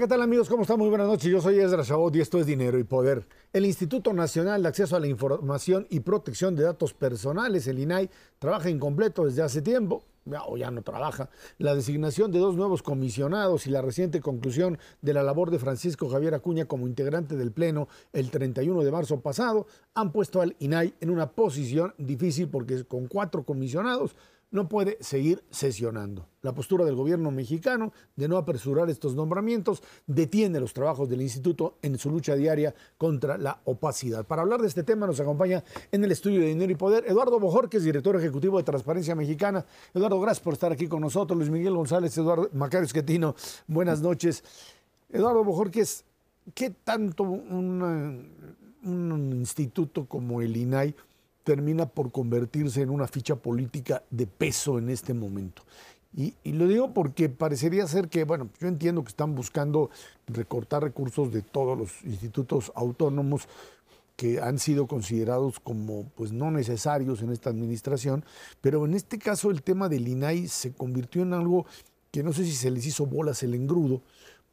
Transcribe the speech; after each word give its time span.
¿qué 0.00 0.08
tal 0.08 0.22
amigos? 0.22 0.48
¿Cómo 0.48 0.62
están? 0.62 0.78
Muy 0.78 0.88
buenas 0.88 1.08
noches. 1.08 1.30
Yo 1.30 1.42
soy 1.42 1.60
Ezra 1.60 1.84
Chabot 1.84 2.16
y 2.16 2.22
esto 2.22 2.40
es 2.40 2.46
Dinero 2.46 2.78
y 2.78 2.84
Poder. 2.84 3.26
El 3.52 3.66
Instituto 3.66 4.14
Nacional 4.14 4.62
de 4.62 4.68
Acceso 4.68 4.96
a 4.96 5.00
la 5.00 5.06
Información 5.06 5.86
y 5.90 6.00
Protección 6.00 6.56
de 6.56 6.62
Datos 6.62 6.94
Personales, 6.94 7.66
el 7.66 7.78
INAI, 7.78 8.08
trabaja 8.38 8.70
incompleto 8.70 9.26
desde 9.26 9.42
hace 9.42 9.60
tiempo 9.60 10.02
o 10.46 10.56
ya 10.56 10.70
no 10.70 10.82
trabaja, 10.82 11.30
la 11.58 11.74
designación 11.74 12.30
de 12.30 12.38
dos 12.38 12.56
nuevos 12.56 12.82
comisionados 12.82 13.66
y 13.66 13.70
la 13.70 13.82
reciente 13.82 14.20
conclusión 14.20 14.78
de 15.00 15.14
la 15.14 15.22
labor 15.22 15.50
de 15.50 15.58
Francisco 15.58 16.08
Javier 16.08 16.34
Acuña 16.34 16.66
como 16.66 16.86
integrante 16.86 17.36
del 17.36 17.52
Pleno 17.52 17.88
el 18.12 18.30
31 18.30 18.82
de 18.82 18.92
marzo 18.92 19.20
pasado 19.20 19.66
han 19.94 20.12
puesto 20.12 20.40
al 20.40 20.56
INAI 20.58 20.94
en 21.00 21.10
una 21.10 21.32
posición 21.32 21.94
difícil 21.98 22.48
porque 22.48 22.84
con 22.84 23.06
cuatro 23.06 23.44
comisionados 23.44 24.14
no 24.50 24.68
puede 24.68 24.98
seguir 25.00 25.42
sesionando. 25.50 26.26
La 26.42 26.52
postura 26.52 26.84
del 26.84 26.96
gobierno 26.96 27.30
mexicano 27.30 27.92
de 28.16 28.28
no 28.28 28.36
apresurar 28.36 28.90
estos 28.90 29.14
nombramientos 29.14 29.82
detiene 30.06 30.58
los 30.58 30.72
trabajos 30.72 31.08
del 31.08 31.22
instituto 31.22 31.76
en 31.82 31.98
su 31.98 32.10
lucha 32.10 32.34
diaria 32.34 32.74
contra 32.98 33.38
la 33.38 33.60
opacidad. 33.64 34.26
Para 34.26 34.42
hablar 34.42 34.60
de 34.60 34.68
este 34.68 34.82
tema 34.82 35.06
nos 35.06 35.20
acompaña 35.20 35.62
en 35.92 36.02
el 36.02 36.10
estudio 36.10 36.40
de 36.40 36.46
Dinero 36.46 36.72
y 36.72 36.76
Poder 36.76 37.04
Eduardo 37.06 37.38
Bojorquez, 37.38 37.84
director 37.84 38.16
ejecutivo 38.16 38.58
de 38.58 38.64
Transparencia 38.64 39.14
Mexicana. 39.14 39.64
Eduardo, 39.94 40.20
gracias 40.20 40.42
por 40.42 40.54
estar 40.54 40.72
aquí 40.72 40.88
con 40.88 41.00
nosotros. 41.00 41.38
Luis 41.38 41.50
Miguel 41.50 41.74
González, 41.74 42.16
Eduardo 42.18 42.48
Macario 42.52 42.86
Esquetino, 42.86 43.36
buenas 43.66 44.00
noches. 44.00 44.42
Eduardo 45.10 45.44
Bojorquez, 45.44 46.04
¿qué 46.54 46.70
tanto 46.70 47.22
un 47.24 48.60
instituto 49.34 50.06
como 50.06 50.40
el 50.40 50.56
INAI 50.56 50.94
termina 51.50 51.84
por 51.84 52.12
convertirse 52.12 52.80
en 52.80 52.90
una 52.90 53.08
ficha 53.08 53.34
política 53.34 54.04
de 54.08 54.28
peso 54.28 54.78
en 54.78 54.88
este 54.88 55.14
momento. 55.14 55.64
Y, 56.16 56.32
lo 56.44 56.68
digo 56.68 56.94
porque 56.94 57.28
parecería 57.28 57.88
ser 57.88 58.08
que, 58.08 58.22
bueno, 58.22 58.50
yo 58.60 58.68
entiendo 58.68 59.02
que 59.02 59.08
están 59.08 59.34
buscando 59.34 59.90
recortar 60.28 60.84
recursos 60.84 61.32
de 61.32 61.42
todos 61.42 61.76
los 61.76 62.04
institutos 62.04 62.70
autónomos 62.76 63.48
que 64.14 64.40
han 64.40 64.60
sido 64.60 64.86
considerados 64.86 65.58
como 65.58 66.04
pues 66.14 66.30
no 66.30 66.52
necesarios 66.52 67.20
en 67.20 67.32
esta 67.32 67.50
administración, 67.50 68.24
pero 68.60 68.84
en 68.84 68.94
este 68.94 69.18
caso 69.18 69.50
el 69.50 69.64
tema 69.64 69.88
del 69.88 70.06
INAI 70.06 70.46
se 70.46 70.72
convirtió 70.72 71.22
en 71.22 71.32
algo 71.32 71.66
que 72.12 72.22
no 72.22 72.32
sé 72.32 72.44
si 72.44 72.52
se 72.52 72.70
les 72.70 72.86
hizo 72.86 73.06
bolas 73.06 73.42
el 73.42 73.56
engrudo, 73.56 74.02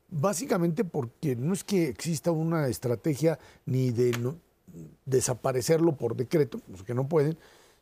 básicamente 0.09 0.83
porque 0.83 1.35
no 1.35 1.53
es 1.53 1.63
que 1.63 1.89
exista 1.89 2.31
una 2.31 2.67
estrategia 2.67 3.37
ni 3.67 3.91
de 3.91 4.33
desaparecerlo 5.05 5.95
por 5.95 6.15
decreto, 6.15 6.59
que 6.85 6.93
no 6.93 7.07
pueden, 7.07 7.37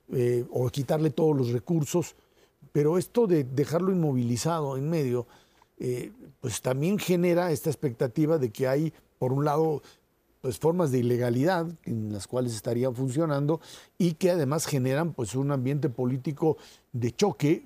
eh, 0.09 0.45
o 0.51 0.69
quitarle 0.69 1.09
todos 1.09 1.35
los 1.35 1.51
recursos, 1.51 2.15
pero 2.71 2.97
esto 2.97 3.27
de 3.27 3.43
dejarlo 3.43 3.91
inmovilizado 3.91 4.77
en 4.77 4.89
medio, 4.89 5.27
eh, 5.79 6.11
pues 6.41 6.61
también 6.61 6.99
genera 6.99 7.51
esta 7.51 7.69
expectativa 7.69 8.37
de 8.37 8.51
que 8.51 8.67
hay, 8.67 8.93
por 9.17 9.33
un 9.33 9.45
lado, 9.45 9.81
pues 10.41 10.59
formas 10.59 10.91
de 10.91 10.99
ilegalidad 10.99 11.67
en 11.85 12.13
las 12.13 12.27
cuales 12.27 12.53
estaría 12.53 12.91
funcionando 12.91 13.59
y 13.97 14.13
que 14.13 14.29
además 14.29 14.67
generan 14.67 15.13
pues 15.13 15.33
un 15.33 15.51
ambiente 15.51 15.89
político 15.89 16.57
de 16.93 17.11
choque 17.11 17.65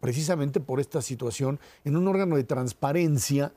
precisamente 0.00 0.58
por 0.58 0.80
esta 0.80 1.00
situación 1.00 1.60
en 1.84 1.96
un 1.96 2.08
órgano 2.08 2.34
de 2.34 2.42
transparencia 2.44 3.52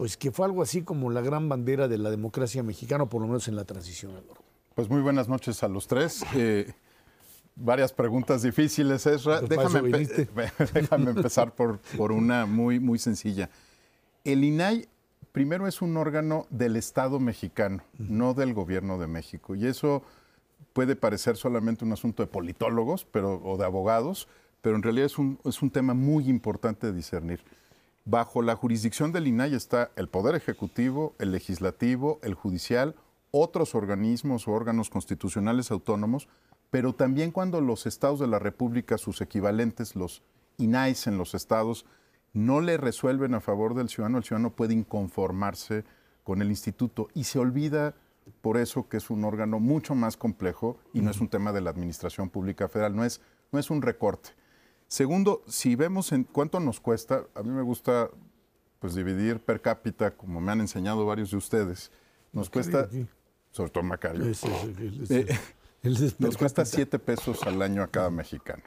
pues 0.00 0.16
que 0.16 0.30
fue 0.30 0.46
algo 0.46 0.62
así 0.62 0.80
como 0.80 1.10
la 1.10 1.20
gran 1.20 1.50
bandera 1.50 1.86
de 1.86 1.98
la 1.98 2.08
democracia 2.08 2.62
mexicana, 2.62 3.04
por 3.04 3.20
lo 3.20 3.26
menos 3.26 3.48
en 3.48 3.54
la 3.54 3.66
transición. 3.66 4.12
Pues 4.74 4.88
muy 4.88 5.02
buenas 5.02 5.28
noches 5.28 5.62
a 5.62 5.68
los 5.68 5.86
tres. 5.86 6.24
Eh, 6.34 6.72
varias 7.54 7.92
preguntas 7.92 8.40
difíciles, 8.40 9.04
Ezra. 9.04 9.40
Pues 9.40 9.50
déjame, 10.72 11.10
empezar 11.10 11.54
por, 11.54 11.80
por, 11.98 12.12
una 12.12 12.46
muy, 12.46 12.80
muy 12.80 12.98
sencilla. 12.98 13.50
El 14.24 14.42
INAI 14.42 14.88
primero 15.32 15.68
es 15.68 15.82
un 15.82 15.94
órgano 15.98 16.46
del 16.48 16.76
Estado 16.76 17.20
mexicano, 17.20 17.82
no 17.98 18.32
del 18.32 18.54
gobierno 18.54 18.96
de 18.96 19.06
México. 19.06 19.54
Y 19.54 19.66
eso 19.66 20.02
puede 20.72 20.96
parecer 20.96 21.36
solamente 21.36 21.84
un 21.84 21.92
asunto 21.92 22.22
de 22.22 22.26
politólogos 22.26 23.04
pero, 23.04 23.34
o 23.44 23.58
de 23.58 23.66
abogados, 23.66 24.28
pero 24.62 24.76
en 24.76 24.82
realidad 24.82 25.04
es 25.04 25.18
un, 25.18 25.38
es 25.44 25.60
un 25.60 25.68
tema 25.68 25.92
muy 25.92 26.30
importante 26.30 26.86
de 26.86 26.94
discernir. 26.94 27.44
Bajo 28.04 28.42
la 28.42 28.56
jurisdicción 28.56 29.12
del 29.12 29.26
INAI 29.26 29.54
está 29.54 29.90
el 29.96 30.08
Poder 30.08 30.34
Ejecutivo, 30.34 31.14
el 31.18 31.32
Legislativo, 31.32 32.18
el 32.22 32.34
Judicial, 32.34 32.94
otros 33.30 33.74
organismos 33.74 34.48
o 34.48 34.52
órganos 34.52 34.90
constitucionales 34.90 35.70
autónomos, 35.70 36.28
pero 36.70 36.94
también 36.94 37.30
cuando 37.30 37.60
los 37.60 37.86
estados 37.86 38.18
de 38.20 38.26
la 38.26 38.38
República, 38.38 38.96
sus 38.96 39.20
equivalentes, 39.20 39.96
los 39.96 40.22
INAIs 40.56 41.06
en 41.06 41.18
los 41.18 41.34
estados, 41.34 41.84
no 42.32 42.60
le 42.60 42.76
resuelven 42.76 43.34
a 43.34 43.40
favor 43.40 43.74
del 43.74 43.88
ciudadano, 43.88 44.18
el 44.18 44.24
ciudadano 44.24 44.50
puede 44.50 44.74
inconformarse 44.74 45.84
con 46.24 46.42
el 46.42 46.48
instituto 46.48 47.08
y 47.14 47.24
se 47.24 47.38
olvida 47.38 47.94
por 48.40 48.56
eso 48.56 48.88
que 48.88 48.98
es 48.98 49.10
un 49.10 49.24
órgano 49.24 49.58
mucho 49.58 49.94
más 49.94 50.16
complejo 50.16 50.78
y 50.92 51.00
no 51.00 51.10
es 51.10 51.20
un 51.20 51.28
tema 51.28 51.52
de 51.52 51.60
la 51.60 51.70
administración 51.70 52.30
pública 52.30 52.68
federal, 52.68 52.94
no 52.94 53.04
es, 53.04 53.20
no 53.50 53.58
es 53.58 53.70
un 53.70 53.82
recorte. 53.82 54.30
Segundo, 54.90 55.44
si 55.46 55.76
vemos 55.76 56.10
en 56.10 56.24
cuánto 56.24 56.58
nos 56.58 56.80
cuesta, 56.80 57.24
a 57.36 57.44
mí 57.44 57.50
me 57.50 57.62
gusta 57.62 58.10
pues 58.80 58.96
dividir 58.96 59.38
per 59.38 59.60
cápita, 59.60 60.10
como 60.10 60.40
me 60.40 60.50
han 60.50 60.60
enseñado 60.60 61.06
varios 61.06 61.30
de 61.30 61.36
ustedes, 61.36 61.92
nos 62.32 62.50
cuesta 62.50 62.88
sobre 63.52 63.70
todo 63.70 63.84
Macario. 63.84 64.24
Eh, 65.08 65.38
nos 66.18 66.36
cuesta 66.36 66.64
siete 66.64 66.98
pesos 66.98 67.40
al 67.44 67.62
año 67.62 67.84
a 67.84 67.86
cada 67.86 68.10
mexicano. 68.10 68.64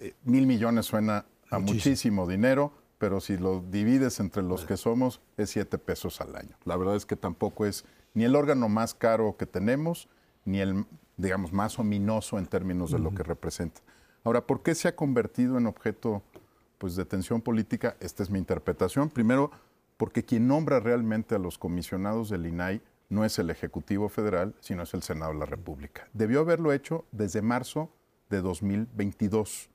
Eh, 0.00 0.12
mil 0.22 0.46
millones 0.46 0.84
suena 0.84 1.24
a 1.48 1.58
muchísimo. 1.58 2.26
dinero, 2.26 2.70
pero 2.98 3.22
si 3.22 3.38
lo 3.38 3.60
divides 3.62 4.20
entre 4.20 4.42
los 4.42 4.66
que 4.66 4.76
somos, 4.76 5.22
es 5.38 5.48
siete 5.48 5.78
pesos 5.78 6.20
al 6.20 6.36
año. 6.36 6.58
La 6.66 6.76
verdad 6.76 6.96
es 6.96 7.06
que 7.06 7.16
tampoco 7.16 7.64
es 7.64 7.86
ni 8.12 8.24
el 8.24 8.36
órgano 8.36 8.68
más 8.68 8.92
caro 8.92 9.38
que 9.38 9.46
tenemos, 9.46 10.10
ni 10.44 10.60
el, 10.60 10.84
digamos, 11.16 11.54
más 11.54 11.78
ominoso 11.78 12.38
en 12.38 12.44
términos 12.44 12.90
de 12.90 12.98
lo 12.98 13.14
que 13.14 13.22
representa. 13.22 13.80
Ahora, 14.24 14.46
¿por 14.46 14.62
qué 14.62 14.74
se 14.74 14.88
ha 14.88 14.96
convertido 14.96 15.58
en 15.58 15.66
objeto 15.66 16.22
pues, 16.78 16.96
de 16.96 17.04
tensión 17.04 17.42
política? 17.42 17.96
Esta 18.00 18.22
es 18.22 18.30
mi 18.30 18.38
interpretación. 18.38 19.10
Primero, 19.10 19.50
porque 19.98 20.24
quien 20.24 20.48
nombra 20.48 20.80
realmente 20.80 21.34
a 21.34 21.38
los 21.38 21.58
comisionados 21.58 22.30
del 22.30 22.46
INAI 22.46 22.80
no 23.10 23.26
es 23.26 23.38
el 23.38 23.50
Ejecutivo 23.50 24.08
Federal, 24.08 24.54
sino 24.60 24.82
es 24.82 24.94
el 24.94 25.02
Senado 25.02 25.32
de 25.32 25.38
la 25.38 25.44
República. 25.44 26.08
Debió 26.14 26.40
haberlo 26.40 26.72
hecho 26.72 27.04
desde 27.12 27.42
marzo 27.42 27.90
de 28.30 28.40
2022, 28.40 29.68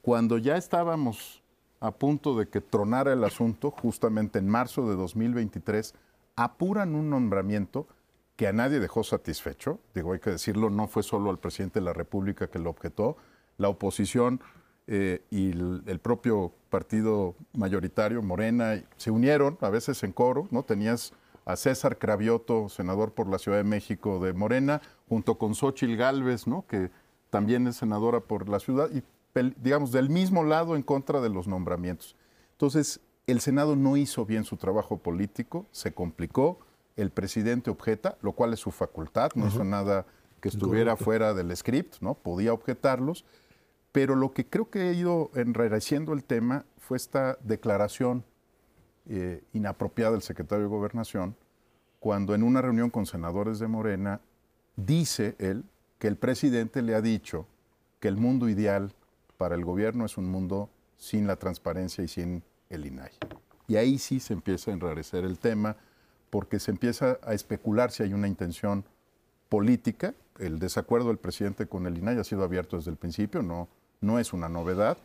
cuando 0.00 0.38
ya 0.38 0.56
estábamos 0.56 1.42
a 1.80 1.90
punto 1.90 2.38
de 2.38 2.46
que 2.48 2.60
tronara 2.60 3.12
el 3.12 3.24
asunto, 3.24 3.72
justamente 3.72 4.38
en 4.38 4.48
marzo 4.48 4.88
de 4.88 4.94
2023, 4.94 5.94
apuran 6.36 6.94
un 6.94 7.10
nombramiento 7.10 7.88
que 8.36 8.46
a 8.46 8.52
nadie 8.52 8.78
dejó 8.78 9.02
satisfecho. 9.02 9.80
Digo, 9.92 10.12
hay 10.12 10.20
que 10.20 10.30
decirlo, 10.30 10.70
no 10.70 10.86
fue 10.86 11.02
solo 11.02 11.30
al 11.30 11.40
presidente 11.40 11.80
de 11.80 11.84
la 11.84 11.92
República 11.92 12.46
que 12.46 12.60
lo 12.60 12.70
objetó, 12.70 13.16
la 13.62 13.68
oposición 13.68 14.40
eh, 14.86 15.22
y 15.30 15.52
el, 15.52 15.82
el, 15.86 15.98
propio 16.00 16.52
partido 16.68 17.34
mayoritario, 17.54 18.20
Morena, 18.20 18.82
se 18.96 19.10
unieron, 19.10 19.56
a 19.60 19.70
veces 19.70 20.02
en 20.02 20.12
coro, 20.12 20.48
¿no? 20.50 20.64
Tenías 20.64 21.14
a 21.44 21.56
César 21.56 21.98
Cravioto, 21.98 22.68
senador 22.68 23.12
por 23.12 23.28
la 23.28 23.38
Ciudad 23.38 23.58
de 23.58 23.64
México 23.64 24.20
de 24.20 24.32
Morena, 24.32 24.80
junto 25.08 25.38
con 25.38 25.54
Xochil 25.54 25.96
Gálvez, 25.96 26.46
¿no? 26.46 26.64
que 26.66 26.90
también 27.30 27.66
es 27.66 27.76
senadora 27.76 28.20
por 28.20 28.48
la 28.48 28.60
ciudad, 28.60 28.90
y 28.92 29.02
digamos 29.56 29.92
del 29.92 30.10
mismo 30.10 30.44
lado 30.44 30.76
en 30.76 30.82
contra 30.82 31.20
de 31.20 31.30
los 31.30 31.48
nombramientos. 31.48 32.16
Entonces, 32.52 33.00
el 33.26 33.40
Senado 33.40 33.76
no 33.76 33.96
hizo 33.96 34.26
bien 34.26 34.44
su 34.44 34.56
trabajo 34.56 34.98
político, 34.98 35.66
se 35.70 35.92
complicó, 35.92 36.58
el 36.94 37.10
presidente 37.10 37.70
objeta, 37.70 38.18
lo 38.20 38.32
cual 38.32 38.52
es 38.52 38.60
su 38.60 38.70
facultad, 38.70 39.30
no 39.34 39.46
hizo 39.46 39.64
nada 39.64 40.04
que 40.42 40.48
estuviera 40.50 40.94
fuera 40.96 41.32
del 41.32 41.56
script, 41.56 42.02
¿no? 42.02 42.14
Podía 42.14 42.52
objetarlos, 42.52 43.24
pero 43.92 44.16
lo 44.16 44.32
que 44.32 44.46
creo 44.46 44.70
que 44.70 44.80
ha 44.80 44.92
ido 44.92 45.30
enrareciendo 45.34 46.14
el 46.14 46.24
tema 46.24 46.64
fue 46.78 46.96
esta 46.96 47.38
declaración 47.42 48.24
eh, 49.06 49.44
inapropiada 49.52 50.12
del 50.12 50.22
secretario 50.22 50.64
de 50.64 50.70
Gobernación 50.70 51.36
cuando 52.00 52.34
en 52.34 52.42
una 52.42 52.62
reunión 52.62 52.90
con 52.90 53.06
senadores 53.06 53.58
de 53.58 53.68
Morena 53.68 54.20
dice 54.76 55.36
él 55.38 55.64
que 55.98 56.08
el 56.08 56.16
presidente 56.16 56.82
le 56.82 56.96
ha 56.96 57.00
dicho 57.00 57.46
que 58.00 58.08
el 58.08 58.16
mundo 58.16 58.48
ideal 58.48 58.92
para 59.36 59.54
el 59.54 59.64
gobierno 59.64 60.04
es 60.04 60.16
un 60.16 60.28
mundo 60.28 60.68
sin 60.96 61.26
la 61.26 61.36
transparencia 61.36 62.02
y 62.02 62.08
sin 62.08 62.42
el 62.70 62.86
INAI. 62.86 63.12
Y 63.68 63.76
ahí 63.76 63.98
sí 63.98 64.18
se 64.18 64.32
empieza 64.32 64.70
a 64.70 64.74
enrarecer 64.74 65.24
el 65.24 65.38
tema 65.38 65.76
porque 66.30 66.58
se 66.58 66.70
empieza 66.70 67.18
a 67.22 67.34
especular 67.34 67.92
si 67.92 68.02
hay 68.02 68.14
una 68.14 68.26
intención 68.26 68.84
política. 69.48 70.14
El 70.38 70.58
desacuerdo 70.58 71.08
del 71.08 71.18
presidente 71.18 71.66
con 71.66 71.86
el 71.86 71.98
INAI 71.98 72.18
ha 72.18 72.24
sido 72.24 72.42
abierto 72.42 72.76
desde 72.76 72.90
el 72.90 72.96
principio, 72.96 73.42
no, 73.42 73.68
no 74.02 74.18
es 74.18 74.32
una 74.32 74.48
novedad, 74.48 74.98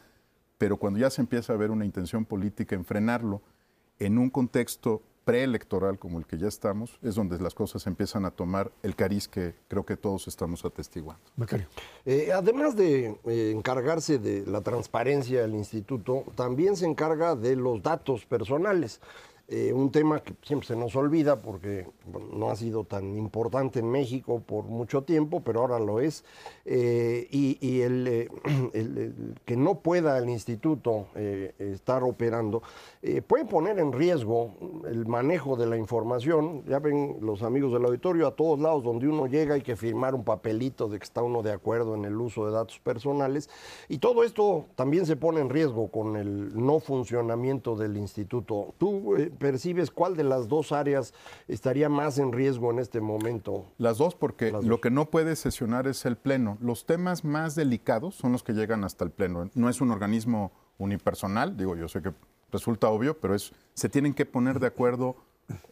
pero 0.58 0.78
cuando 0.78 1.00
ya 1.00 1.10
se 1.10 1.22
empieza 1.22 1.54
a 1.54 1.58
ver 1.58 1.72
una 1.72 1.86
intención 1.86 2.26
política 2.26 2.76
en 2.76 2.84
frenarlo, 2.84 3.42
en 4.00 4.18
un 4.18 4.30
contexto 4.30 5.02
preelectoral 5.28 6.00
como 6.00 6.20
el 6.20 6.26
que 6.26 6.38
ya 6.38 6.48
estamos, 6.48 6.98
es 7.04 7.16
donde 7.16 7.38
las 7.40 7.54
cosas 7.54 7.86
empiezan 7.86 8.24
a 8.24 8.32
tomar 8.32 8.72
el 8.82 8.96
cariz 8.96 9.28
que 9.28 9.56
creo 9.68 9.86
que 9.86 9.98
todos 9.98 10.28
estamos 10.30 10.64
atestiguando. 10.64 11.22
Eh, 12.06 12.32
además 12.34 12.78
de 12.78 13.20
eh, 13.26 13.52
encargarse 13.54 14.20
de 14.20 14.46
la 14.46 14.62
transparencia 14.62 15.42
del 15.42 15.56
instituto, 15.56 16.24
también 16.36 16.78
se 16.78 16.86
encarga 16.86 17.36
de 17.36 17.58
los 17.58 17.84
datos 17.84 18.26
personales. 18.26 19.02
Eh, 19.50 19.72
un 19.72 19.94
tema 19.94 20.20
que 20.20 20.36
siempre 20.42 20.68
se 20.68 20.76
nos 20.76 20.94
olvida 20.98 21.38
porque 21.42 21.88
no 22.34 22.50
ha 22.50 22.56
sido 22.58 22.84
tan 22.84 23.16
importante 23.16 23.80
en 23.80 23.90
México 23.90 24.42
por 24.46 24.66
mucho 24.66 25.04
tiempo, 25.04 25.40
pero 25.40 25.62
ahora 25.62 25.80
lo 25.80 26.02
es. 26.02 26.26
Eh, 26.66 27.30
y, 27.32 27.58
eh, 27.62 28.28
el, 28.74 29.36
que 29.46 29.56
no 29.56 29.80
pueda 29.80 30.18
el 30.18 30.28
instituto 30.30 31.08
estar 31.60 32.04
operando 32.04 32.62
puede 33.28 33.46
poner 33.46 33.80
en 33.80 33.94
riesgo 33.94 34.54
el 34.86 35.06
manejo 35.06 35.56
de 35.56 35.66
la 35.66 35.78
información. 35.78 36.64
Ya 36.68 36.80
ven 36.80 37.18
los 37.22 37.42
amigos 37.42 37.72
del 37.72 37.86
auditorio, 37.86 38.28
a 38.28 38.36
todos 38.36 38.60
lados 38.60 38.84
donde 38.84 39.08
uno 39.08 39.28
llega 39.28 39.56
hay 39.56 39.62
que 39.62 39.78
firmar 39.78 40.14
un 40.14 40.26
papelito 40.26 40.90
de 40.90 41.00
que 41.00 41.06
está 41.06 41.24
uno 41.24 41.42
de 41.42 41.54
acuerdo 41.54 41.96
en 41.96 42.04
el 42.04 42.18
uso 42.18 42.46
de 42.46 42.52
datos 42.52 42.80
personales. 42.80 43.50
Y 43.88 44.00
todo 44.00 44.24
esto 44.26 44.66
también 44.76 45.06
se 45.06 45.16
pone 45.16 45.40
en 45.40 45.50
riesgo 45.50 45.88
con 45.90 46.18
el 46.18 46.54
no 46.54 46.80
funcionamiento 46.80 47.78
del 47.78 47.96
instituto. 47.96 48.74
¿Tú 48.78 49.16
percibes 49.38 49.92
cuál 49.92 50.16
de 50.16 50.24
las 50.24 50.48
dos 50.48 50.72
áreas 50.72 51.14
estaría 51.48 51.90
más 51.90 52.18
en 52.18 52.32
riesgo 52.32 52.72
en 52.72 52.80
este 52.80 53.02
momento? 53.02 53.66
Las 53.78 53.98
dos, 53.98 54.16
porque 54.16 54.52
lo 54.52 54.82
que 54.82 54.92
no 54.92 55.10
puede 55.10 55.36
sesionar 55.36 55.88
es 55.88 56.06
el 56.06 56.18
Pleno. 56.18 56.58
Los 56.62 56.86
temas 56.86 57.24
más 57.24 57.56
delicados 57.56 58.16
son 58.16 58.32
los 58.32 58.44
que 58.44 58.54
llegan 58.54 58.84
hasta 58.84 59.06
el 59.06 59.12
Pleno. 59.12 59.50
No 59.54 59.70
es 59.70 59.82
un 59.82 59.92
organismo 59.92 60.52
unipersonal, 60.78 61.58
digo, 61.58 61.76
yo 61.76 61.88
sé 61.88 62.02
que 62.02 62.14
resulta 62.52 62.90
obvio, 62.90 63.18
pero 63.20 63.36
es, 63.36 63.52
se 63.74 63.90
tienen 63.90 64.14
que 64.14 64.26
poner 64.26 64.60
de 64.60 64.68
acuerdo 64.68 65.16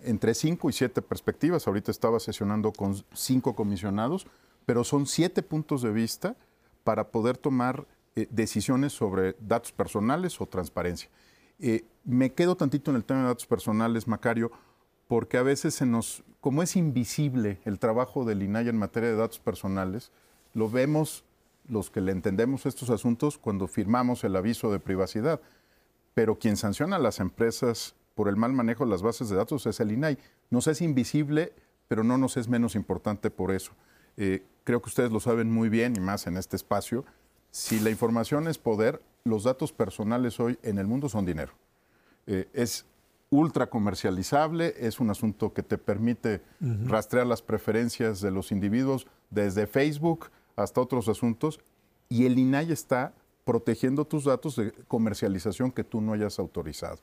entre 0.02 0.34
cinco 0.34 0.70
y 0.70 0.74
siete 0.74 1.02
perspectivas. 1.02 1.68
Ahorita 1.68 1.92
estaba 1.92 2.20
sesionando 2.20 2.72
con 2.72 2.96
cinco 3.14 3.56
comisionados, 3.56 4.28
pero 4.66 4.84
son 4.84 5.06
siete 5.06 5.44
puntos 5.44 5.82
de 5.82 5.92
vista 5.92 6.36
para 6.84 7.10
poder 7.10 7.38
tomar 7.38 7.86
eh, 8.16 8.28
decisiones 8.32 8.94
sobre 8.94 9.36
datos 9.40 9.72
personales 9.72 10.40
o 10.40 10.46
transparencia. 10.46 11.10
Eh, 11.60 11.86
me 12.04 12.34
quedo 12.34 12.56
tantito 12.56 12.92
en 12.92 12.98
el 12.98 13.06
tema 13.06 13.22
de 13.22 13.28
datos 13.28 13.46
personales, 13.46 14.08
Macario, 14.08 14.52
porque 15.08 15.38
a 15.38 15.44
veces 15.44 15.74
se 15.76 15.86
nos, 15.86 16.24
como 16.42 16.64
es 16.64 16.76
invisible 16.76 17.60
el 17.66 17.80
trabajo 17.80 18.26
del 18.26 18.44
INAI 18.44 18.70
en 18.70 18.78
materia 18.78 19.10
de 19.10 19.16
datos 19.16 19.40
personales, 19.40 20.12
lo 20.54 20.70
vemos 20.70 21.24
los 21.68 21.90
que 21.90 22.02
le 22.02 22.12
entendemos 22.12 22.66
estos 22.66 22.90
asuntos 22.90 23.38
cuando 23.38 23.68
firmamos 23.68 24.24
el 24.24 24.36
aviso 24.36 24.72
de 24.72 24.80
privacidad. 24.80 25.42
Pero 26.14 26.38
quien 26.40 26.58
sanciona 26.58 26.96
a 26.96 27.00
las 27.00 27.20
empresas 27.20 27.96
por 28.14 28.30
el 28.30 28.36
mal 28.36 28.54
manejo 28.54 28.86
de 28.86 28.92
las 28.92 29.02
bases 29.02 29.30
de 29.30 29.36
datos 29.36 29.66
es 29.66 29.80
el 29.80 29.92
INAI. 29.92 30.18
Nos 30.50 30.68
es 30.68 30.82
invisible, 30.82 31.54
pero 31.88 32.04
no 32.04 32.18
nos 32.18 32.38
es 32.38 32.48
menos 32.48 32.76
importante 32.76 33.30
por 33.30 33.52
eso. 33.52 33.74
Eh, 34.18 34.44
creo 34.64 34.82
que 34.82 34.90
ustedes 34.90 35.12
lo 35.12 35.20
saben 35.20 35.52
muy 35.52 35.70
bien 35.70 35.96
y 35.96 36.00
más 36.00 36.28
en 36.28 36.38
este 36.38 36.56
espacio. 36.56 37.06
Si 37.52 37.80
la 37.80 37.90
información 37.90 38.48
es 38.48 38.58
poder, 38.58 39.02
los 39.26 39.44
datos 39.44 39.74
personales 39.74 40.40
hoy 40.40 40.58
en 40.62 40.78
el 40.78 40.86
mundo 40.86 41.10
son 41.10 41.26
dinero. 41.26 41.52
Eh, 42.28 42.48
es 42.54 42.86
ultra 43.32 43.68
comercializable, 43.68 44.76
es 44.78 45.00
un 45.00 45.10
asunto 45.10 45.52
que 45.52 45.64
te 45.64 45.80
permite 45.80 46.42
rastrear 46.86 47.26
las 47.26 47.42
preferencias 47.42 48.22
de 48.22 48.30
los 48.30 48.52
individuos 48.52 49.08
desde 49.32 49.66
Facebook 49.66 50.30
hasta 50.56 50.80
otros 50.80 51.10
asuntos 51.10 51.60
y 52.08 52.28
el 52.28 52.38
INAI 52.38 52.72
está 52.72 53.14
protegiendo 53.44 54.06
tus 54.06 54.26
datos 54.26 54.56
de 54.56 54.72
comercialización 54.88 55.72
que 55.72 55.84
tú 55.84 56.02
no 56.02 56.14
hayas 56.14 56.38
autorizado. 56.38 57.00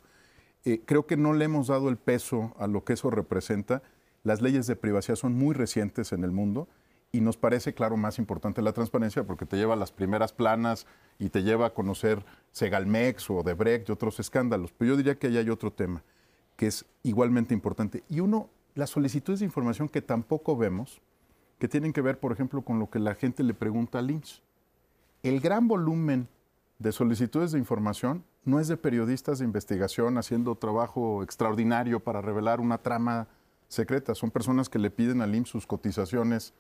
Eh, 0.65 0.81
creo 0.87 1.07
que 1.07 1.17
no 1.17 1.33
le 1.33 1.45
hemos 1.45 1.67
dado 1.67 1.89
el 1.89 1.97
peso 1.97 2.55
a 2.57 2.69
lo 2.69 2.85
que 2.85 2.93
eso 2.93 3.11
representa. 3.11 3.83
Las 4.23 4.41
leyes 4.41 4.69
de 4.69 4.77
privacidad 4.77 5.17
son 5.17 5.35
muy 5.35 5.55
recientes 5.55 6.13
en 6.13 6.23
el 6.23 6.31
mundo 6.31 6.69
y 7.13 7.21
nos 7.21 7.37
parece, 7.37 7.75
claro, 7.75 7.99
más 7.99 8.19
importante 8.19 8.63
la 8.63 8.73
transparencia 8.73 9.25
porque 9.25 9.45
te 9.45 9.59
lleva 9.59 9.75
a 9.75 9.77
las 9.77 9.93
primeras 9.93 10.33
planas 10.33 10.87
y 11.19 11.29
te 11.29 11.43
lleva 11.43 11.67
a 11.67 11.75
conocer 11.75 12.25
Segalmex 12.53 13.29
o 13.29 13.43
Debrecht 13.43 13.91
y 13.91 13.93
otros 13.93 14.19
escándalos. 14.19 14.73
Pero 14.73 14.93
yo 14.93 14.97
diría 14.97 15.19
que 15.19 15.27
ahí 15.27 15.37
hay 15.37 15.51
otro 15.51 15.71
tema 15.71 16.03
que 16.57 16.67
es 16.67 16.87
igualmente 17.03 17.53
importante. 17.53 18.03
Y 18.09 18.21
uno, 18.21 18.49
las 18.75 18.91
solicitudes 18.91 19.41
de 19.41 19.45
información 19.45 19.91
que 19.91 20.01
tampoco 20.01 20.57
vemos, 20.57 21.03
que 21.59 21.69
tienen 21.69 21.93
que 21.93 22.01
ver, 22.01 22.19
por 22.19 22.33
ejemplo, 22.33 22.63
con 22.63 22.79
lo 22.79 22.89
que 22.89 22.99
la 22.99 23.15
gente 23.15 23.43
le 23.43 23.53
pregunta 23.53 23.99
a 23.99 24.03
Lynch. 24.03 24.43
El 25.23 25.41
gran 25.41 25.69
volumen 25.69 26.29
de 26.79 26.93
solicitudes 26.93 27.53
de 27.53 27.59
información 27.59 28.25
no 28.45 28.59
es 28.59 28.69
de 28.69 28.77
periodistas 28.79 29.39
de 29.39 29.45
investigación 29.45 30.17
haciendo 30.17 30.55
trabajo 30.57 31.23
extraordinario 31.23 32.01
para 32.01 32.23
revelar 32.23 32.59
una 32.59 32.79
trama 32.79 33.29
secreta. 33.69 34.15
Son 34.15 34.31
personas 34.31 34.69
que 34.69 34.79
le 34.79 34.91
piden 34.91 35.21
al 35.21 35.35
IMSS 35.35 35.51
sus 35.51 35.67
cotizaciones 35.67 36.55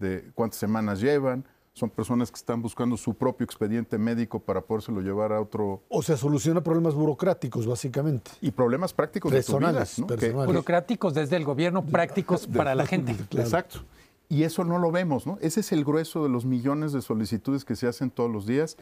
de 0.00 0.30
cuántas 0.34 0.58
semanas 0.58 1.00
llevan, 1.00 1.44
son 1.72 1.88
personas 1.88 2.30
que 2.30 2.36
están 2.36 2.60
buscando 2.60 2.96
su 2.96 3.14
propio 3.14 3.44
expediente 3.44 3.96
médico 3.96 4.40
para 4.40 4.60
podérselo 4.60 5.00
llevar 5.00 5.32
a 5.32 5.40
otro. 5.40 5.82
O 5.88 6.02
sea, 6.02 6.16
soluciona 6.16 6.62
problemas 6.62 6.94
burocráticos, 6.94 7.66
básicamente. 7.66 8.32
Y 8.40 8.50
problemas 8.50 8.92
prácticos 8.92 9.32
personales, 9.32 9.96
de 9.96 10.16
tu 10.16 10.16
vida, 10.16 10.46
Burocráticos 10.46 11.14
desde 11.14 11.36
el 11.36 11.44
gobierno, 11.44 11.84
prácticos 11.84 12.46
para 12.46 12.74
la 12.74 12.86
gente. 12.86 13.12
Exacto. 13.12 13.80
Y 14.28 14.44
eso 14.44 14.64
no 14.64 14.78
lo 14.78 14.90
vemos, 14.92 15.26
¿no? 15.26 15.38
Ese 15.40 15.60
es 15.60 15.72
el 15.72 15.84
grueso 15.84 16.22
de 16.22 16.28
los 16.28 16.44
millones 16.44 16.92
de 16.92 17.02
solicitudes 17.02 17.64
que 17.64 17.76
se 17.76 17.86
hacen 17.88 18.10
todos 18.10 18.30
los 18.30 18.46
días, 18.46 18.76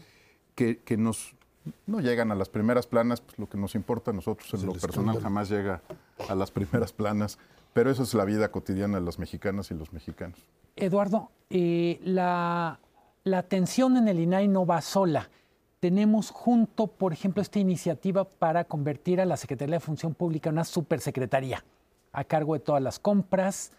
que, 0.55 0.79
que 0.79 0.97
nos 0.97 1.35
no 1.87 2.00
llegan 2.00 2.32
a 2.32 2.35
las 2.35 2.49
primeras 2.49 2.87
planas, 2.87 3.20
pues 3.20 3.38
lo 3.38 3.49
que 3.49 3.59
nos 3.59 3.75
importa 3.75 4.11
a 4.11 4.15
nosotros 4.15 4.53
en 4.55 4.67
lo 4.67 4.73
personal 4.73 5.20
jamás 5.20 5.49
llega 5.49 5.82
a 6.29 6.35
las 6.35 6.50
primeras 6.50 6.93
planas, 6.93 7.38
pero 7.78 7.92
eso 7.92 8.02
es 8.02 8.12
la 8.12 8.25
vida 8.25 8.50
cotidiana 8.50 8.98
de 8.98 9.04
las 9.04 9.20
mexicanas 9.20 9.70
y 9.70 9.75
los 9.75 9.92
mexicanos. 9.92 10.36
Eduardo, 10.75 11.30
eh, 11.48 12.00
la, 12.02 12.80
atención 13.32 13.96
en 13.96 14.08
el 14.08 14.19
INAI 14.19 14.48
no 14.48 14.66
va 14.66 14.80
sola. 14.80 15.30
Tenemos 15.78 16.32
junto, 16.32 16.88
por 16.88 17.12
ejemplo, 17.12 17.40
esta 17.40 17.60
iniciativa 17.60 18.25
para 18.25 18.64
convertir 18.64 19.20
a 19.20 19.26
la 19.26 19.36
Secretaría 19.36 19.76
de 19.76 19.80
Función 19.80 20.14
Pública 20.14 20.50
en 20.50 20.56
una 20.56 20.64
supersecretaría 20.64 21.64
a 22.10 22.25
cargo 22.25 22.54
de 22.54 22.58
todas 22.58 22.82
las 22.82 22.98
compras. 22.98 23.70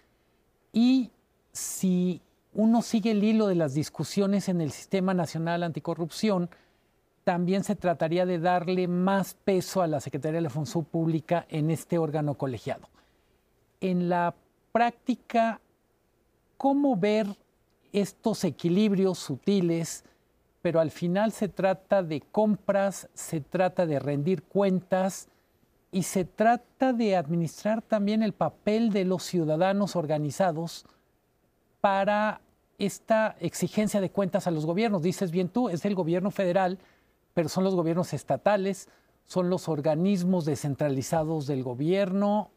Y 0.71 1.11
si 1.51 2.21
uno 2.53 2.81
sigue 2.81 3.11
el 3.11 3.21
hilo 3.21 3.47
de 3.47 3.55
las 3.55 3.73
discusiones 3.73 4.47
en 4.47 4.61
el 4.61 4.71
Sistema 4.71 5.13
Nacional 5.13 5.61
Anticorrupción, 5.61 6.49
también 7.25 7.65
se 7.65 7.75
trataría 7.75 8.25
de 8.25 8.39
darle 8.39 8.87
más 8.87 9.33
peso 9.33 9.81
a 9.81 9.87
la 9.87 9.99
Secretaría 9.99 10.37
de 10.37 10.43
la 10.43 10.49
Función 10.49 10.85
Pública 10.85 11.45
en 11.49 11.69
este 11.69 11.97
órgano 11.97 12.35
colegiado. 12.35 12.87
En 13.81 14.09
la 14.09 14.35
práctica, 14.71 15.61
cómo 16.57 16.95
ver 16.95 17.27
estos 17.91 18.43
equilibrios 18.43 19.19
sutiles, 19.19 20.03
pero 20.61 20.79
al 20.79 20.91
final 20.91 21.31
se 21.31 21.47
trata 21.47 22.03
de 22.03 22.21
compras, 22.21 23.09
se 23.13 23.41
trata 23.41 23.85
de 23.85 23.99
rendir 23.99 24.43
cuentas 24.43 25.29
y 25.91 26.03
se 26.03 26.25
trata 26.25 26.93
de 26.93 27.15
administrar 27.15 27.81
también 27.81 28.21
el 28.21 28.33
papel 28.33 28.91
de 28.91 29.05
los 29.05 29.23
ciudadanos 29.23 29.95
organizados 29.95 30.85
para 31.81 32.41
esta 32.77 33.35
exigencia 33.39 34.01
de 34.01 34.11
cuentas 34.11 34.47
a 34.47 34.51
los 34.51 34.65
gobiernos. 34.65 35.01
Dices 35.01 35.31
bien 35.31 35.49
tú, 35.49 35.69
es 35.69 35.83
el 35.85 35.95
gobierno 35.95 36.31
federal, 36.31 36.77
pero 37.33 37.49
son 37.49 37.63
los 37.63 37.75
gobiernos 37.75 38.13
estatales, 38.13 38.89
son 39.25 39.49
los 39.49 39.67
organismos 39.67 40.45
descentralizados 40.45 41.47
del 41.47 41.63
gobierno. 41.63 42.51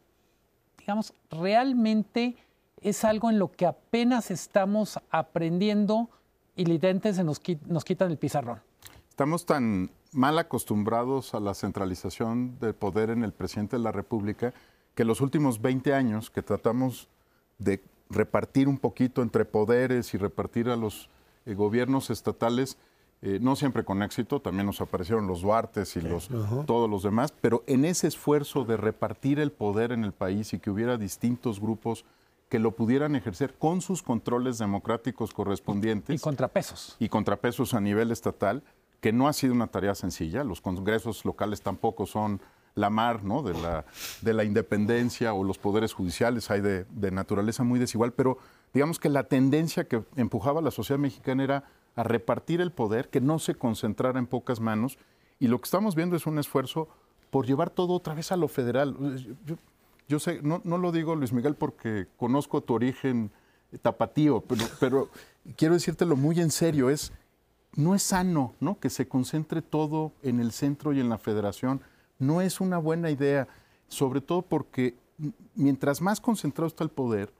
Digamos, 0.83 1.13
realmente 1.31 2.35
es 2.81 3.05
algo 3.05 3.29
en 3.29 3.39
lo 3.39 3.53
que 3.53 3.65
apenas 3.65 4.31
estamos 4.31 4.99
aprendiendo 5.11 6.09
y 6.57 6.65
literalmente 6.65 7.13
se 7.13 7.23
nos, 7.23 7.39
nos 7.67 7.85
quitan 7.85 8.11
el 8.11 8.17
pizarrón. 8.17 8.59
Estamos 9.09 9.45
tan 9.45 9.91
mal 10.11 10.37
acostumbrados 10.39 11.33
a 11.35 11.39
la 11.39 11.53
centralización 11.53 12.59
del 12.59 12.75
poder 12.75 13.11
en 13.11 13.23
el 13.23 13.31
presidente 13.31 13.77
de 13.77 13.81
la 13.81 13.93
República 13.93 14.53
que 14.93 15.05
los 15.05 15.21
últimos 15.21 15.61
20 15.61 15.93
años 15.93 16.29
que 16.29 16.41
tratamos 16.41 17.07
de 17.59 17.81
repartir 18.09 18.67
un 18.67 18.77
poquito 18.77 19.21
entre 19.21 19.45
poderes 19.45 20.13
y 20.13 20.17
repartir 20.17 20.67
a 20.67 20.75
los 20.75 21.09
eh, 21.45 21.53
gobiernos 21.53 22.09
estatales, 22.09 22.77
eh, 23.25 23.39
no 23.41 23.55
siempre 23.55 23.85
con 23.85 24.03
éxito, 24.03 24.41
también 24.41 24.65
nos 24.65 24.81
aparecieron 24.81 25.27
los 25.27 25.43
Duartes 25.43 25.95
y 25.95 26.01
los, 26.01 26.27
todos 26.65 26.89
los 26.89 27.03
demás, 27.03 27.33
pero 27.39 27.63
en 27.67 27.85
ese 27.85 28.07
esfuerzo 28.07 28.65
de 28.65 28.75
repartir 28.75 29.39
el 29.39 29.53
poder 29.53 29.93
en 29.93 30.03
el 30.03 30.11
país 30.11 30.51
y 30.51 30.59
que 30.59 30.69
hubiera 30.69 30.97
distintos 30.97 31.61
grupos 31.61 32.03
que 32.49 32.59
lo 32.59 32.71
pudieran 32.71 33.15
ejercer 33.15 33.53
con 33.57 33.79
sus 33.79 34.03
controles 34.03 34.57
democráticos 34.57 35.33
correspondientes. 35.33 36.19
Y 36.19 36.21
contrapesos. 36.21 36.97
Y 36.99 37.07
contrapesos 37.07 37.73
a 37.73 37.79
nivel 37.79 38.11
estatal, 38.11 38.61
que 38.99 39.13
no 39.13 39.29
ha 39.29 39.33
sido 39.33 39.53
una 39.53 39.67
tarea 39.67 39.95
sencilla. 39.95 40.43
Los 40.43 40.59
congresos 40.59 41.23
locales 41.23 41.61
tampoco 41.61 42.05
son 42.05 42.41
la 42.75 42.89
mar 42.89 43.23
¿no? 43.23 43.41
de, 43.41 43.53
la, 43.53 43.85
de 44.21 44.33
la 44.33 44.43
independencia 44.43 45.33
o 45.33 45.45
los 45.45 45.57
poderes 45.57 45.93
judiciales, 45.93 46.51
hay 46.51 46.59
de, 46.59 46.83
de 46.89 47.11
naturaleza 47.11 47.63
muy 47.63 47.79
desigual, 47.79 48.11
pero 48.11 48.37
digamos 48.73 48.99
que 48.99 49.07
la 49.07 49.23
tendencia 49.23 49.87
que 49.87 50.03
empujaba 50.17 50.61
la 50.61 50.71
sociedad 50.71 50.99
mexicana 50.99 51.43
era 51.43 51.63
a 51.95 52.03
repartir 52.03 52.61
el 52.61 52.71
poder, 52.71 53.09
que 53.09 53.21
no 53.21 53.39
se 53.39 53.55
concentrara 53.55 54.19
en 54.19 54.27
pocas 54.27 54.59
manos, 54.59 54.97
y 55.39 55.47
lo 55.47 55.59
que 55.59 55.65
estamos 55.65 55.95
viendo 55.95 56.15
es 56.15 56.25
un 56.25 56.39
esfuerzo 56.39 56.87
por 57.29 57.45
llevar 57.45 57.69
todo 57.69 57.93
otra 57.93 58.13
vez 58.13 58.31
a 58.31 58.37
lo 58.37 58.47
federal. 58.47 58.95
Yo, 59.45 59.57
yo 60.07 60.19
sé, 60.19 60.41
no, 60.41 60.61
no, 60.63 60.77
lo 60.77 60.91
digo, 60.91 61.15
Luis 61.15 61.33
Miguel, 61.33 61.55
porque 61.55 62.07
conozco 62.17 62.61
tu 62.61 62.73
origen 62.73 63.31
tapatío, 63.81 64.41
pero, 64.41 64.65
pero 64.79 65.09
quiero 65.55 65.73
decírtelo 65.73 66.15
muy 66.15 66.39
en 66.39 66.51
serio, 66.51 66.89
es, 66.89 67.11
no 67.75 67.95
es 67.95 68.03
sano 68.03 68.53
¿no? 68.59 68.79
que 68.79 68.89
se 68.89 69.07
concentre 69.07 69.61
todo 69.61 70.11
en 70.21 70.39
el 70.39 70.51
centro 70.51 70.93
y 70.93 70.99
en 70.99 71.09
la 71.09 71.17
federación. 71.17 71.81
No 72.19 72.41
es 72.41 72.61
una 72.61 72.77
buena 72.77 73.09
idea, 73.09 73.47
sobre 73.87 74.21
todo 74.21 74.43
porque 74.43 74.95
mientras 75.55 76.01
más 76.01 76.21
concentrado 76.21 76.67
está 76.67 76.83
el 76.83 76.89
poder, 76.89 77.33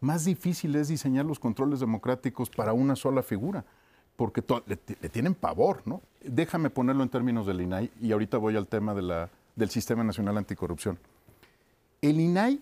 más 0.00 0.24
difícil 0.24 0.74
es 0.76 0.88
diseñar 0.88 1.24
los 1.24 1.38
controles 1.38 1.80
democráticos 1.80 2.50
para 2.50 2.72
una 2.72 2.96
sola 2.96 3.22
figura, 3.22 3.64
porque 4.16 4.42
le, 4.66 4.76
tienen 5.08 5.34
pavor, 5.34 5.82
¿no? 5.84 6.00
Déjame 6.22 6.70
ponerlo 6.70 7.02
en 7.02 7.08
términos 7.08 7.46
del 7.46 7.60
INAI 7.60 7.90
y 8.00 8.12
ahorita 8.12 8.38
voy 8.38 8.56
al 8.56 8.66
tema 8.66 8.94
del 8.94 9.70
Sistema 9.70 10.02
Nacional 10.02 10.38
Anticorrupción. 10.38 10.98
El 12.00 12.20
INAI 12.20 12.60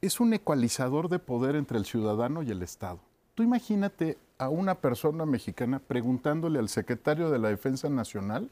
es 0.00 0.20
un 0.20 0.32
ecualizador 0.34 1.08
de 1.08 1.18
poder 1.18 1.56
entre 1.56 1.78
el 1.78 1.84
ciudadano 1.84 2.42
y 2.42 2.50
el 2.50 2.62
Estado. 2.62 3.00
Tú 3.34 3.42
imagínate 3.42 4.18
a 4.38 4.48
una 4.48 4.76
persona 4.76 5.24
mexicana 5.24 5.78
preguntándole 5.78 6.58
al 6.58 6.68
secretario 6.68 7.30
de 7.30 7.38
la 7.38 7.48
Defensa 7.48 7.88
Nacional 7.88 8.50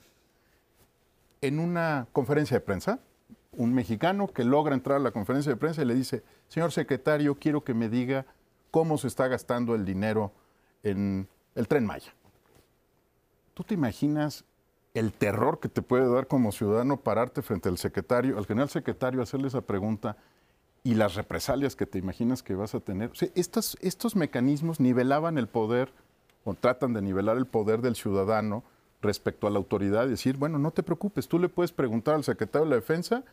en 1.40 1.58
una 1.58 2.06
conferencia 2.12 2.56
de 2.56 2.60
prensa, 2.60 3.00
un 3.52 3.74
mexicano 3.74 4.28
que 4.28 4.44
logra 4.44 4.74
entrar 4.74 4.96
a 4.96 5.00
la 5.00 5.10
conferencia 5.10 5.52
de 5.52 5.56
prensa 5.56 5.82
y 5.82 5.84
le 5.84 5.94
dice, 5.94 6.22
señor 6.48 6.72
secretario, 6.72 7.36
quiero 7.36 7.62
que 7.64 7.74
me 7.74 7.88
diga 7.88 8.26
cómo 8.70 8.98
se 8.98 9.08
está 9.08 9.28
gastando 9.28 9.74
el 9.74 9.84
dinero 9.84 10.32
en 10.82 11.28
el 11.54 11.68
tren 11.68 11.86
Maya. 11.86 12.12
¿Tú 13.54 13.62
te 13.62 13.74
imaginas 13.74 14.44
el 14.94 15.12
terror 15.12 15.60
que 15.60 15.68
te 15.68 15.82
puede 15.82 16.12
dar 16.12 16.26
como 16.26 16.52
ciudadano 16.52 16.98
pararte 16.98 17.42
frente 17.42 17.68
al 17.68 17.78
secretario, 17.78 18.38
al 18.38 18.46
general 18.46 18.68
secretario, 18.68 19.22
hacerle 19.22 19.48
esa 19.48 19.60
pregunta 19.60 20.16
y 20.82 20.94
las 20.94 21.14
represalias 21.14 21.76
que 21.76 21.86
te 21.86 21.98
imaginas 21.98 22.42
que 22.42 22.54
vas 22.54 22.74
a 22.74 22.80
tener? 22.80 23.10
O 23.10 23.12
estos, 23.34 23.76
estos 23.80 24.16
mecanismos 24.16 24.80
nivelaban 24.80 25.38
el 25.38 25.48
poder 25.48 25.92
o 26.44 26.54
tratan 26.54 26.92
de 26.92 27.02
nivelar 27.02 27.36
el 27.36 27.46
poder 27.46 27.80
del 27.80 27.96
ciudadano 27.96 28.64
respecto 29.00 29.46
a 29.46 29.50
la 29.50 29.58
autoridad 29.58 30.06
y 30.06 30.10
decir, 30.10 30.36
bueno, 30.36 30.58
no 30.58 30.70
te 30.70 30.82
preocupes, 30.82 31.28
tú 31.28 31.38
le 31.38 31.48
puedes 31.48 31.72
preguntar 31.72 32.14
al 32.14 32.24
secretario 32.24 32.64
de 32.64 32.70
la 32.70 32.76
defensa 32.76 33.24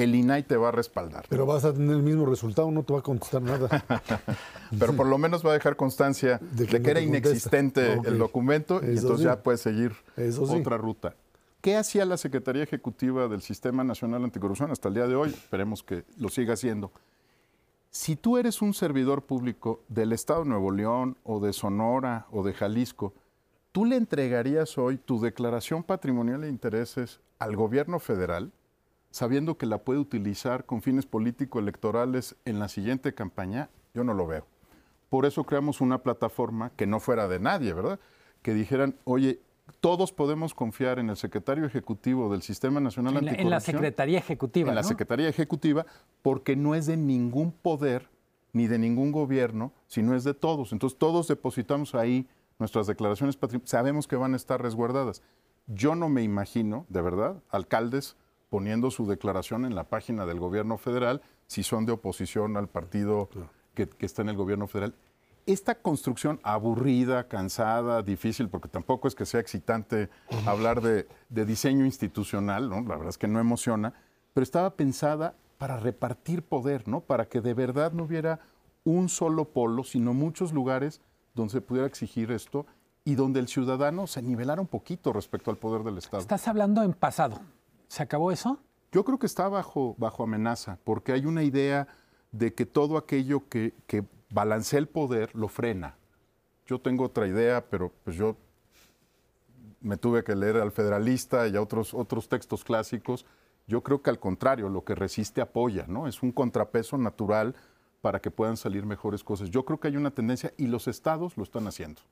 el 0.00 0.14
INAI 0.14 0.42
te 0.42 0.56
va 0.56 0.68
a 0.68 0.72
respaldar. 0.72 1.26
Pero 1.28 1.46
vas 1.46 1.64
a 1.64 1.72
tener 1.72 1.96
el 1.96 2.02
mismo 2.02 2.26
resultado, 2.26 2.70
no 2.70 2.82
te 2.82 2.92
va 2.92 3.00
a 3.00 3.02
contestar 3.02 3.42
nada. 3.42 3.84
Pero 4.78 4.94
por 4.94 5.06
lo 5.06 5.18
menos 5.18 5.44
va 5.44 5.50
a 5.50 5.54
dejar 5.54 5.76
constancia 5.76 6.40
de 6.52 6.66
que, 6.66 6.76
era 6.76 7.00
inexistente 7.00 7.94
el 8.04 8.18
documento 8.18 8.80
y 8.82 8.96
entonces 8.96 9.24
ya 9.24 9.42
puedes 9.42 9.60
seguir 9.60 9.92
otra 10.38 10.76
ruta. 10.76 11.14
¿Qué 11.60 11.76
hacía 11.76 12.04
la 12.04 12.16
Secretaría 12.16 12.62
Ejecutiva 12.62 13.26
del 13.26 13.42
Sistema 13.42 13.82
Nacional 13.82 14.22
Anticorrupción 14.22 14.70
hasta 14.70 14.88
el 14.88 14.94
día 14.94 15.06
de 15.08 15.16
hoy? 15.16 15.30
Esperemos 15.30 15.82
que 15.82 16.04
lo 16.16 16.28
siga 16.28 16.54
haciendo. 16.54 16.92
Si 17.90 18.14
tú 18.14 18.38
eres 18.38 18.62
un 18.62 18.74
servidor 18.74 19.22
público 19.22 19.82
del 19.88 20.12
Estado 20.12 20.44
de 20.44 20.50
Nuevo 20.50 20.70
León 20.70 21.16
o 21.24 21.40
de 21.40 21.52
Sonora 21.52 22.26
o 22.30 22.44
de 22.44 22.52
Jalisco, 22.52 23.12
¿tú 23.72 23.84
le 23.84 23.96
entregarías 23.96 24.78
hoy 24.78 24.98
tu 24.98 25.20
declaración 25.20 25.82
patrimonial 25.82 26.42
de 26.42 26.48
intereses 26.48 27.20
al 27.38 27.56
gobierno 27.56 27.98
federal? 27.98 28.52
Sabiendo 29.18 29.58
que 29.58 29.66
la 29.66 29.78
puede 29.78 29.98
utilizar 29.98 30.64
con 30.64 30.80
fines 30.80 31.04
político-electorales 31.04 32.36
en 32.44 32.60
la 32.60 32.68
siguiente 32.68 33.14
campaña, 33.14 33.68
yo 33.92 34.04
no 34.04 34.14
lo 34.14 34.28
veo. 34.28 34.46
Por 35.08 35.26
eso 35.26 35.42
creamos 35.42 35.80
una 35.80 36.04
plataforma 36.04 36.70
que 36.76 36.86
no 36.86 37.00
fuera 37.00 37.26
de 37.26 37.40
nadie, 37.40 37.72
¿verdad? 37.72 37.98
Que 38.42 38.54
dijeran, 38.54 38.94
oye, 39.02 39.40
todos 39.80 40.12
podemos 40.12 40.54
confiar 40.54 41.00
en 41.00 41.10
el 41.10 41.16
secretario 41.16 41.66
ejecutivo 41.66 42.30
del 42.30 42.42
Sistema 42.42 42.78
Nacional 42.78 43.14
en 43.14 43.16
Anticorrupción. 43.18 43.46
En 43.46 43.50
la 43.50 43.58
Secretaría 43.58 44.18
Ejecutiva. 44.20 44.68
En 44.68 44.76
la 44.76 44.84
Secretaría 44.84 45.28
Ejecutiva, 45.28 45.84
porque 46.22 46.54
no 46.54 46.76
es 46.76 46.86
de 46.86 46.96
ningún 46.96 47.50
poder 47.50 48.08
ni 48.52 48.68
de 48.68 48.78
ningún 48.78 49.10
gobierno, 49.10 49.72
sino 49.88 50.14
es 50.14 50.22
de 50.22 50.34
todos. 50.34 50.72
Entonces 50.72 50.96
todos 50.96 51.26
depositamos 51.26 51.96
ahí 51.96 52.28
nuestras 52.60 52.86
declaraciones 52.86 53.36
patrimoniales, 53.36 53.70
sabemos 53.70 54.06
que 54.06 54.14
van 54.14 54.34
a 54.34 54.36
estar 54.36 54.62
resguardadas. 54.62 55.22
Yo 55.66 55.96
no 55.96 56.08
me 56.08 56.22
imagino, 56.22 56.86
de 56.88 57.02
verdad, 57.02 57.42
alcaldes 57.50 58.16
poniendo 58.48 58.90
su 58.90 59.06
declaración 59.06 59.64
en 59.64 59.74
la 59.74 59.84
página 59.84 60.26
del 60.26 60.40
gobierno 60.40 60.78
federal 60.78 61.22
si 61.46 61.62
son 61.62 61.86
de 61.86 61.92
oposición 61.92 62.56
al 62.56 62.68
partido 62.68 63.28
que, 63.74 63.88
está 64.00 64.22
en 64.22 64.30
el 64.30 64.36
gobierno 64.36 64.66
federal. 64.66 64.94
Esta 65.46 65.76
construcción 65.76 66.40
aburrida, 66.42 67.26
cansada, 67.26 68.02
difícil, 68.02 68.48
porque 68.48 68.68
tampoco 68.68 69.08
es 69.08 69.14
que 69.14 69.24
sea 69.24 69.40
excitante 69.40 70.10
hablar 70.46 70.82
de, 70.82 71.06
diseño 71.30 71.86
institucional, 71.86 72.68
¿no? 72.68 72.82
la 72.82 72.96
verdad 72.96 73.08
es 73.08 73.18
que 73.18 73.28
no 73.28 73.40
emociona, 73.40 73.94
pero 74.34 74.42
estaba 74.42 74.70
pensada 74.70 75.34
para 75.56 75.78
repartir 75.78 76.42
poder, 76.42 76.86
¿no? 76.86 77.00
para 77.00 77.26
que 77.26 77.40
de 77.40 77.54
verdad 77.54 77.92
no 77.92 78.04
hubiera 78.04 78.40
un 78.84 79.08
solo 79.08 79.46
polo, 79.46 79.84
sino 79.84 80.12
muchos 80.12 80.52
lugares 80.52 81.00
donde 81.34 81.52
se 81.52 81.60
pudiera 81.60 81.86
exigir 81.86 82.30
esto 82.30 82.66
y 83.04 83.14
donde 83.14 83.40
el 83.40 83.48
ciudadano 83.48 84.06
se 84.06 84.20
nivelara 84.20 84.60
un 84.60 84.66
poquito 84.66 85.14
respecto 85.14 85.50
al 85.50 85.56
poder 85.56 85.82
del 85.82 85.96
Estado. 85.96 86.20
Estás 86.20 86.46
hablando 86.46 86.82
en 86.82 86.92
pasado. 86.92 87.40
¿Se 87.88 88.02
acabó 88.02 88.30
eso? 88.30 88.58
Yo 88.92 89.04
creo 89.04 89.18
que 89.18 89.26
está 89.26 89.48
bajo, 89.48 89.94
bajo 89.98 90.22
amenaza, 90.22 90.78
porque 90.84 91.12
hay 91.12 91.26
una 91.26 91.42
idea 91.42 91.88
de 92.32 92.54
que 92.54 92.66
todo 92.66 92.96
aquello 92.96 93.48
que, 93.48 93.74
que 93.86 94.04
balancea 94.30 94.78
el 94.78 94.88
poder 94.88 95.34
lo 95.34 95.48
frena. 95.48 95.96
Yo 96.66 96.80
tengo 96.80 97.04
otra 97.04 97.26
idea, 97.26 97.64
pero 97.68 97.92
pues 98.04 98.16
yo 98.16 98.36
me 99.80 99.96
tuve 99.96 100.24
que 100.24 100.34
leer 100.34 100.56
al 100.56 100.72
Federalista 100.72 101.46
y 101.48 101.56
a 101.56 101.62
otros, 101.62 101.94
otros 101.94 102.28
textos 102.28 102.64
clásicos. 102.64 103.26
Yo 103.66 103.82
creo 103.82 104.02
que 104.02 104.10
al 104.10 104.18
contrario, 104.18 104.68
lo 104.68 104.84
que 104.84 104.94
resiste 104.94 105.40
apoya, 105.40 105.86
¿no? 105.86 106.06
Es 106.06 106.22
un 106.22 106.32
contrapeso 106.32 106.98
natural 106.98 107.54
para 108.00 108.20
que 108.20 108.30
puedan 108.30 108.56
salir 108.56 108.86
mejores 108.86 109.24
cosas. 109.24 109.50
Yo 109.50 109.64
creo 109.64 109.80
que 109.80 109.88
hay 109.88 109.96
una 109.96 110.10
tendencia 110.10 110.52
y 110.56 110.66
los 110.66 110.88
estados 110.88 111.36
lo 111.36 111.42
están 111.42 111.66
haciendo. 111.66 112.02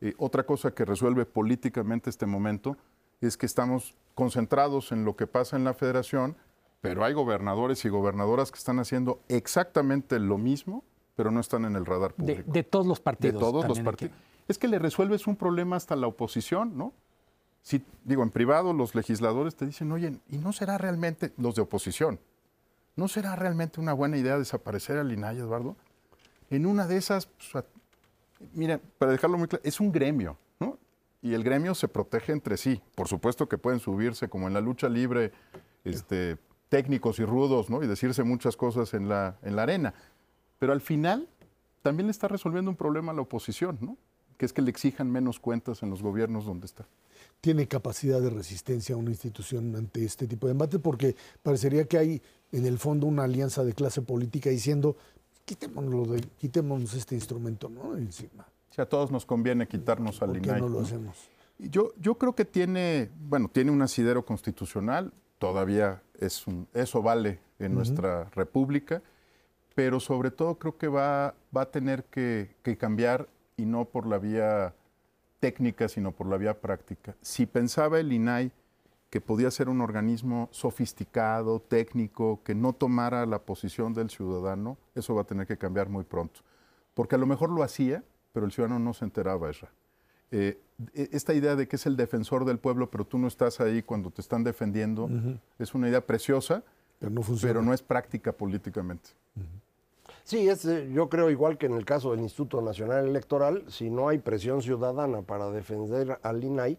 Eh, 0.00 0.14
otra 0.18 0.44
cosa 0.44 0.72
que 0.72 0.84
resuelve 0.84 1.24
políticamente 1.24 2.10
este 2.10 2.26
momento 2.26 2.76
es 3.20 3.36
que 3.36 3.46
estamos 3.46 3.94
concentrados 4.14 4.92
en 4.92 5.04
lo 5.04 5.16
que 5.16 5.26
pasa 5.26 5.56
en 5.56 5.64
la 5.64 5.74
federación, 5.74 6.36
pero 6.80 7.04
hay 7.04 7.14
gobernadores 7.14 7.84
y 7.84 7.88
gobernadoras 7.88 8.50
que 8.50 8.58
están 8.58 8.78
haciendo 8.78 9.20
exactamente 9.28 10.18
lo 10.18 10.38
mismo, 10.38 10.84
pero 11.16 11.30
no 11.30 11.40
están 11.40 11.64
en 11.64 11.76
el 11.76 11.86
radar 11.86 12.14
público. 12.14 12.50
De, 12.52 12.62
todos 12.62 12.86
los 12.86 13.00
partidos. 13.00 13.34
De 13.34 13.40
todos 13.40 13.66
los 13.66 13.80
partidos. 13.80 14.14
Es 14.48 14.58
que 14.58 14.68
le 14.68 14.78
resuelves 14.78 15.26
un 15.26 15.36
problema 15.36 15.76
hasta 15.76 15.96
la 15.96 16.06
oposición, 16.06 16.76
¿no? 16.76 16.92
Si, 17.62 17.82
digo, 18.04 18.22
en 18.22 18.30
privado 18.30 18.74
los 18.74 18.94
legisladores 18.94 19.56
te 19.56 19.64
dicen, 19.64 19.90
oye, 19.92 20.20
¿y 20.28 20.36
no 20.36 20.52
será 20.52 20.76
realmente, 20.76 21.32
los 21.38 21.54
de 21.54 21.62
oposición, 21.62 22.20
no 22.96 23.08
será 23.08 23.34
realmente 23.36 23.80
una 23.80 23.94
buena 23.94 24.18
idea 24.18 24.38
desaparecer 24.38 24.98
al 24.98 25.10
INAI, 25.10 25.38
Eduardo? 25.38 25.76
En 26.50 26.66
una 26.66 26.86
de 26.86 26.98
esas, 26.98 27.26
pues, 27.26 27.64
mira, 28.52 28.78
para 28.98 29.12
dejarlo 29.12 29.38
muy 29.38 29.48
claro, 29.48 29.62
es 29.64 29.80
un 29.80 29.90
gremio 29.90 30.36
y 31.24 31.32
el 31.32 31.42
gremio 31.42 31.74
se 31.74 31.88
protege 31.88 32.32
entre 32.32 32.58
sí. 32.58 32.82
Por 32.94 33.08
supuesto 33.08 33.48
que 33.48 33.56
pueden 33.56 33.80
subirse, 33.80 34.28
como 34.28 34.46
en 34.46 34.52
la 34.52 34.60
lucha 34.60 34.90
libre, 34.90 35.32
este, 35.82 36.36
técnicos 36.68 37.18
y 37.18 37.24
rudos, 37.24 37.70
¿no? 37.70 37.82
Y 37.82 37.86
decirse 37.86 38.22
muchas 38.24 38.58
cosas 38.58 38.92
en 38.92 39.08
la, 39.08 39.38
en 39.42 39.56
la 39.56 39.62
arena. 39.62 39.94
Pero 40.58 40.74
al 40.74 40.82
final 40.82 41.26
también 41.80 42.08
le 42.08 42.10
está 42.10 42.28
resolviendo 42.28 42.70
un 42.70 42.76
problema 42.76 43.12
a 43.12 43.14
la 43.14 43.22
oposición, 43.22 43.78
¿no? 43.80 43.96
Que 44.36 44.44
es 44.44 44.52
que 44.52 44.60
le 44.60 44.68
exijan 44.68 45.10
menos 45.10 45.40
cuentas 45.40 45.82
en 45.82 45.88
los 45.88 46.02
gobiernos 46.02 46.44
donde 46.44 46.66
está. 46.66 46.86
¿Tiene 47.40 47.68
capacidad 47.68 48.20
de 48.20 48.28
resistencia 48.28 48.94
una 48.94 49.08
institución 49.08 49.74
ante 49.76 50.04
este 50.04 50.26
tipo 50.26 50.46
de 50.46 50.52
debate? 50.52 50.78
Porque 50.78 51.16
parecería 51.42 51.86
que 51.86 51.96
hay 51.96 52.22
en 52.52 52.66
el 52.66 52.78
fondo 52.78 53.06
una 53.06 53.24
alianza 53.24 53.64
de 53.64 53.72
clase 53.72 54.02
política 54.02 54.50
diciendo, 54.50 54.94
quitémonos, 55.46 56.10
de, 56.10 56.20
quitémonos 56.36 56.92
este 56.92 57.14
instrumento, 57.14 57.70
¿no? 57.70 57.96
Encima. 57.96 58.46
Si 58.74 58.80
a 58.80 58.86
todos 58.86 59.12
nos 59.12 59.24
conviene 59.24 59.68
quitarnos 59.68 60.20
al 60.20 60.30
¿Por 60.30 60.40
qué 60.40 60.52
no 60.54 60.68
lo 60.68 60.80
hacemos? 60.80 61.30
Yo, 61.60 61.92
yo 62.00 62.16
creo 62.16 62.34
que 62.34 62.44
tiene, 62.44 63.08
bueno, 63.28 63.48
tiene 63.48 63.70
un 63.70 63.80
asidero 63.82 64.24
constitucional, 64.24 65.12
todavía 65.38 66.02
es 66.18 66.44
un, 66.48 66.66
eso 66.74 67.00
vale 67.00 67.38
en 67.60 67.72
nuestra 67.72 68.24
república, 68.30 69.00
pero 69.76 70.00
sobre 70.00 70.32
todo 70.32 70.56
creo 70.58 70.76
que 70.76 70.88
va, 70.88 71.36
va 71.56 71.62
a 71.62 71.70
tener 71.70 72.02
que, 72.06 72.56
que, 72.64 72.76
cambiar 72.76 73.28
y 73.56 73.64
no 73.64 73.84
por 73.84 74.08
la 74.08 74.18
vía 74.18 74.74
técnica, 75.38 75.88
sino 75.88 76.10
por 76.10 76.26
la 76.26 76.36
vía 76.36 76.60
práctica. 76.60 77.14
Si 77.20 77.46
pensaba 77.46 78.00
el 78.00 78.12
INAI 78.12 78.50
que 79.08 79.20
podía 79.20 79.52
ser 79.52 79.68
un 79.68 79.82
organismo 79.82 80.48
sofisticado, 80.50 81.60
técnico, 81.60 82.40
que 82.42 82.56
no 82.56 82.72
tomara 82.72 83.24
la 83.24 83.38
posición 83.38 83.94
del 83.94 84.10
ciudadano, 84.10 84.78
eso 84.96 85.14
va 85.14 85.22
a 85.22 85.26
tener 85.26 85.46
que 85.46 85.58
cambiar 85.58 85.88
muy 85.88 86.02
pronto. 86.02 86.40
Porque 86.94 87.14
a 87.14 87.18
lo 87.18 87.26
mejor 87.26 87.50
lo 87.50 87.62
hacía, 87.62 88.02
pero 88.34 88.44
el 88.44 88.52
ciudadano 88.52 88.80
no 88.80 88.92
se 88.92 89.04
enteraba, 89.04 89.48
eso. 89.48 89.68
Eh, 90.32 90.58
e, 90.92 91.08
esta 91.12 91.32
idea 91.32 91.54
de 91.54 91.68
que 91.68 91.76
es 91.76 91.86
el 91.86 91.96
defensor 91.96 92.44
del 92.44 92.58
pueblo, 92.58 92.90
pero 92.90 93.06
tú 93.06 93.16
no 93.16 93.28
estás 93.28 93.60
ahí 93.60 93.80
cuando 93.80 94.10
te 94.10 94.20
están 94.20 94.42
defendiendo, 94.42 95.08
es 95.58 95.72
una 95.74 95.88
idea 95.88 96.04
preciosa, 96.04 96.64
pero 96.98 97.12
no, 97.12 97.22
pero 97.40 97.62
no 97.62 97.72
es 97.72 97.80
práctica 97.80 98.32
políticamente. 98.32 99.10
Sí, 100.24 100.48
es, 100.48 100.64
eh, 100.64 100.90
yo 100.92 101.08
creo 101.08 101.30
igual 101.30 101.58
que 101.58 101.66
en 101.66 101.74
el 101.74 101.84
caso 101.84 102.10
del 102.10 102.20
Instituto 102.20 102.60
Nacional 102.60 103.06
Electoral, 103.06 103.64
si 103.68 103.88
no 103.88 104.08
hay 104.08 104.18
presión 104.18 104.62
ciudadana 104.62 105.22
para 105.22 105.50
defender 105.50 106.18
al 106.22 106.42
INAI, 106.42 106.76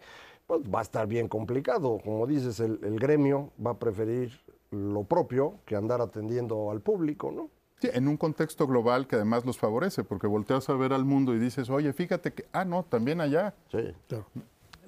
pues 0.47 0.61
va 0.63 0.79
a 0.79 0.81
estar 0.81 1.07
bien 1.07 1.29
complicado. 1.29 1.99
Como 2.03 2.27
dices, 2.27 2.59
el, 2.59 2.79
el 2.83 2.99
gremio 2.99 3.51
va 3.65 3.71
a 3.71 3.79
preferir 3.79 4.31
lo 4.71 5.03
propio 5.03 5.59
que 5.65 5.75
andar 5.75 6.01
atendiendo 6.01 6.69
al 6.69 6.81
público, 6.81 7.31
¿no? 7.31 7.49
Sí, 7.81 7.89
en 7.93 8.07
un 8.07 8.17
contexto 8.17 8.67
global 8.67 9.05
que 9.07 9.17
además 9.17 9.45
los 9.45 9.57
favorece, 9.57 10.03
porque 10.03 10.27
volteas 10.27 10.69
a 10.69 10.73
ver 10.73 10.93
al 10.93 11.05
mundo 11.05 11.35
y 11.35 11.39
dices, 11.39 11.69
oye, 11.69 11.91
fíjate 11.91 12.33
que, 12.33 12.45
ah, 12.53 12.63
no, 12.63 12.83
también 12.83 13.19
allá. 13.19 13.53
Sí. 13.71 13.93
Claro. 14.07 14.25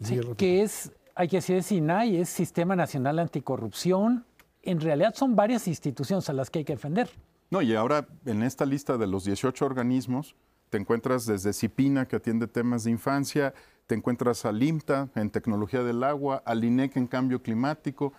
Sí, 0.02 0.20
que 0.38 0.62
es, 0.62 0.92
hay 1.16 1.28
que 1.28 1.38
decir, 1.38 1.58
es 1.58 1.72
INAI, 1.72 2.18
es 2.18 2.30
Sistema 2.30 2.76
Nacional 2.76 3.20
Anticorrupción. 3.20 4.26
En 4.62 4.80
realidad 4.80 5.14
son 5.16 5.36
varias 5.36 5.68
instituciones 5.68 6.30
a 6.30 6.34
las 6.34 6.50
que 6.50 6.60
hay 6.60 6.66
que 6.66 6.74
defender. 6.74 7.10
No, 7.50 7.62
y 7.62 7.76
ahora 7.76 8.08
en 8.26 8.44
esta 8.44 8.66
lista 8.66 8.98
de 8.98 9.08
los 9.08 9.24
18 9.26 9.66
organismos, 9.66 10.36
te 10.70 10.78
encuentras 10.78 11.26
desde 11.26 11.54
CIPINA, 11.54 12.08
que 12.08 12.18
atiende 12.18 12.48
temas 12.48 12.84
de 12.84 12.92
infancia, 12.92 13.54
te 13.88 13.96
encuentras 13.96 14.46
al 14.46 14.62
IMTA 14.62 15.10
en 15.16 15.30
tecnología 15.30 15.82
del 15.84 16.04
agua, 16.04 16.44
al 16.46 16.64
INEC 16.64 16.98
en 16.98 17.08
cambio 17.08 17.42
climático. 17.42 18.14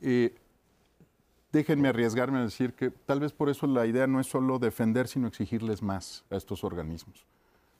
Eh, 0.00 0.34
déjenme 1.56 1.88
arriesgarme 1.88 2.38
a 2.38 2.42
decir 2.42 2.74
que 2.74 2.90
tal 2.90 3.20
vez 3.20 3.32
por 3.32 3.48
eso 3.48 3.66
la 3.66 3.86
idea 3.86 4.06
no 4.06 4.20
es 4.20 4.26
solo 4.26 4.58
defender, 4.58 5.08
sino 5.08 5.26
exigirles 5.26 5.82
más 5.82 6.24
a 6.30 6.36
estos 6.36 6.62
organismos. 6.64 7.26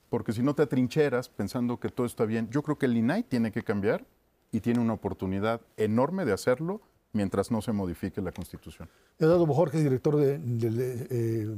Porque 0.09 0.33
si 0.33 0.41
no 0.41 0.53
te 0.55 0.63
atrincheras 0.63 1.29
pensando 1.29 1.79
que 1.79 1.89
todo 1.89 2.05
está 2.07 2.25
bien, 2.25 2.49
yo 2.49 2.61
creo 2.63 2.77
que 2.77 2.85
el 2.85 2.95
INAI 2.97 3.23
tiene 3.23 3.51
que 3.51 3.63
cambiar 3.63 4.05
y 4.51 4.61
tiene 4.61 4.79
una 4.79 4.93
oportunidad 4.93 5.61
enorme 5.75 6.23
de 6.25 6.31
hacerlo 6.33 6.81
mientras 7.13 7.49
no 7.51 7.61
se 7.61 7.71
modifique 7.71 8.21
la 8.21 8.31
Constitución. 8.31 8.87
Eduardo 9.17 9.45
Bojorges, 9.47 9.81
director 9.83 10.15
de, 10.17 10.37
de- 10.37 10.69
de, 10.69 11.07
eh, 11.09 11.55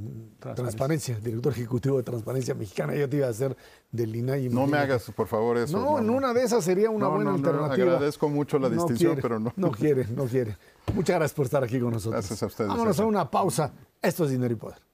transparencia. 0.55 1.19
director 1.19 1.51
ejecutivo 1.51 1.97
de 1.97 2.03
Transparencia 2.03 2.55
Mexicana. 2.55 2.95
Yo 2.95 3.09
te 3.09 3.17
iba 3.17 3.27
a 3.27 3.31
hacer 3.31 3.57
del 3.91 4.15
INAI. 4.15 4.49
No 4.49 4.65
me 4.67 4.77
hagas, 4.77 5.11
por 5.11 5.27
favor, 5.27 5.57
eso. 5.57 5.77
No, 5.77 5.99
en 5.99 6.09
una 6.09 6.33
de 6.33 6.43
esas 6.43 6.63
sería 6.63 6.89
una 6.89 7.05
No, 7.05 7.11
buena 7.15 7.31
no, 7.31 7.37
no, 7.37 7.47
alternativa. 7.47 7.93
agradezco 7.95 8.29
mucho 8.29 8.57
la 8.57 8.69
distinción, 8.69 9.13
quiere, 9.13 9.21
pero 9.21 9.39
no. 9.39 9.51
No 9.57 9.71
quiere, 9.71 10.07
no 10.15 10.25
quiere. 10.25 10.55
Muchas 10.93 11.15
gracias 11.15 11.33
por 11.33 11.45
estar 11.45 11.63
aquí 11.63 11.79
con 11.79 11.91
nosotros. 11.91 12.13
Gracias 12.13 12.43
a 12.43 12.45
ustedes, 12.45 12.69
Vámonos 12.69 12.99
a 12.99 13.05
una 13.05 13.29
pausa. 13.29 13.71
Esto 14.01 14.25
es 14.25 14.31
Dinero 14.31 14.53
y 14.53 14.57
Poder. 14.57 14.88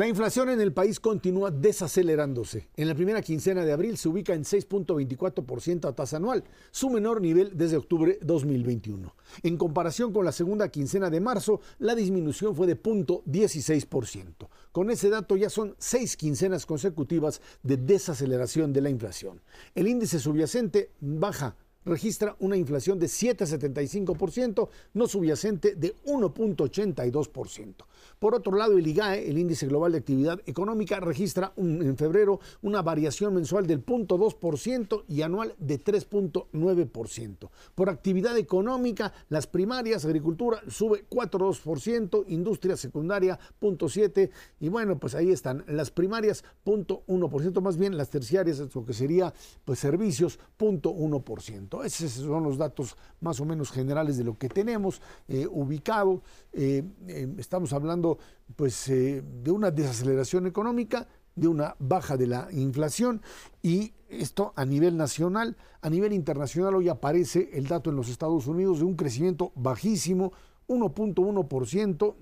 La 0.00 0.08
inflación 0.08 0.48
en 0.48 0.62
el 0.62 0.72
país 0.72 0.98
continúa 0.98 1.50
desacelerándose. 1.50 2.70
En 2.74 2.88
la 2.88 2.94
primera 2.94 3.20
quincena 3.20 3.66
de 3.66 3.72
abril 3.72 3.98
se 3.98 4.08
ubica 4.08 4.32
en 4.32 4.44
6.24% 4.44 5.86
a 5.86 5.92
tasa 5.92 6.16
anual, 6.16 6.42
su 6.70 6.88
menor 6.88 7.20
nivel 7.20 7.50
desde 7.54 7.76
octubre 7.76 8.18
2021. 8.22 9.14
En 9.42 9.58
comparación 9.58 10.10
con 10.10 10.24
la 10.24 10.32
segunda 10.32 10.70
quincena 10.70 11.10
de 11.10 11.20
marzo, 11.20 11.60
la 11.80 11.94
disminución 11.94 12.56
fue 12.56 12.66
de 12.66 12.82
0.16%. 12.82 14.48
Con 14.72 14.90
ese 14.90 15.10
dato 15.10 15.36
ya 15.36 15.50
son 15.50 15.76
seis 15.76 16.16
quincenas 16.16 16.64
consecutivas 16.64 17.42
de 17.62 17.76
desaceleración 17.76 18.72
de 18.72 18.80
la 18.80 18.88
inflación. 18.88 19.42
El 19.74 19.86
índice 19.86 20.18
subyacente 20.18 20.92
baja 21.02 21.56
registra 21.84 22.36
una 22.38 22.56
inflación 22.56 22.98
de 22.98 23.06
7,75%, 23.06 24.68
no 24.94 25.06
subyacente 25.06 25.74
de 25.74 25.94
1,82%. 26.06 27.74
Por 28.20 28.34
otro 28.34 28.54
lado, 28.54 28.76
el 28.76 28.86
IGAE, 28.86 29.30
el 29.30 29.38
Índice 29.38 29.66
Global 29.66 29.92
de 29.92 29.98
Actividad 29.98 30.38
Económica, 30.44 31.00
registra 31.00 31.54
en 31.56 31.96
febrero 31.96 32.38
una 32.60 32.82
variación 32.82 33.32
mensual 33.32 33.66
del 33.66 33.82
0.2% 33.82 35.04
y 35.08 35.22
anual 35.22 35.54
de 35.58 35.82
3.9%. 35.82 37.48
Por 37.74 37.88
actividad 37.88 38.36
económica, 38.36 39.14
las 39.30 39.46
primarias, 39.46 40.04
agricultura 40.04 40.60
sube 40.68 41.06
4.2%, 41.08 42.26
industria 42.28 42.76
secundaria 42.76 43.38
0.7% 43.58 44.30
y 44.60 44.68
bueno, 44.68 44.98
pues 44.98 45.14
ahí 45.14 45.30
están 45.30 45.64
las 45.66 45.90
primarias 45.90 46.44
0.1%, 46.66 47.62
más 47.62 47.78
bien 47.78 47.96
las 47.96 48.10
terciarias, 48.10 48.58
lo 48.74 48.84
que 48.84 48.92
sería 48.92 49.32
pues 49.64 49.78
servicios 49.78 50.38
0.1%. 50.58 51.86
Esos 51.86 52.10
son 52.12 52.42
los 52.42 52.58
datos 52.58 52.98
más 53.22 53.40
o 53.40 53.46
menos 53.46 53.70
generales 53.70 54.18
de 54.18 54.24
lo 54.24 54.36
que 54.36 54.50
tenemos 54.50 55.00
eh, 55.26 55.46
ubicado. 55.50 56.20
Eh, 56.52 56.84
eh, 57.08 57.34
estamos 57.38 57.72
hablando 57.72 58.09
pues 58.56 58.88
eh, 58.88 59.22
de 59.42 59.50
una 59.50 59.70
desaceleración 59.70 60.46
económica, 60.46 61.06
de 61.34 61.48
una 61.48 61.76
baja 61.78 62.16
de 62.16 62.26
la 62.26 62.48
inflación 62.52 63.22
y 63.62 63.92
esto 64.08 64.52
a 64.56 64.64
nivel 64.64 64.96
nacional, 64.96 65.56
a 65.80 65.88
nivel 65.88 66.12
internacional 66.12 66.74
hoy 66.74 66.88
aparece 66.88 67.50
el 67.52 67.66
dato 67.66 67.90
en 67.90 67.96
los 67.96 68.08
Estados 68.08 68.46
Unidos 68.46 68.80
de 68.80 68.84
un 68.84 68.96
crecimiento 68.96 69.52
bajísimo, 69.54 70.32
1.1%, 70.68 72.14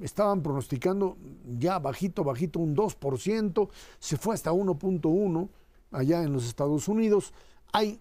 estaban 0.00 0.42
pronosticando 0.42 1.16
ya 1.58 1.78
bajito, 1.78 2.24
bajito, 2.24 2.60
un 2.60 2.76
2%, 2.76 3.68
se 3.98 4.16
fue 4.16 4.34
hasta 4.34 4.52
1.1 4.52 5.48
allá 5.90 6.22
en 6.22 6.32
los 6.32 6.46
Estados 6.46 6.88
Unidos. 6.88 7.32
Hay, 7.72 8.00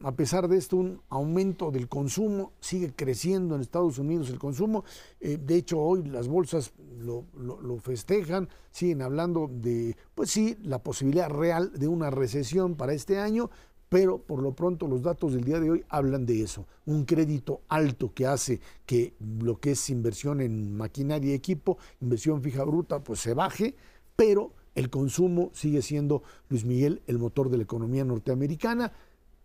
a 0.00 0.12
pesar 0.12 0.46
de 0.48 0.56
esto, 0.58 0.76
un 0.76 1.00
aumento 1.08 1.70
del 1.72 1.88
consumo, 1.88 2.52
sigue 2.60 2.92
creciendo 2.94 3.54
en 3.56 3.60
Estados 3.60 3.98
Unidos 3.98 4.30
el 4.30 4.38
consumo. 4.38 4.84
Eh, 5.20 5.38
de 5.44 5.56
hecho, 5.56 5.78
hoy 5.80 6.04
las 6.04 6.28
bolsas 6.28 6.72
lo, 7.00 7.24
lo- 7.36 7.60
lo 7.60 7.78
festejan, 7.78 8.48
siguen 8.70 9.02
hablando 9.02 9.50
de, 9.52 9.96
pues 10.14 10.30
sí, 10.30 10.56
la 10.62 10.82
posibilidad 10.82 11.28
real 11.30 11.72
de 11.72 11.88
una 11.88 12.10
recesión 12.10 12.76
para 12.76 12.92
este 12.92 13.18
año, 13.18 13.50
pero 13.88 14.18
por 14.18 14.42
lo 14.42 14.52
pronto 14.52 14.86
los 14.86 15.02
datos 15.02 15.32
del 15.32 15.44
día 15.44 15.58
de 15.58 15.70
hoy 15.70 15.84
hablan 15.88 16.26
de 16.26 16.42
eso. 16.42 16.66
Un 16.86 17.04
crédito 17.04 17.62
alto 17.68 18.12
que 18.14 18.26
hace 18.26 18.60
que 18.86 19.14
lo 19.18 19.58
que 19.58 19.72
es 19.72 19.90
inversión 19.90 20.40
en 20.40 20.76
maquinaria 20.76 21.30
y 21.32 21.34
equipo, 21.34 21.78
inversión 22.00 22.42
fija 22.42 22.62
bruta, 22.64 23.02
pues 23.02 23.18
se 23.20 23.34
baje, 23.34 23.74
pero 24.14 24.52
el 24.74 24.90
consumo 24.90 25.50
sigue 25.54 25.82
siendo, 25.82 26.22
Luis 26.50 26.64
Miguel, 26.64 27.02
el 27.08 27.18
motor 27.18 27.48
de 27.50 27.56
la 27.56 27.64
economía 27.64 28.04
norteamericana. 28.04 28.92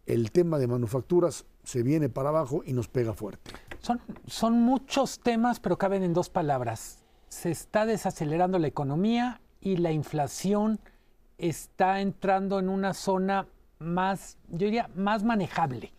El 0.05 0.31
tema 0.31 0.57
de 0.59 0.67
manufacturas 0.67 1.45
se 1.63 1.83
viene 1.83 2.09
para 2.09 2.29
abajo 2.29 2.61
y 2.65 2.73
nos 2.73 2.87
pega 2.87 3.13
fuerte. 3.13 3.51
Son, 3.79 4.01
son 4.27 4.61
muchos 4.61 5.19
temas, 5.19 5.59
pero 5.59 5.77
caben 5.77 6.03
en 6.03 6.13
dos 6.13 6.29
palabras. 6.29 7.03
Se 7.29 7.51
está 7.51 7.85
desacelerando 7.85 8.59
la 8.59 8.67
economía 8.67 9.41
y 9.61 9.77
la 9.77 9.91
inflación 9.91 10.79
está 11.37 12.01
entrando 12.01 12.59
en 12.59 12.69
una 12.69 12.93
zona 12.93 13.47
más, 13.79 14.37
yo 14.49 14.65
diría, 14.65 14.89
más 14.95 15.23
manejable. 15.23 15.93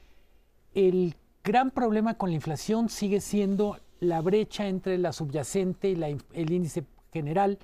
El 0.74 1.16
gran 1.42 1.70
problema 1.70 2.14
con 2.14 2.30
la 2.30 2.36
inflación 2.36 2.88
sigue 2.88 3.20
siendo 3.20 3.78
la 4.00 4.20
brecha 4.20 4.66
entre 4.66 4.98
la 4.98 5.12
subyacente 5.12 5.88
y 5.88 5.96
la 5.96 6.08
el 6.08 6.52
índice 6.52 6.84
general. 7.12 7.58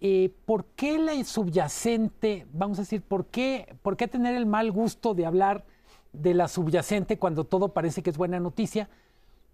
Eh, 0.00 0.32
¿Por 0.44 0.64
qué 0.76 0.98
la 0.98 1.24
subyacente, 1.24 2.46
vamos 2.52 2.78
a 2.78 2.82
decir, 2.82 3.02
por 3.02 3.26
qué, 3.26 3.74
por 3.82 3.96
qué 3.96 4.06
tener 4.06 4.34
el 4.36 4.46
mal 4.46 4.70
gusto 4.70 5.14
de 5.14 5.26
hablar 5.26 5.64
de 6.12 6.34
la 6.34 6.48
subyacente 6.48 7.18
cuando 7.18 7.44
todo 7.44 7.68
parece 7.68 8.02
que 8.02 8.10
es 8.10 8.16
buena 8.16 8.38
noticia? 8.38 8.88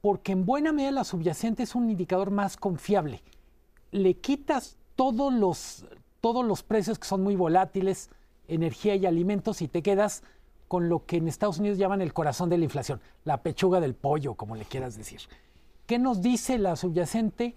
Porque 0.02 0.32
en 0.32 0.44
buena 0.44 0.72
medida 0.72 0.90
la 0.90 1.04
subyacente 1.04 1.62
es 1.62 1.74
un 1.74 1.90
indicador 1.90 2.30
más 2.30 2.58
confiable. 2.58 3.22
Le 3.90 4.14
quitas 4.14 4.76
todos 4.96 5.32
los, 5.32 5.86
todos 6.20 6.44
los 6.44 6.62
precios 6.62 6.98
que 6.98 7.08
son 7.08 7.22
muy 7.22 7.36
volátiles, 7.36 8.10
energía 8.46 8.96
y 8.96 9.06
alimentos, 9.06 9.62
y 9.62 9.68
te 9.68 9.82
quedas 9.82 10.22
con 10.68 10.90
lo 10.90 11.06
que 11.06 11.16
en 11.16 11.28
Estados 11.28 11.58
Unidos 11.58 11.78
llaman 11.78 12.02
el 12.02 12.12
corazón 12.12 12.50
de 12.50 12.58
la 12.58 12.64
inflación, 12.64 13.00
la 13.24 13.42
pechuga 13.42 13.80
del 13.80 13.94
pollo, 13.94 14.34
como 14.34 14.56
le 14.56 14.64
quieras 14.66 14.96
decir. 14.96 15.20
¿Qué 15.86 15.98
nos 15.98 16.20
dice 16.20 16.58
la 16.58 16.76
subyacente? 16.76 17.54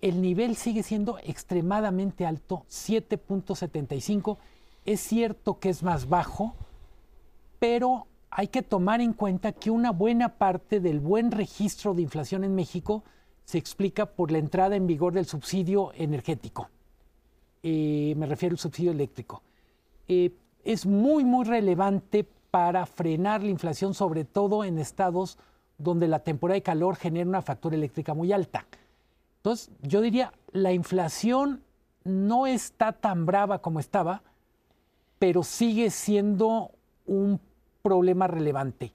El 0.00 0.20
nivel 0.20 0.56
sigue 0.56 0.82
siendo 0.82 1.18
extremadamente 1.18 2.26
alto, 2.26 2.64
7.75. 2.68 4.36
Es 4.84 5.00
cierto 5.00 5.58
que 5.58 5.70
es 5.70 5.82
más 5.82 6.08
bajo, 6.08 6.54
pero 7.58 8.06
hay 8.30 8.48
que 8.48 8.62
tomar 8.62 9.00
en 9.00 9.14
cuenta 9.14 9.52
que 9.52 9.70
una 9.70 9.90
buena 9.92 10.36
parte 10.36 10.80
del 10.80 11.00
buen 11.00 11.30
registro 11.30 11.94
de 11.94 12.02
inflación 12.02 12.44
en 12.44 12.54
México 12.54 13.02
se 13.44 13.58
explica 13.58 14.06
por 14.06 14.30
la 14.30 14.38
entrada 14.38 14.76
en 14.76 14.86
vigor 14.86 15.12
del 15.14 15.26
subsidio 15.26 15.92
energético. 15.94 16.68
Eh, 17.62 18.14
me 18.16 18.26
refiero 18.26 18.54
al 18.54 18.58
subsidio 18.58 18.90
eléctrico. 18.90 19.42
Eh, 20.08 20.32
es 20.64 20.84
muy, 20.84 21.24
muy 21.24 21.44
relevante 21.44 22.26
para 22.50 22.86
frenar 22.86 23.42
la 23.42 23.50
inflación, 23.50 23.94
sobre 23.94 24.24
todo 24.24 24.64
en 24.64 24.78
estados 24.78 25.38
donde 25.78 26.08
la 26.08 26.20
temporada 26.20 26.56
de 26.56 26.62
calor 26.62 26.96
genera 26.96 27.28
una 27.28 27.42
factura 27.42 27.76
eléctrica 27.76 28.14
muy 28.14 28.32
alta. 28.32 28.66
Entonces, 29.46 29.70
yo 29.80 30.00
diría, 30.00 30.32
la 30.50 30.72
inflación 30.72 31.62
no 32.02 32.48
está 32.48 32.90
tan 32.90 33.26
brava 33.26 33.60
como 33.60 33.78
estaba, 33.78 34.24
pero 35.20 35.44
sigue 35.44 35.90
siendo 35.90 36.72
un 37.06 37.38
problema 37.80 38.26
relevante. 38.26 38.92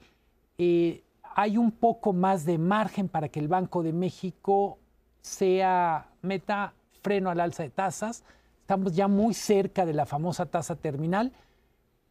Eh, 0.58 1.04
hay 1.22 1.56
un 1.56 1.70
poco 1.72 2.12
más 2.12 2.44
de 2.44 2.58
margen 2.58 3.08
para 3.08 3.30
que 3.30 3.40
el 3.40 3.48
Banco 3.48 3.82
de 3.82 3.94
México 3.94 4.76
sea 5.22 6.10
meta 6.20 6.74
freno 7.00 7.30
al 7.30 7.40
alza 7.40 7.62
de 7.62 7.70
tasas. 7.70 8.22
Estamos 8.60 8.94
ya 8.94 9.08
muy 9.08 9.32
cerca 9.32 9.86
de 9.86 9.94
la 9.94 10.04
famosa 10.04 10.44
tasa 10.44 10.76
terminal, 10.76 11.32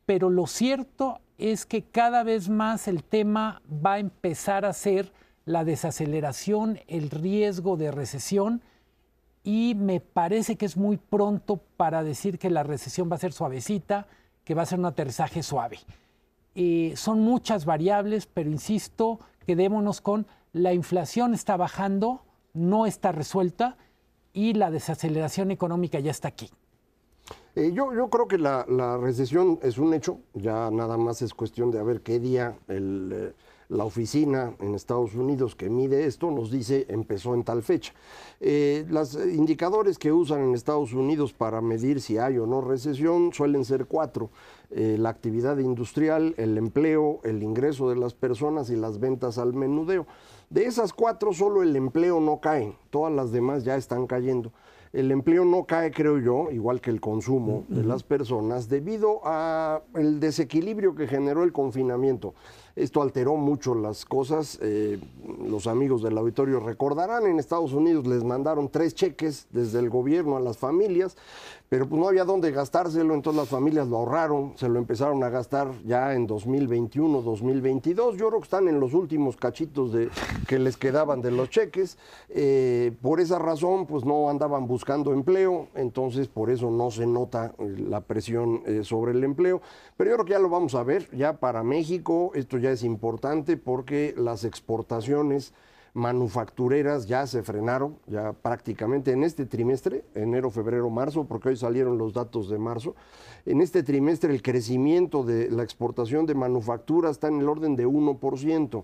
pero 0.07 0.31
lo 0.31 0.47
cierto 0.47 1.19
es 1.37 1.67
que 1.67 1.83
cada 1.83 2.23
vez 2.23 2.49
más 2.49 2.87
el 2.87 3.03
tema 3.03 3.61
va 3.67 3.93
a 3.93 3.99
empezar 3.99 4.65
a 4.65 4.73
ser 4.73 5.11
la 5.45 5.63
desaceleración, 5.63 6.79
el 6.87 7.09
riesgo 7.09 7.77
de 7.77 7.91
recesión 7.91 8.61
y 9.43 9.73
me 9.75 9.99
parece 9.99 10.55
que 10.55 10.65
es 10.65 10.77
muy 10.77 10.97
pronto 10.97 11.59
para 11.77 12.03
decir 12.03 12.37
que 12.37 12.49
la 12.49 12.63
recesión 12.63 13.09
va 13.11 13.15
a 13.15 13.19
ser 13.19 13.33
suavecita, 13.33 14.07
que 14.43 14.53
va 14.53 14.61
a 14.63 14.67
ser 14.67 14.79
un 14.79 14.85
aterrizaje 14.85 15.41
suave. 15.41 15.79
Eh, 16.53 16.93
son 16.95 17.21
muchas 17.21 17.65
variables, 17.65 18.27
pero 18.27 18.49
insisto, 18.49 19.19
quedémonos 19.45 20.01
con 20.01 20.27
la 20.53 20.73
inflación 20.73 21.33
está 21.33 21.57
bajando, 21.57 22.21
no 22.53 22.85
está 22.85 23.11
resuelta 23.11 23.77
y 24.33 24.53
la 24.53 24.69
desaceleración 24.69 25.51
económica 25.51 25.99
ya 25.99 26.11
está 26.11 26.27
aquí. 26.27 26.49
Eh, 27.55 27.71
yo, 27.73 27.93
yo, 27.93 28.09
creo 28.09 28.27
que 28.27 28.37
la, 28.37 28.65
recesión 28.97 29.59
es 29.61 29.77
un 29.77 29.93
hecho, 29.93 30.19
ya 30.33 30.69
nada 30.71 30.97
más 30.97 31.21
es 31.21 31.33
cuestión 31.33 31.71
de 31.71 31.79
a 31.79 31.83
ver 31.83 32.01
qué 32.01 32.19
día 32.19 32.57
el, 32.67 33.11
eh, 33.13 33.33
la 33.71 33.85
oficina 33.85 34.53
en 34.59 34.75
Estados 34.75 35.15
Unidos 35.15 35.55
que 35.55 35.69
mide 35.69 36.05
esto 36.05 36.29
nos 36.29 36.51
dice 36.51 36.85
empezó 36.89 37.33
en 37.33 37.43
tal 37.43 37.63
fecha. 37.63 37.93
Eh, 38.41 38.85
los 38.89 39.15
indicadores 39.15 39.97
que 39.97 40.11
usan 40.11 40.41
en 40.41 40.55
Estados 40.55 40.93
Unidos 40.93 41.31
para 41.31 41.61
medir 41.61 42.01
si 42.01 42.17
hay 42.17 42.37
o 42.37 42.45
no 42.45 42.59
recesión 42.59 43.31
suelen 43.31 43.63
ser 43.63 43.85
cuatro. 43.85 44.29
Eh, 44.71 44.97
la 44.99 45.09
actividad 45.09 45.57
industrial, 45.57 46.35
el 46.37 46.57
empleo, 46.57 47.21
el 47.23 47.43
ingreso 47.43 47.89
de 47.89 47.95
las 47.95 48.13
personas 48.13 48.69
y 48.69 48.75
las 48.75 48.99
ventas 48.99 49.37
al 49.37 49.53
menudeo. 49.53 50.05
De 50.49 50.65
esas 50.65 50.91
cuatro 50.91 51.31
solo 51.31 51.63
el 51.63 51.73
empleo 51.77 52.19
no 52.19 52.41
cae, 52.41 52.75
todas 52.89 53.13
las 53.13 53.31
demás 53.31 53.63
ya 53.63 53.77
están 53.77 54.05
cayendo 54.05 54.51
el 54.93 55.11
empleo 55.11 55.45
no 55.45 55.65
cae, 55.65 55.91
creo 55.91 56.19
yo, 56.19 56.51
igual 56.51 56.81
que 56.81 56.89
el 56.89 56.99
consumo 56.99 57.63
de 57.69 57.83
las 57.83 58.03
personas, 58.03 58.67
debido 58.67 59.25
al 59.25 60.19
desequilibrio 60.19 60.95
que 60.95 61.07
generó 61.07 61.43
el 61.43 61.53
confinamiento. 61.53 62.33
Esto 62.75 63.01
alteró 63.01 63.35
mucho 63.35 63.75
las 63.75 64.05
cosas. 64.05 64.59
Eh, 64.61 64.99
los 65.45 65.67
amigos 65.67 66.01
del 66.01 66.17
auditorio 66.17 66.59
recordarán, 66.59 67.25
en 67.25 67.39
Estados 67.39 67.73
Unidos 67.73 68.07
les 68.07 68.23
mandaron 68.23 68.69
tres 68.69 68.95
cheques 68.95 69.47
desde 69.51 69.79
el 69.79 69.89
gobierno 69.89 70.37
a 70.37 70.39
las 70.39 70.57
familias, 70.57 71.17
pero 71.71 71.87
pues 71.87 72.01
no 72.01 72.09
había 72.09 72.25
dónde 72.25 72.51
gastárselo, 72.51 73.13
entonces 73.13 73.39
las 73.39 73.47
familias 73.47 73.87
lo 73.87 73.99
ahorraron, 73.99 74.51
se 74.57 74.67
lo 74.67 74.77
empezaron 74.77 75.23
a 75.23 75.29
gastar 75.29 75.71
ya 75.85 76.13
en 76.13 76.27
2021, 76.27 77.21
2022. 77.21 78.17
Yo 78.17 78.27
creo 78.27 78.41
que 78.41 78.43
están 78.43 78.67
en 78.67 78.81
los 78.81 78.93
últimos 78.93 79.37
cachitos 79.37 79.93
de, 79.93 80.09
que 80.49 80.59
les 80.59 80.75
quedaban 80.75 81.21
de 81.21 81.31
los 81.31 81.49
cheques. 81.49 81.97
Eh, 82.27 82.91
por 83.01 83.21
esa 83.21 83.39
razón, 83.39 83.85
pues 83.85 84.03
no 84.03 84.29
andaban 84.29 84.67
buscando 84.67 85.13
empleo, 85.13 85.69
entonces 85.73 86.27
por 86.27 86.49
eso 86.49 86.69
no 86.69 86.91
se 86.91 87.07
nota 87.07 87.53
eh, 87.57 87.75
la 87.87 88.01
presión 88.01 88.63
sobre 88.83 89.13
el 89.13 89.23
empleo. 89.23 89.61
Pero 89.95 90.09
yo 90.09 90.15
creo 90.17 90.25
que 90.25 90.33
ya 90.33 90.39
lo 90.39 90.49
vamos 90.49 90.75
a 90.75 90.83
ver, 90.83 91.09
ya 91.15 91.39
para 91.39 91.63
México, 91.63 92.31
esto 92.35 92.57
ya 92.57 92.71
es 92.71 92.83
importante 92.83 93.55
porque 93.55 94.13
las 94.17 94.43
exportaciones 94.43 95.53
manufactureras 95.93 97.07
ya 97.07 97.27
se 97.27 97.43
frenaron, 97.43 97.97
ya 98.07 98.33
prácticamente 98.33 99.11
en 99.11 99.23
este 99.23 99.45
trimestre, 99.45 100.05
enero, 100.15 100.49
febrero, 100.49 100.89
marzo, 100.89 101.25
porque 101.25 101.49
hoy 101.49 101.57
salieron 101.57 101.97
los 101.97 102.13
datos 102.13 102.49
de 102.49 102.57
marzo. 102.57 102.95
En 103.45 103.61
este 103.61 103.83
trimestre 103.83 104.33
el 104.33 104.41
crecimiento 104.41 105.23
de 105.23 105.49
la 105.49 105.63
exportación 105.63 106.25
de 106.25 106.35
manufactura 106.35 107.09
está 107.09 107.27
en 107.27 107.39
el 107.39 107.49
orden 107.49 107.75
de 107.75 107.87
1%. 107.87 108.83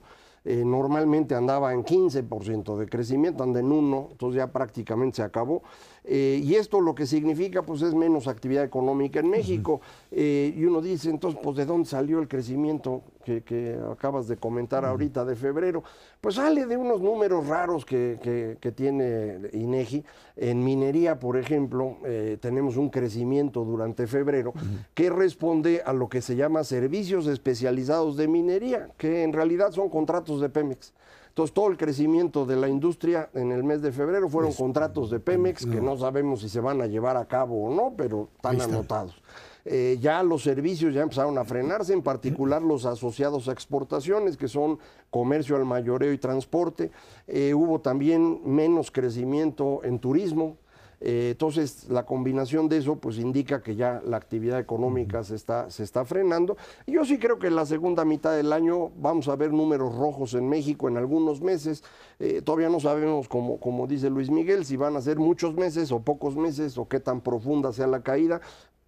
Eh, 0.50 0.63
normalmente 0.65 1.36
andaba 1.36 1.74
en 1.74 1.84
15% 1.84 2.78
de 2.78 2.88
crecimiento, 2.88 3.43
anda 3.43 3.60
en 3.60 3.70
1, 3.70 4.08
entonces 4.12 4.38
ya 4.38 4.52
prácticamente 4.52 5.17
se 5.17 5.24
acabó. 5.24 5.62
Eh, 6.10 6.39
y 6.41 6.56
esto 6.56 6.80
lo 6.80 6.96
que 6.96 7.06
significa 7.06 7.63
pues 7.63 7.82
es 7.82 7.93
menos 7.93 8.30
actividad 8.30 8.63
económica 8.63 9.20
en 9.20 9.30
México. 9.30 9.82
Eh, 10.10 10.54
y 10.56 10.63
uno 10.63 10.82
dice, 10.82 11.10
entonces, 11.10 11.38
pues 11.43 11.58
¿de 11.58 11.65
dónde 11.65 11.89
salió 11.89 12.20
el 12.20 12.30
crecimiento 12.30 13.04
que, 13.26 13.78
acabas 13.91 14.30
de 14.30 14.38
comentar 14.38 14.86
ahorita 14.86 15.26
de 15.26 15.36
febrero? 15.36 15.84
Pues 16.22 16.36
sale 16.36 16.65
de 16.65 16.78
unos 16.78 17.02
números 17.02 17.46
raros 17.48 17.84
que, 17.84 18.58
tiene 18.74 19.50
INEGI. 19.52 20.06
En 20.38 20.63
minería, 20.63 21.20
por 21.20 21.36
ejemplo, 21.36 21.98
eh, 22.06 22.38
tenemos 22.39 22.78
un 22.78 22.89
crecimiento 22.89 23.65
durante 23.65 24.08
febrero 24.08 24.54
que 24.93 25.10
responde 25.10 25.82
a 25.86 25.91
lo 25.91 26.08
que 26.08 26.22
se 26.22 26.38
llama 26.38 26.63
servicios 26.63 27.28
especializados 27.28 28.15
de 28.15 28.30
minería, 28.30 28.89
que 28.98 29.24
en 29.24 29.34
realidad 29.34 29.72
son 29.72 29.89
contratos 29.89 30.39
de 30.39 30.48
Pemex. 30.48 30.93
Entonces, 31.38 31.54
todo 31.54 31.67
el 31.67 31.78
crecimiento 31.78 32.47
de 32.47 32.56
la 32.56 32.67
industria 32.67 33.30
en 33.36 33.52
el 33.52 33.63
mes 33.63 33.84
de 33.84 33.91
febrero 33.91 34.28
fueron 34.28 34.54
contratos 34.54 35.12
de 35.12 35.19
Pemex, 35.19 35.67
que 35.67 35.80
no 35.80 35.95
sabemos 35.95 36.41
si 36.41 36.50
se 36.50 36.60
van 36.60 36.82
a 36.82 36.88
llevar 36.88 37.15
a 37.15 37.28
cabo 37.28 37.63
o 37.63 37.76
no, 37.76 37.93
pero 37.95 38.30
están 38.38 38.60
anotados. 38.60 39.21
Eh, 39.63 40.00
ya 40.02 40.23
los 40.23 40.41
servicios 40.41 40.95
ya 40.95 41.04
empezaron 41.04 41.38
a 41.38 41.45
frenarse, 41.45 41.93
en 41.93 42.02
particular 42.02 42.63
los 42.63 42.88
asociados 42.88 43.47
a 43.47 43.52
exportaciones, 43.52 44.36
que 44.36 44.47
son 44.47 44.80
comercio 45.12 45.56
al 45.56 45.65
mayoreo 45.65 46.12
y 46.12 46.17
transporte. 46.17 46.89
Eh, 47.28 47.54
hubo 47.54 47.82
también 47.82 48.41
menos 48.43 48.89
crecimiento 48.89 49.82
en 49.84 50.00
turismo, 50.00 50.58
eh, 50.99 51.29
entonces, 51.31 51.89
la 51.89 52.05
combinación 52.05 52.69
de 52.69 52.77
eso 52.77 52.95
pues 52.95 53.17
indica 53.17 53.62
que 53.62 53.75
ya 53.75 54.01
la 54.05 54.17
actividad 54.17 54.60
económica 54.60 55.23
se 55.23 55.36
está, 55.36 55.69
se 55.69 55.83
está 55.83 56.05
frenando. 56.05 56.57
Y 56.86 56.93
yo 56.93 57.05
sí 57.05 57.19
creo 57.19 57.38
que 57.38 57.47
en 57.47 57.55
la 57.55 57.65
segunda 57.65 58.03
mitad 58.03 58.36
del 58.36 58.51
año 58.51 58.89
vamos 58.97 59.27
a 59.27 59.36
ver 59.36 59.53
números 59.53 59.95
rojos 59.95 60.33
en 60.33 60.49
México 60.49 60.88
en 60.88 60.97
algunos 60.97 61.41
meses. 61.41 61.83
Eh, 62.19 62.41
todavía 62.41 62.69
no 62.69 62.79
sabemos, 62.79 63.27
como, 63.27 63.60
como 63.60 63.86
dice 63.86 64.10
Luis 64.10 64.31
Miguel, 64.31 64.65
si 64.65 64.75
van 64.75 64.95
a 64.95 65.01
ser 65.01 65.17
muchos 65.17 65.55
meses 65.55 65.91
o 65.91 65.99
pocos 66.01 66.36
meses 66.36 66.77
o 66.77 66.88
qué 66.88 66.99
tan 66.99 67.21
profunda 67.21 67.71
sea 67.73 67.88
la 67.88 68.01
caída, 68.01 68.41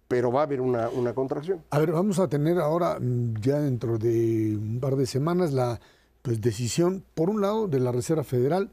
pero 0.08 0.32
va 0.32 0.40
a 0.40 0.44
haber 0.44 0.60
una, 0.60 0.88
una 0.88 1.14
contracción. 1.14 1.62
A 1.70 1.78
ver, 1.78 1.92
vamos 1.92 2.18
a 2.18 2.26
tener 2.26 2.58
ahora, 2.58 2.98
mm, 2.98 3.34
ya 3.40 3.60
dentro 3.60 3.98
de 3.98 4.56
un 4.56 4.80
par 4.80 4.96
de 4.96 5.06
semanas, 5.06 5.52
la 5.52 5.80
pues, 6.22 6.40
decisión, 6.40 7.04
por 7.14 7.30
un 7.30 7.40
lado, 7.40 7.68
de 7.68 7.78
la 7.78 7.92
Reserva 7.92 8.24
Federal 8.24 8.70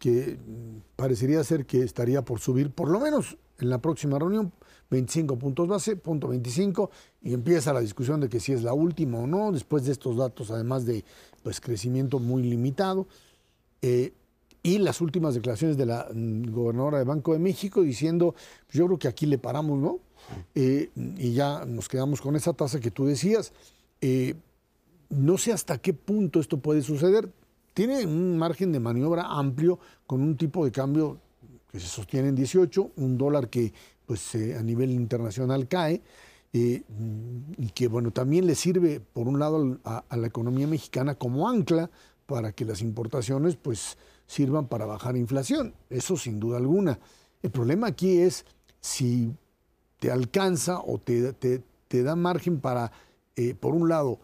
que 0.00 0.38
parecería 0.96 1.44
ser 1.44 1.66
que 1.66 1.82
estaría 1.82 2.22
por 2.22 2.40
subir, 2.40 2.70
por 2.70 2.88
lo 2.88 2.98
menos 2.98 3.36
en 3.58 3.68
la 3.68 3.78
próxima 3.78 4.18
reunión, 4.18 4.50
25 4.90 5.38
puntos 5.38 5.68
base, 5.68 5.94
punto 5.94 6.26
25, 6.28 6.90
y 7.22 7.34
empieza 7.34 7.74
la 7.74 7.80
discusión 7.80 8.18
de 8.18 8.30
que 8.30 8.40
si 8.40 8.52
es 8.52 8.62
la 8.62 8.72
última 8.72 9.18
o 9.18 9.26
no, 9.26 9.52
después 9.52 9.84
de 9.84 9.92
estos 9.92 10.16
datos, 10.16 10.50
además 10.50 10.86
de 10.86 11.04
pues, 11.42 11.60
crecimiento 11.60 12.18
muy 12.18 12.42
limitado. 12.42 13.06
Eh, 13.82 14.14
y 14.62 14.78
las 14.78 15.02
últimas 15.02 15.34
declaraciones 15.34 15.76
de 15.76 15.86
la 15.86 16.08
mm, 16.12 16.50
gobernadora 16.50 16.98
de 16.98 17.04
Banco 17.04 17.34
de 17.34 17.38
México 17.38 17.82
diciendo, 17.82 18.34
pues, 18.66 18.78
yo 18.78 18.86
creo 18.86 18.98
que 18.98 19.08
aquí 19.08 19.26
le 19.26 19.36
paramos, 19.36 19.78
¿no? 19.78 20.00
Eh, 20.54 20.90
y 20.96 21.34
ya 21.34 21.66
nos 21.66 21.88
quedamos 21.88 22.22
con 22.22 22.36
esa 22.36 22.54
tasa 22.54 22.80
que 22.80 22.90
tú 22.90 23.04
decías. 23.04 23.52
Eh, 24.00 24.34
no 25.10 25.36
sé 25.36 25.52
hasta 25.52 25.76
qué 25.76 25.92
punto 25.92 26.40
esto 26.40 26.58
puede 26.58 26.80
suceder 26.80 27.30
tiene 27.74 28.04
un 28.04 28.36
margen 28.38 28.72
de 28.72 28.80
maniobra 28.80 29.26
amplio 29.26 29.78
con 30.06 30.20
un 30.22 30.36
tipo 30.36 30.64
de 30.64 30.72
cambio 30.72 31.18
que 31.70 31.78
se 31.78 31.86
sostiene 31.86 32.28
en 32.28 32.34
18, 32.34 32.92
un 32.96 33.16
dólar 33.16 33.48
que 33.48 33.72
pues 34.06 34.34
eh, 34.34 34.56
a 34.56 34.62
nivel 34.62 34.90
internacional 34.90 35.68
cae 35.68 36.02
eh, 36.52 36.82
y 37.56 37.68
que 37.68 37.86
bueno 37.86 38.10
también 38.10 38.46
le 38.46 38.56
sirve 38.56 38.98
por 39.00 39.28
un 39.28 39.38
lado 39.38 39.78
a, 39.84 40.04
la 40.16 40.26
economía 40.26 40.66
mexicana 40.66 41.14
como 41.14 41.48
ancla 41.48 41.90
para 42.26 42.52
que 42.52 42.64
las 42.64 42.82
importaciones 42.82 43.56
pues 43.56 43.96
sirvan 44.26 44.66
para 44.66 44.86
bajar 44.86 45.16
inflación, 45.16 45.74
eso 45.90 46.16
sin 46.16 46.40
duda 46.40 46.58
alguna. 46.58 46.98
El 47.42 47.50
problema 47.50 47.88
aquí 47.88 48.18
es 48.18 48.44
si 48.80 49.32
te 49.98 50.10
alcanza 50.10 50.80
o 50.80 50.98
te, 50.98 51.32
te, 51.32 52.02
da 52.02 52.16
margen 52.16 52.60
para, 52.60 52.92
eh, 53.36 53.54
por 53.54 53.74
un 53.74 53.88
lado, 53.88 54.18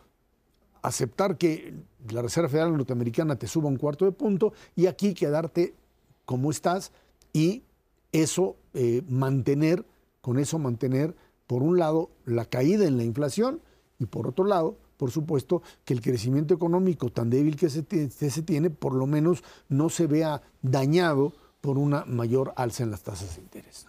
aceptar 0.82 1.36
que 1.36 1.74
la 2.10 2.22
Reserva 2.22 2.48
Federal 2.48 2.72
Norteamericana 2.72 3.36
te 3.36 3.46
suba 3.46 3.68
un 3.68 3.76
cuarto 3.76 4.04
de 4.04 4.12
punto 4.12 4.52
y 4.74 4.86
aquí 4.86 5.14
quedarte 5.14 5.74
como 6.24 6.50
estás 6.50 6.92
y 7.32 7.62
eso 8.12 8.56
eh, 8.74 9.02
mantener, 9.08 9.84
con 10.20 10.38
eso 10.38 10.58
mantener, 10.58 11.14
por 11.46 11.62
un 11.62 11.78
lado, 11.78 12.10
la 12.24 12.44
caída 12.44 12.86
en 12.86 12.96
la 12.96 13.04
inflación 13.04 13.60
y 13.98 14.06
por 14.06 14.26
otro 14.26 14.44
lado, 14.44 14.76
por 14.96 15.10
supuesto, 15.10 15.62
que 15.84 15.94
el 15.94 16.00
crecimiento 16.00 16.54
económico 16.54 17.10
tan 17.10 17.30
débil 17.30 17.56
que 17.56 17.70
se, 17.70 17.84
se 18.10 18.42
tiene, 18.42 18.70
por 18.70 18.94
lo 18.94 19.06
menos 19.06 19.44
no 19.68 19.88
se 19.88 20.06
vea 20.06 20.42
dañado 20.62 21.32
por 21.60 21.78
una 21.78 22.04
mayor 22.06 22.52
alza 22.56 22.82
en 22.82 22.90
las 22.90 23.02
tasas 23.02 23.36
de 23.36 23.42
interés. 23.42 23.86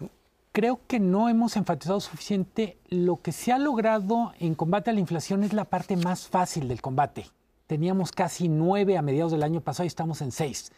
Creo 0.52 0.80
que 0.86 1.00
no 1.00 1.28
hemos 1.28 1.56
enfatizado 1.56 2.00
suficiente 2.00 2.78
lo 2.88 3.20
que 3.22 3.32
se 3.32 3.52
ha 3.52 3.58
logrado 3.58 4.32
en 4.38 4.54
combate 4.54 4.90
a 4.90 4.92
la 4.92 5.00
inflación 5.00 5.44
es 5.44 5.52
la 5.52 5.64
parte 5.64 5.96
más 5.96 6.28
fácil 6.28 6.68
del 6.68 6.82
combate 6.82 7.26
teníamos 7.68 8.10
casi 8.10 8.48
nueve 8.48 8.96
a 8.96 9.02
mediados 9.02 9.30
del 9.30 9.44
año 9.44 9.60
pasado 9.60 9.84
y 9.84 9.88
estamos 9.88 10.20
en 10.22 10.32
seis. 10.32 10.72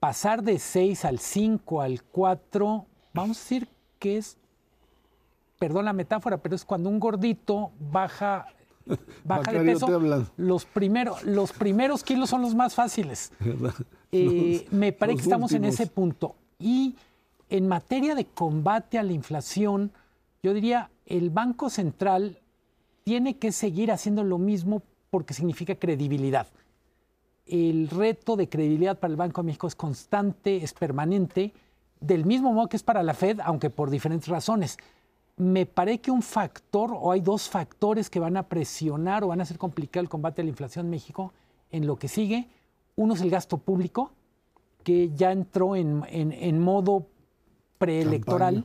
Pasar 0.00 0.42
de 0.42 0.58
seis 0.58 1.04
al 1.04 1.20
cinco, 1.20 1.82
al 1.82 2.02
cuatro, 2.02 2.86
vamos 3.12 3.36
a 3.36 3.40
decir 3.40 3.68
que 3.98 4.16
es, 4.16 4.38
perdón 5.58 5.84
la 5.84 5.92
metáfora, 5.92 6.38
pero 6.38 6.56
es 6.56 6.64
cuando 6.64 6.88
un 6.88 6.98
gordito 6.98 7.70
baja, 7.78 8.46
baja 9.24 9.52
de 9.52 9.60
peso. 9.60 10.00
Los, 10.38 10.64
primeros, 10.64 11.22
los 11.22 11.52
primeros 11.52 12.02
kilos 12.02 12.30
son 12.30 12.42
los 12.42 12.56
más 12.56 12.74
fáciles. 12.74 13.32
Eh, 14.12 14.66
me 14.72 14.92
parece 14.92 15.18
que 15.18 15.22
estamos 15.22 15.52
en 15.52 15.64
ese 15.64 15.86
punto. 15.86 16.34
Y 16.58 16.96
en 17.48 17.68
materia 17.68 18.16
de 18.16 18.24
combate 18.24 18.98
a 18.98 19.04
la 19.04 19.12
inflación, 19.12 19.92
yo 20.42 20.52
diría, 20.52 20.90
el 21.06 21.30
Banco 21.30 21.70
Central 21.70 22.40
tiene 23.04 23.36
que 23.36 23.52
seguir 23.52 23.92
haciendo 23.92 24.24
lo 24.24 24.38
mismo 24.38 24.82
porque 25.10 25.34
significa 25.34 25.74
credibilidad. 25.74 26.46
el 27.46 27.88
reto 27.88 28.36
de 28.36 28.48
credibilidad 28.48 28.98
para 28.98 29.10
el 29.10 29.16
Banco 29.16 29.42
de 29.42 29.46
México 29.46 29.66
es 29.66 29.74
constante, 29.74 30.58
es 30.58 30.72
permanente, 30.72 31.52
del 32.00 32.24
mismo 32.24 32.52
modo 32.52 32.68
que 32.68 32.76
es 32.76 32.82
para 32.82 33.02
la 33.02 33.12
Fed, 33.14 33.40
aunque 33.42 33.70
por 33.70 33.90
diferentes 33.90 34.28
razones. 34.28 34.78
Me 35.36 35.66
parece 35.66 36.00
que 36.00 36.10
un 36.10 36.22
factor, 36.22 36.92
o 36.94 37.10
hay 37.10 37.20
dos 37.20 37.48
factores 37.48 38.08
que 38.08 38.20
van 38.20 38.36
a 38.36 38.44
presionar 38.44 39.24
o 39.24 39.28
van 39.28 39.40
a 39.40 39.42
hacer 39.42 39.58
complicado 39.58 40.02
el 40.02 40.08
combate 40.08 40.42
a 40.42 40.44
la 40.44 40.50
inflación 40.50 40.86
en 40.86 40.90
México 40.90 41.32
en 41.70 41.86
lo 41.86 41.96
que 41.96 42.08
sigue. 42.08 42.48
Uno 42.96 43.14
es 43.14 43.20
el 43.20 43.30
gasto 43.30 43.58
público, 43.58 44.12
que 44.84 45.10
ya 45.14 45.32
entró 45.32 45.76
en, 45.76 46.04
en 46.08 46.60
modo 46.60 47.06
preelectoral. 47.78 48.64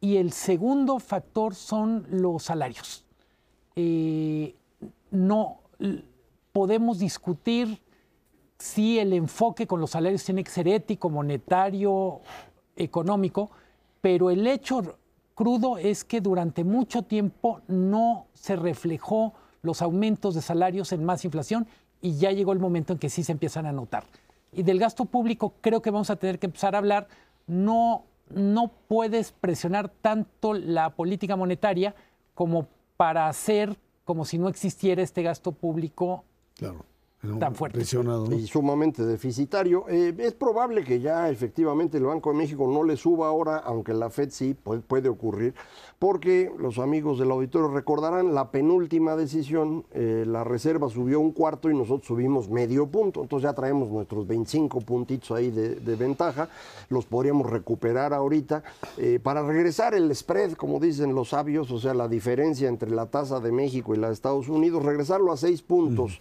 Y 0.00 0.16
el 0.16 0.32
segundo 0.32 1.00
factor 1.00 1.54
son 1.54 2.06
los 2.10 2.44
salarios. 2.44 3.04
Eh, 3.74 4.54
no 5.10 5.60
podemos 6.52 6.98
discutir 6.98 7.80
si 8.58 8.98
el 8.98 9.12
enfoque 9.12 9.66
con 9.66 9.80
los 9.80 9.90
salarios 9.90 10.24
tiene 10.24 10.42
que 10.42 10.50
ser 10.50 10.66
ético, 10.68 11.10
monetario, 11.10 12.20
económico, 12.76 13.50
pero 14.00 14.30
el 14.30 14.46
hecho 14.46 14.96
crudo 15.34 15.78
es 15.78 16.04
que 16.04 16.20
durante 16.20 16.64
mucho 16.64 17.02
tiempo 17.02 17.60
no 17.68 18.26
se 18.34 18.56
reflejó 18.56 19.34
los 19.62 19.82
aumentos 19.82 20.34
de 20.34 20.42
salarios 20.42 20.92
en 20.92 21.04
más 21.04 21.24
inflación 21.24 21.68
y 22.00 22.16
ya 22.16 22.32
llegó 22.32 22.52
el 22.52 22.58
momento 22.58 22.92
en 22.92 22.98
que 22.98 23.08
sí 23.08 23.22
se 23.22 23.32
empiezan 23.32 23.66
a 23.66 23.72
notar. 23.72 24.04
Y 24.52 24.62
del 24.62 24.78
gasto 24.78 25.04
público 25.04 25.54
creo 25.60 25.82
que 25.82 25.90
vamos 25.90 26.10
a 26.10 26.16
tener 26.16 26.38
que 26.38 26.46
empezar 26.46 26.74
a 26.74 26.78
hablar 26.78 27.08
no 27.46 28.04
no 28.30 28.70
puedes 28.88 29.32
presionar 29.32 29.88
tanto 29.88 30.54
la 30.54 30.90
política 30.90 31.36
monetaria 31.36 31.94
como 32.34 32.66
para 32.96 33.28
hacer 33.28 33.76
como 34.08 34.24
si 34.24 34.38
no 34.38 34.48
existiera 34.48 35.02
este 35.02 35.22
gasto 35.22 35.52
público 35.52 36.24
claro 36.56 36.86
tan 37.40 37.54
fuerte. 37.54 37.80
Y 37.80 38.46
sumamente 38.46 39.04
deficitario. 39.04 39.86
Eh, 39.88 40.14
es 40.18 40.34
probable 40.34 40.84
que 40.84 41.00
ya 41.00 41.28
efectivamente 41.28 41.98
el 41.98 42.04
Banco 42.04 42.30
de 42.30 42.36
México 42.36 42.68
no 42.72 42.84
le 42.84 42.96
suba 42.96 43.26
ahora, 43.26 43.58
aunque 43.58 43.92
la 43.92 44.08
Fed 44.08 44.30
sí 44.30 44.54
puede, 44.54 45.08
ocurrir, 45.08 45.54
porque 45.98 46.52
los 46.58 46.78
amigos 46.78 47.18
del 47.18 47.30
auditorio 47.30 47.68
recordarán 47.68 48.34
la 48.34 48.50
penúltima 48.50 49.16
decisión, 49.16 49.84
eh, 49.92 50.24
la 50.26 50.44
reserva 50.44 50.88
subió 50.90 51.18
un 51.18 51.32
cuarto 51.32 51.70
y 51.70 51.74
nosotros 51.74 52.06
subimos 52.06 52.48
medio 52.48 52.86
punto, 52.86 53.22
entonces 53.22 53.44
ya 53.44 53.54
traemos 53.54 53.90
nuestros 53.90 54.26
25 54.26 54.80
puntitos 54.82 55.32
ahí 55.32 55.50
de, 55.50 55.96
ventaja, 55.96 56.48
los 56.88 57.06
podríamos 57.06 57.50
recuperar 57.50 58.12
ahorita. 58.12 58.62
Eh, 58.96 59.18
para 59.20 59.42
regresar 59.42 59.94
el 59.94 60.14
spread, 60.14 60.52
como 60.52 60.78
dicen 60.78 61.14
los 61.14 61.30
sabios, 61.30 61.70
o 61.70 61.78
sea, 61.78 61.94
la 61.94 62.06
diferencia 62.06 62.68
entre 62.68 62.90
la 62.90 63.06
tasa 63.06 63.40
de 63.40 63.50
México 63.50 63.94
y 63.94 63.98
la 63.98 64.08
de 64.08 64.14
Estados 64.14 64.48
Unidos, 64.48 64.84
regresarlo 64.84 65.32
a 65.32 65.36
seis 65.36 65.62
puntos. 65.62 66.20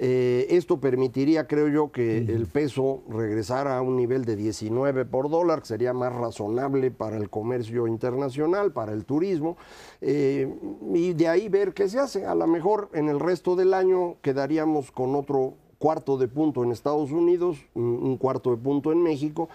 Eh, 0.00 0.46
esto 0.50 0.78
permitiría, 0.78 1.48
creo 1.48 1.66
yo, 1.68 1.90
que 1.90 2.18
el 2.18 2.46
peso 2.46 3.02
regresara 3.08 3.78
a 3.78 3.82
un 3.82 3.96
nivel 3.96 4.24
de 4.24 4.36
19 4.36 5.04
por 5.06 5.28
dólar, 5.28 5.60
que 5.62 5.66
sería 5.66 5.92
más 5.92 6.12
razonable 6.12 6.92
para 6.92 7.16
el 7.16 7.28
comercio 7.28 7.88
internacional, 7.88 8.72
para 8.72 8.92
el 8.92 9.04
turismo, 9.04 9.56
eh, 10.00 10.54
y 10.94 11.14
de 11.14 11.28
ahí 11.28 11.48
ver 11.48 11.74
qué 11.74 11.88
se 11.88 11.98
hace. 11.98 12.26
A 12.26 12.36
lo 12.36 12.46
mejor 12.46 12.90
en 12.94 13.08
el 13.08 13.18
resto 13.18 13.56
del 13.56 13.74
año 13.74 14.16
quedaríamos 14.22 14.92
con 14.92 15.16
otro 15.16 15.54
cuarto 15.78 16.16
de 16.16 16.28
punto 16.28 16.62
en 16.62 16.70
Estados 16.70 17.10
Unidos, 17.10 17.58
un 17.74 18.16
cuarto 18.18 18.50
de 18.50 18.56
punto 18.56 18.92
en 18.92 19.02
México, 19.02 19.48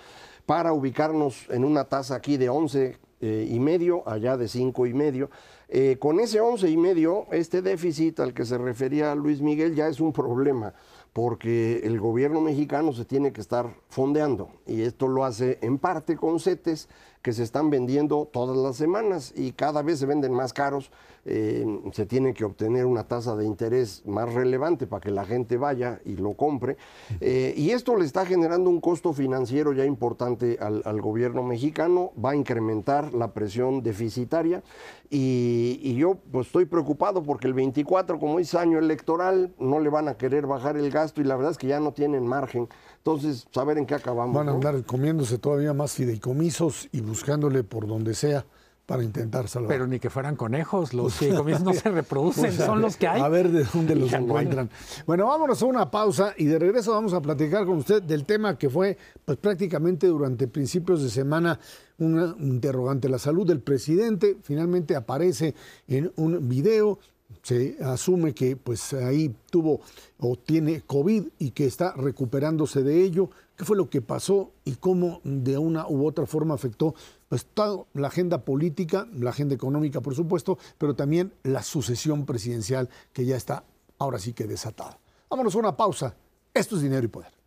para 0.45 0.73
ubicarnos 0.73 1.49
en 1.49 1.63
una 1.63 1.85
tasa 1.85 2.15
aquí 2.15 2.35
de 2.35 2.49
11 2.49 2.97
eh, 3.25 3.47
y 3.49 3.57
medio, 3.61 4.03
allá 4.05 4.35
de 4.35 4.49
5 4.49 4.85
y 4.85 4.93
medio. 4.93 5.29
Eh, 5.69 5.97
con 5.99 6.19
ese 6.19 6.39
11 6.39 6.69
y 6.69 6.77
medio, 6.77 7.27
este 7.31 7.61
déficit 7.61 8.19
al 8.19 8.33
que 8.33 8.45
se 8.45 8.57
refería 8.57 9.15
Luis 9.15 9.41
Miguel 9.41 9.75
ya 9.75 9.87
es 9.87 9.99
un 9.99 10.13
problema, 10.13 10.73
porque 11.13 11.81
el 11.83 11.99
gobierno 11.99 12.41
mexicano 12.41 12.91
se 12.93 13.05
tiene 13.05 13.31
que 13.31 13.41
estar 13.41 13.75
fondeando 13.89 14.49
y 14.67 14.81
esto 14.81 15.07
lo 15.07 15.23
hace 15.23 15.59
en 15.61 15.77
parte 15.77 16.17
con 16.17 16.39
CETES 16.39 16.89
que 17.23 17.33
se 17.33 17.41
están 17.41 17.71
vendiendo 17.71 18.29
todas 18.31 18.55
las 18.55 18.75
semanas 18.75 19.33
y 19.35 19.53
cada 19.53 19.81
vez 19.81 19.97
se 19.97 20.05
venden 20.05 20.33
más 20.33 20.53
caros 20.53 20.91
eh, 21.25 21.65
se 21.93 22.05
tiene 22.05 22.33
que 22.33 22.43
obtener 22.43 22.85
una 22.85 23.05
tasa 23.05 23.35
de 23.37 23.45
interés 23.45 24.03
más 24.05 24.33
relevante 24.33 24.87
para 24.87 24.99
que 24.99 25.09
la 25.09 25.23
gente 25.23 25.55
vaya 25.55 26.01
y 26.03 26.17
lo 26.17 26.33
compre. 26.33 26.75
Eh, 27.21 27.53
y 27.55 27.69
esto 27.69 27.95
le 27.95 28.03
está 28.03 28.25
generando 28.25 28.69
un 28.69 28.81
costo 28.81 29.13
financiero 29.13 29.71
ya 29.71 29.85
importante 29.85 30.57
al, 30.59 31.01
gobierno 31.01 31.43
mexicano, 31.43 32.11
va 32.23 32.31
a 32.31 32.35
incrementar 32.35 33.13
la 33.13 33.33
presión 33.33 33.83
deficitaria 33.83 34.63
y, 35.09 35.95
yo 35.95 36.17
pues 36.31 36.47
estoy 36.47 36.65
preocupado 36.65 37.23
porque 37.23 37.47
el 37.47 37.53
24, 37.53 38.19
como 38.19 38.39
es 38.39 38.55
año 38.55 38.79
electoral, 38.79 39.53
no 39.59 39.79
le 39.79 39.89
van 39.89 40.07
a 40.07 40.15
querer 40.15 40.47
bajar 40.47 40.75
el 40.75 40.89
gasto 40.89 41.21
y 41.21 41.23
la 41.23 41.35
verdad 41.35 41.51
es 41.51 41.57
que 41.57 41.67
ya 41.67 41.79
no 41.79 41.93
tienen 41.93 42.25
margen. 42.25 42.67
Entonces, 42.97 43.45
saber 43.51 43.77
en 43.77 43.85
qué 43.85 43.95
acabamos. 43.95 44.33
Van 44.35 44.49
a 44.49 44.53
andar 44.53 44.83
comiéndose 44.85 45.37
todavía 45.37 45.73
más 45.73 45.91
fideicomisos 45.93 46.89
y 46.91 47.01
buscándole 47.13 47.63
por 47.63 47.85
donde 47.85 48.15
sea 48.15 48.43
para 48.87 49.03
intentar 49.03 49.47
salvar. 49.47 49.69
Pero 49.69 49.87
ni 49.87 49.99
que 49.99 50.09
fueran 50.09 50.35
conejos, 50.35 50.95
los 50.95 51.13
fideicomisos 51.13 51.61
no 51.61 51.73
se 51.73 51.91
reproducen, 51.91 52.51
son 52.57 52.81
los 52.81 52.97
que 52.97 53.07
hay. 53.07 53.21
A 53.21 53.29
ver 53.29 53.49
de 53.49 53.65
dónde 53.71 53.95
los 53.95 54.11
encuentran. 54.21 54.67
Bueno, 55.05 55.27
vámonos 55.27 55.61
a 55.61 55.65
una 55.67 55.91
pausa 55.91 56.33
y 56.37 56.45
de 56.45 56.57
regreso 56.57 56.91
vamos 56.91 57.13
a 57.13 57.21
platicar 57.21 57.67
con 57.67 57.77
usted 57.77 58.01
del 58.01 58.25
tema 58.25 58.57
que 58.57 58.67
fue 58.69 58.97
pues 59.23 59.37
prácticamente 59.37 60.07
durante 60.07 60.47
principios 60.47 61.03
de 61.03 61.09
semana 61.09 61.59
un 61.99 62.35
interrogante. 62.39 63.07
La 63.07 63.19
salud 63.19 63.45
del 63.45 63.61
presidente 63.61 64.37
finalmente 64.41 64.95
aparece 64.95 65.53
en 65.87 66.11
un 66.15 66.49
video 66.49 66.97
se 67.41 67.77
asume 67.83 68.33
que 68.33 68.55
pues 68.55 68.93
ahí 68.93 69.35
tuvo 69.49 69.81
o 70.19 70.35
tiene 70.35 70.81
COVID 70.81 71.27
y 71.39 71.51
que 71.51 71.65
está 71.65 71.93
recuperándose 71.93 72.83
de 72.83 73.03
ello. 73.03 73.29
¿Qué 73.55 73.65
fue 73.65 73.77
lo 73.77 73.89
que 73.89 74.01
pasó 74.01 74.51
y 74.65 74.75
cómo 74.75 75.21
de 75.23 75.57
una 75.57 75.87
u 75.87 76.05
otra 76.05 76.25
forma 76.25 76.53
afectó 76.53 76.95
pues 77.29 77.45
toda 77.45 77.85
la 77.93 78.07
agenda 78.07 78.45
política, 78.45 79.07
la 79.13 79.31
agenda 79.31 79.55
económica, 79.55 80.01
por 80.01 80.15
supuesto, 80.15 80.57
pero 80.77 80.95
también 80.95 81.33
la 81.43 81.63
sucesión 81.63 82.25
presidencial 82.25 82.89
que 83.11 83.25
ya 83.25 83.35
está 83.35 83.63
ahora 83.99 84.19
sí 84.19 84.33
que 84.33 84.45
desatada? 84.45 84.99
Vámonos 85.29 85.55
a 85.55 85.59
una 85.59 85.75
pausa. 85.75 86.15
Esto 86.53 86.75
es 86.75 86.81
dinero 86.81 87.05
y 87.05 87.09
poder. 87.09 87.42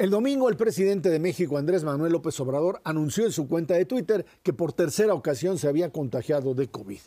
El 0.00 0.08
domingo 0.08 0.48
el 0.48 0.56
presidente 0.56 1.10
de 1.10 1.18
México, 1.18 1.58
Andrés 1.58 1.84
Manuel 1.84 2.12
López 2.12 2.40
Obrador, 2.40 2.80
anunció 2.84 3.26
en 3.26 3.32
su 3.32 3.46
cuenta 3.48 3.74
de 3.74 3.84
Twitter 3.84 4.24
que 4.42 4.54
por 4.54 4.72
tercera 4.72 5.12
ocasión 5.12 5.58
se 5.58 5.68
había 5.68 5.92
contagiado 5.92 6.54
de 6.54 6.68
COVID. 6.68 7.00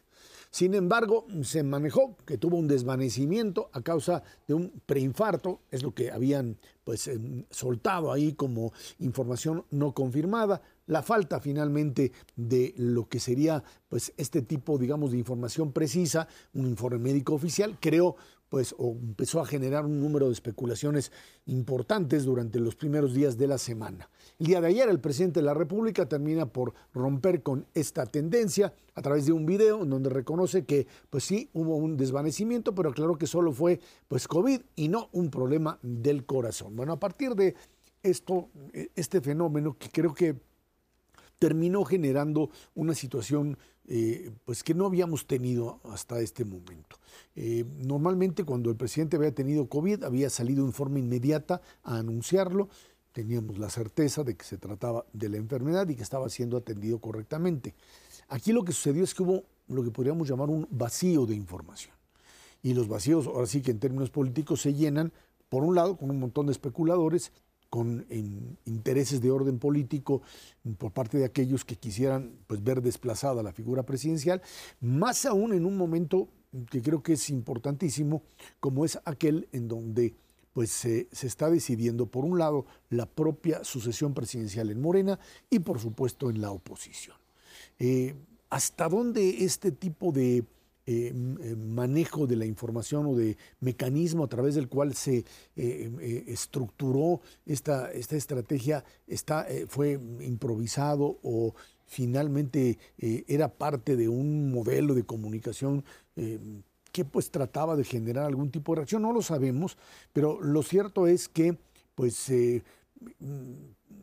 Sin 0.51 0.75
embargo, 0.75 1.25
se 1.41 1.63
manejó 1.63 2.15
que 2.27 2.37
tuvo 2.37 2.57
un 2.57 2.67
desvanecimiento 2.67 3.71
a 3.73 3.81
causa 3.81 4.21
de 4.47 4.53
un 4.53 4.83
preinfarto, 4.85 5.61
es 5.71 5.81
lo 5.81 5.95
que 5.95 6.11
habían 6.11 6.59
pues 6.83 7.07
em, 7.07 7.45
soltado 7.49 8.11
ahí 8.11 8.33
como 8.33 8.71
información 8.99 9.65
no 9.71 9.95
confirmada. 9.95 10.61
La 10.85 11.01
falta 11.01 11.39
finalmente 11.39 12.11
de 12.35 12.75
lo 12.77 13.09
que 13.09 13.19
sería 13.19 13.63
pues 13.89 14.13
este 14.17 14.43
tipo, 14.43 14.77
digamos, 14.77 15.13
de 15.13 15.17
información 15.17 15.71
precisa, 15.71 16.27
un 16.53 16.67
informe 16.67 16.99
médico 16.99 17.33
oficial, 17.33 17.79
creó 17.79 18.17
pues 18.53 18.75
empezó 18.77 19.41
a 19.41 19.47
generar 19.47 19.83
un 19.83 19.99
número 19.99 20.27
de 20.27 20.33
especulaciones 20.33 21.11
importantes 21.47 22.23
durante 22.23 22.59
los 22.59 22.75
primeros 22.75 23.15
días 23.15 23.35
de 23.35 23.47
la 23.47 23.57
semana. 23.57 24.11
El 24.37 24.45
día 24.45 24.61
de 24.61 24.67
ayer 24.67 24.87
el 24.89 24.99
presidente 24.99 25.39
de 25.39 25.47
la 25.47 25.55
República 25.55 26.07
termina 26.07 26.45
por 26.45 26.75
romper 26.93 27.41
con 27.41 27.65
esta 27.73 28.05
tendencia 28.05 28.71
a 28.93 29.01
través 29.01 29.25
de 29.25 29.31
un 29.31 29.47
video 29.47 29.81
en 29.81 29.89
donde 29.89 30.11
reconoce 30.11 30.65
que 30.65 30.85
pues 31.09 31.23
sí 31.23 31.49
hubo 31.53 31.77
un 31.77 31.97
desvanecimiento, 31.97 32.75
pero 32.75 32.93
claro 32.93 33.17
que 33.17 33.25
solo 33.25 33.51
fue 33.51 33.79
pues 34.07 34.27
COVID 34.27 34.61
y 34.75 34.87
no 34.87 35.09
un 35.13 35.31
problema 35.31 35.79
del 35.81 36.23
corazón. 36.23 36.75
Bueno, 36.75 36.93
a 36.93 36.99
partir 36.99 37.33
de 37.33 37.55
esto, 38.03 38.49
este 38.93 39.19
fenómeno 39.19 39.75
que 39.79 39.89
creo 39.89 40.13
que 40.13 40.35
terminó 41.39 41.83
generando 41.85 42.51
una 42.75 42.93
situación 42.93 43.57
eh, 43.87 44.31
pues 44.45 44.63
que 44.63 44.73
no 44.73 44.85
habíamos 44.85 45.27
tenido 45.27 45.81
hasta 45.83 46.19
este 46.21 46.45
momento. 46.45 46.97
Eh, 47.35 47.65
normalmente 47.79 48.43
cuando 48.43 48.69
el 48.69 48.75
presidente 48.75 49.17
había 49.17 49.33
tenido 49.33 49.67
COVID 49.67 50.03
había 50.03 50.29
salido 50.29 50.65
en 50.65 50.71
forma 50.71 50.99
inmediata 50.99 51.61
a 51.83 51.97
anunciarlo, 51.97 52.69
teníamos 53.11 53.57
la 53.57 53.69
certeza 53.69 54.23
de 54.23 54.35
que 54.35 54.45
se 54.45 54.57
trataba 54.57 55.05
de 55.13 55.29
la 55.29 55.37
enfermedad 55.37 55.87
y 55.89 55.95
que 55.95 56.03
estaba 56.03 56.29
siendo 56.29 56.57
atendido 56.57 56.99
correctamente. 56.99 57.75
Aquí 58.29 58.51
lo 58.51 58.63
que 58.63 58.71
sucedió 58.71 59.03
es 59.03 59.13
que 59.13 59.23
hubo 59.23 59.43
lo 59.67 59.83
que 59.83 59.91
podríamos 59.91 60.27
llamar 60.27 60.49
un 60.49 60.67
vacío 60.71 61.25
de 61.25 61.35
información. 61.35 61.95
Y 62.61 62.73
los 62.73 62.87
vacíos, 62.87 63.27
ahora 63.27 63.45
sí 63.45 63.61
que 63.61 63.71
en 63.71 63.79
términos 63.79 64.09
políticos, 64.09 64.61
se 64.61 64.73
llenan, 64.73 65.11
por 65.49 65.63
un 65.63 65.75
lado, 65.75 65.97
con 65.97 66.09
un 66.09 66.19
montón 66.19 66.47
de 66.47 66.53
especuladores 66.53 67.31
con 67.73 68.05
intereses 68.65 69.19
de 69.19 69.31
orden 69.31 69.57
político 69.57 70.21
por 70.77 70.91
parte 70.91 71.17
de 71.17 71.25
aquellos 71.25 71.65
que 71.65 71.75
quisieran 71.75 72.33
pues, 72.45 72.63
ver 72.63 72.83
desplazada 72.83 73.41
la 73.41 73.51
figura 73.51 73.81
presidencial, 73.81 74.43
más 74.79 75.25
aún 75.25 75.53
en 75.53 75.65
un 75.65 75.75
momento 75.75 76.27
que 76.69 76.83
creo 76.83 77.01
que 77.01 77.13
es 77.13 77.31
importantísimo, 77.31 78.21
como 78.59 78.85
es 78.85 78.99
aquel 79.05 79.47
en 79.53 79.67
donde 79.67 80.13
pues 80.53 80.69
se 80.69 81.07
está 81.11 81.49
decidiendo, 81.49 82.05
por 82.05 82.25
un 82.25 82.37
lado, 82.37 82.67
la 82.91 83.07
propia 83.07 83.63
sucesión 83.63 84.13
presidencial 84.13 84.69
en 84.69 84.79
Morena 84.79 85.17
y, 85.49 85.57
por 85.57 85.79
supuesto, 85.79 86.29
en 86.29 86.41
la 86.41 86.51
oposición. 86.51 87.17
Eh, 87.79 88.13
¿Hasta 88.51 88.87
dónde 88.87 89.45
este 89.45 89.71
tipo 89.71 90.11
de 90.11 90.45
eh, 90.85 91.13
eh, 91.41 91.55
manejo 91.55 92.27
de 92.27 92.35
la 92.35 92.45
información 92.45 93.05
o 93.05 93.15
de 93.15 93.37
mecanismo 93.59 94.23
a 94.23 94.27
través 94.27 94.55
del 94.55 94.67
cual 94.67 94.93
se 94.93 95.25
estructuró 95.55 97.21
esta, 97.45 97.91
esta 97.91 98.15
estrategia 98.15 98.83
está, 99.07 99.47
fue 99.67 99.99
improvisado 100.21 101.19
o 101.23 101.53
finalmente 101.85 102.77
era 102.97 103.49
parte 103.49 103.95
de 103.95 104.09
un 104.09 104.51
modelo 104.51 104.93
de 104.93 105.03
comunicación 105.03 105.83
que 106.91 107.05
pues 107.05 107.31
trataba 107.31 107.75
de 107.75 107.83
generar 107.83 108.25
algún 108.25 108.51
tipo 108.51 108.73
de 108.73 108.77
reacción, 108.77 109.01
no 109.01 109.13
lo 109.13 109.21
sabemos, 109.21 109.77
pero 110.11 110.41
lo 110.41 110.63
cierto 110.63 111.07
es 111.07 111.27
que 111.27 111.57
pues 111.95 112.29
mm, 112.29 113.45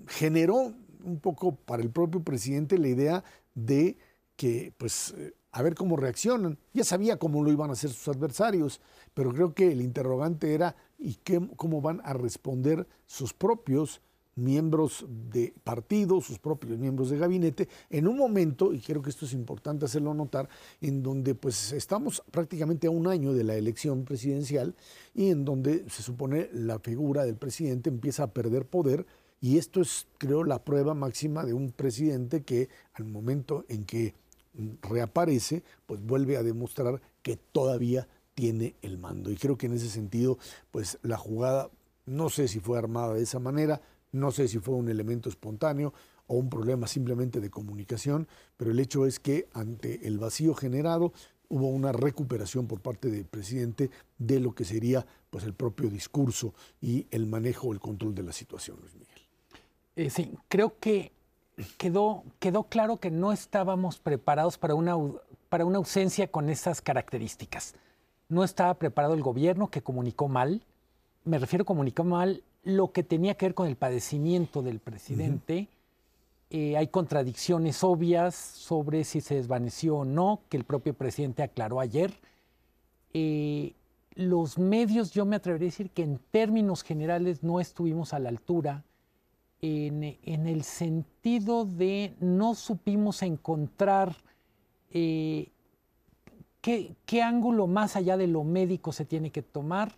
generó 0.07 0.73
un 1.05 1.21
poco 1.21 1.55
para 1.55 1.83
el 1.83 1.91
propio 1.91 2.23
presidente 2.23 2.79
la 2.79 2.89
idea 2.89 3.25
de 3.55 3.97
que 4.37 4.73
pues 4.79 5.15
eh, 5.17 5.35
a 5.53 5.63
ver 5.63 5.75
cómo 5.75 5.97
reaccionan. 5.97 6.59
Ya 6.73 6.85
sabía 6.85 7.19
cómo 7.19 7.43
lo 7.43 7.51
iban 7.51 7.71
a 7.71 7.75
hacer 7.75 7.91
sus 7.91 8.09
adversarios, 8.15 8.81
pero 9.15 9.33
creo 9.33 9.55
que 9.55 9.73
el 9.73 9.81
interrogante 9.81 10.55
era 10.55 10.77
¿y 10.99 11.15
qué, 11.15 11.41
cómo 11.57 11.81
van 11.81 12.01
a 12.05 12.13
responder 12.13 12.87
sus 13.07 13.33
propios 13.33 14.01
miembros 14.37 15.05
de 15.31 15.53
partido, 15.65 16.21
sus 16.21 16.39
propios 16.39 16.79
miembros 16.79 17.11
de 17.11 17.19
gabinete, 17.19 17.69
en 17.91 18.09
un 18.09 18.17
momento, 18.17 18.73
y 18.73 18.81
creo 18.81 19.03
que 19.03 19.11
esto 19.11 19.27
es 19.27 19.33
importante 19.33 19.85
hacerlo 19.85 20.15
notar, 20.15 20.49
en 20.81 21.03
donde 21.03 21.35
pues 21.35 21.73
estamos 21.73 22.23
prácticamente 22.31 22.87
a 22.87 22.91
un 22.91 23.07
año 23.07 23.33
de 23.35 23.45
la 23.45 23.57
elección 23.57 24.05
presidencial 24.05 24.75
y 25.15 25.31
en 25.31 25.45
donde 25.45 25.85
se 25.91 26.03
supone 26.03 26.49
la 26.53 26.79
figura 26.79 27.25
del 27.25 27.37
presidente 27.37 27.91
empieza 27.91 28.23
a 28.23 28.33
perder 28.33 28.67
poder 28.67 29.05
y 29.43 29.57
esto 29.57 29.81
es, 29.81 30.07
creo, 30.19 30.45
la 30.45 30.65
prueba 30.65 30.93
máxima 30.93 31.45
de 31.45 31.55
un 31.55 31.73
presidente 31.73 32.43
que 32.43 32.69
al 32.93 33.07
momento 33.07 33.65
en 33.69 33.85
que 33.85 34.15
reaparece, 34.83 35.63
pues 35.87 36.03
vuelve 36.03 36.37
a 36.37 36.43
demostrar 36.43 37.01
que 37.23 37.37
todavía 37.37 38.09
tiene 38.35 38.75
el 38.83 38.99
mando. 38.99 39.31
Y 39.31 39.37
creo 39.37 39.59
que 39.59 39.67
en 39.67 39.75
ese 39.75 39.89
sentido, 39.89 40.39
pues 40.71 40.99
la 41.03 41.17
jugada, 41.17 41.71
no 42.07 42.31
sé 42.31 42.49
si 42.49 42.61
fue 42.61 42.79
armada 42.79 43.15
de 43.15 43.23
esa 43.23 43.39
manera, 43.39 43.81
no 44.13 44.31
sé 44.31 44.49
si 44.49 44.59
fue 44.59 44.75
un 44.75 44.89
elemento 44.89 45.29
espontáneo 45.29 45.93
o 46.27 46.37
un 46.37 46.49
problema 46.49 46.87
simplemente 46.87 47.41
de 47.41 47.51
comunicación, 47.51 48.29
pero 48.57 48.71
el 48.71 48.81
hecho 48.81 49.07
es 49.07 49.19
que 49.19 49.49
ante 49.53 50.07
el 50.07 50.19
vacío 50.19 50.55
generado 50.55 51.13
hubo 51.49 51.69
una 51.69 51.93
recuperación 51.93 52.67
por 52.67 52.81
parte 52.81 53.11
del 53.11 53.25
presidente 53.25 53.91
de 54.19 54.41
lo 54.41 54.55
que 54.55 54.65
sería 54.65 55.05
pues 55.31 55.45
el 55.45 55.53
propio 55.53 55.91
discurso 55.91 56.55
y 56.81 57.07
el 57.11 57.27
manejo, 57.27 57.73
el 57.73 57.81
control 57.81 58.15
de 58.15 58.23
la 58.23 58.33
situación, 58.33 58.79
Luis 58.81 58.95
Miguel. 58.95 59.21
Eh, 59.97 60.11
sí, 60.11 60.33
creo 60.49 60.79
que 60.79 61.13
quedó, 61.77 62.25
quedó 62.39 62.65
claro 62.65 62.99
que 62.99 63.11
no 63.11 63.33
estábamos 63.33 63.99
preparados 63.99 64.59
para 64.59 64.75
una, 64.75 64.97
para 65.49 65.65
una 65.65 65.79
ausencia 65.79 66.29
con 66.29 66.51
esas 66.51 66.81
características. 66.81 67.75
No 68.29 68.45
estaba 68.45 68.75
preparado 68.75 69.15
el 69.15 69.23
gobierno 69.23 69.69
que 69.69 69.83
comunicó 69.83 70.29
mal, 70.29 70.63
me 71.25 71.39
refiero 71.39 71.63
a 71.63 71.67
comunicó 71.67 72.05
mal 72.05 72.43
lo 72.63 72.93
que 72.93 73.03
tenía 73.03 73.35
que 73.35 73.47
ver 73.47 73.55
con 73.55 73.67
el 73.67 73.77
padecimiento 73.77 74.63
del 74.63 74.81
presidente. 74.81 75.69
Eh, 76.51 76.77
hay 76.77 76.89
contradicciones 76.89 77.85
obvias 77.85 78.35
sobre 78.35 79.05
si 79.05 79.21
se 79.21 79.37
desvaneció 79.37 79.99
o 79.99 80.05
no, 80.05 80.41
que 80.49 80.57
el 80.57 80.65
propio 80.65 80.95
presidente 80.95 81.43
aclaró 81.43 81.81
ayer. 81.81 82.13
Eh, 83.13 83.75
los 84.15 84.59
medios, 84.59 85.13
yo 85.13 85.25
me 85.25 85.37
atrevería 85.37 85.67
a 85.67 85.71
decir 85.71 85.91
que 85.91 86.03
en 86.03 86.19
términos 86.31 86.83
generales 86.83 87.43
no 87.43 87.61
estuvimos 87.61 88.13
a 88.13 88.19
la 88.19 88.29
altura 88.29 88.85
en, 89.63 90.47
el 90.47 90.63
sentido 90.65 91.65
de 91.65 92.15
no 92.21 92.55
supimos 92.55 93.23
encontrar 93.23 94.17
eh, 94.91 95.51
qué, 96.61 96.95
qué 97.07 97.23
ángulo 97.23 97.67
más 97.67 97.97
allá 97.97 98.17
de 98.17 98.27
lo 98.27 98.45
médico 98.45 98.93
se 98.93 99.05
tiene 99.05 99.31
que 99.31 99.43
tomar 99.43 99.97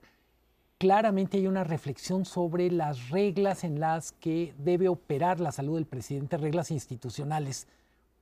claramente 0.83 1.37
hay 1.37 1.46
una 1.46 1.62
reflexión 1.62 2.25
sobre 2.25 2.68
las 2.68 3.11
reglas 3.11 3.62
en 3.62 3.79
las 3.79 4.11
que 4.11 4.53
debe 4.59 4.88
operar 4.88 5.38
la 5.38 5.53
salud 5.53 5.77
del 5.77 5.87
presidente, 5.87 6.37
reglas 6.37 6.72
institucionales. 6.72 7.68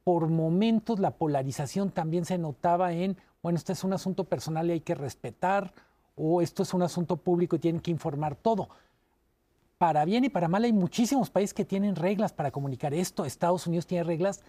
Por 0.04 0.28
momentos 0.28 1.00
la 1.00 1.12
polarización 1.12 1.90
también 1.90 2.26
se 2.26 2.36
notaba 2.36 2.92
en, 2.92 3.16
bueno, 3.42 3.56
este 3.56 3.72
es 3.72 3.82
un 3.82 3.94
asunto 3.94 4.24
personal 4.24 4.68
y 4.68 4.72
hay 4.72 4.80
que 4.80 4.94
respetar, 4.94 5.72
o 6.16 6.42
esto 6.42 6.62
es 6.62 6.74
un 6.74 6.82
asunto 6.82 7.16
público 7.16 7.56
y 7.56 7.60
tienen 7.60 7.80
que 7.80 7.92
informar 7.92 8.36
todo. 8.36 8.68
Para 9.80 10.04
bien 10.04 10.26
y 10.26 10.28
para 10.28 10.46
mal 10.46 10.64
hay 10.64 10.74
muchísimos 10.74 11.30
países 11.30 11.54
que 11.54 11.64
tienen 11.64 11.96
reglas 11.96 12.34
para 12.34 12.50
comunicar 12.50 12.92
esto. 12.92 13.24
Estados 13.24 13.66
Unidos 13.66 13.86
tiene 13.86 14.04
reglas 14.04 14.42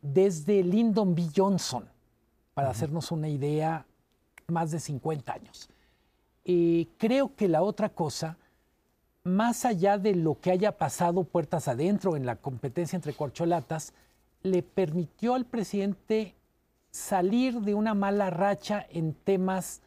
desde 0.00 0.62
Lyndon 0.62 1.14
B. 1.14 1.26
Johnson, 1.36 1.86
para 2.54 2.70
hacernos 2.70 3.12
una 3.12 3.28
idea, 3.28 3.84
más 4.46 4.70
de 4.70 4.80
50 4.80 5.30
años. 5.30 5.68
Eh, 6.46 6.86
creo 6.96 7.36
que 7.36 7.48
la 7.48 7.60
otra 7.60 7.90
cosa, 7.90 8.38
más 9.24 9.66
allá 9.66 9.98
de 9.98 10.14
lo 10.14 10.40
que 10.40 10.52
haya 10.52 10.78
pasado 10.78 11.24
puertas 11.24 11.68
adentro 11.68 12.16
en 12.16 12.24
la 12.24 12.36
competencia 12.36 12.96
entre 12.96 13.12
corcholatas, 13.12 13.92
le 14.42 14.62
permitió 14.62 15.34
al 15.34 15.44
presidente 15.44 16.34
salir 16.90 17.60
de 17.60 17.74
una 17.74 17.92
mala 17.92 18.30
racha 18.30 18.86
en 18.88 19.12
temas 19.12 19.82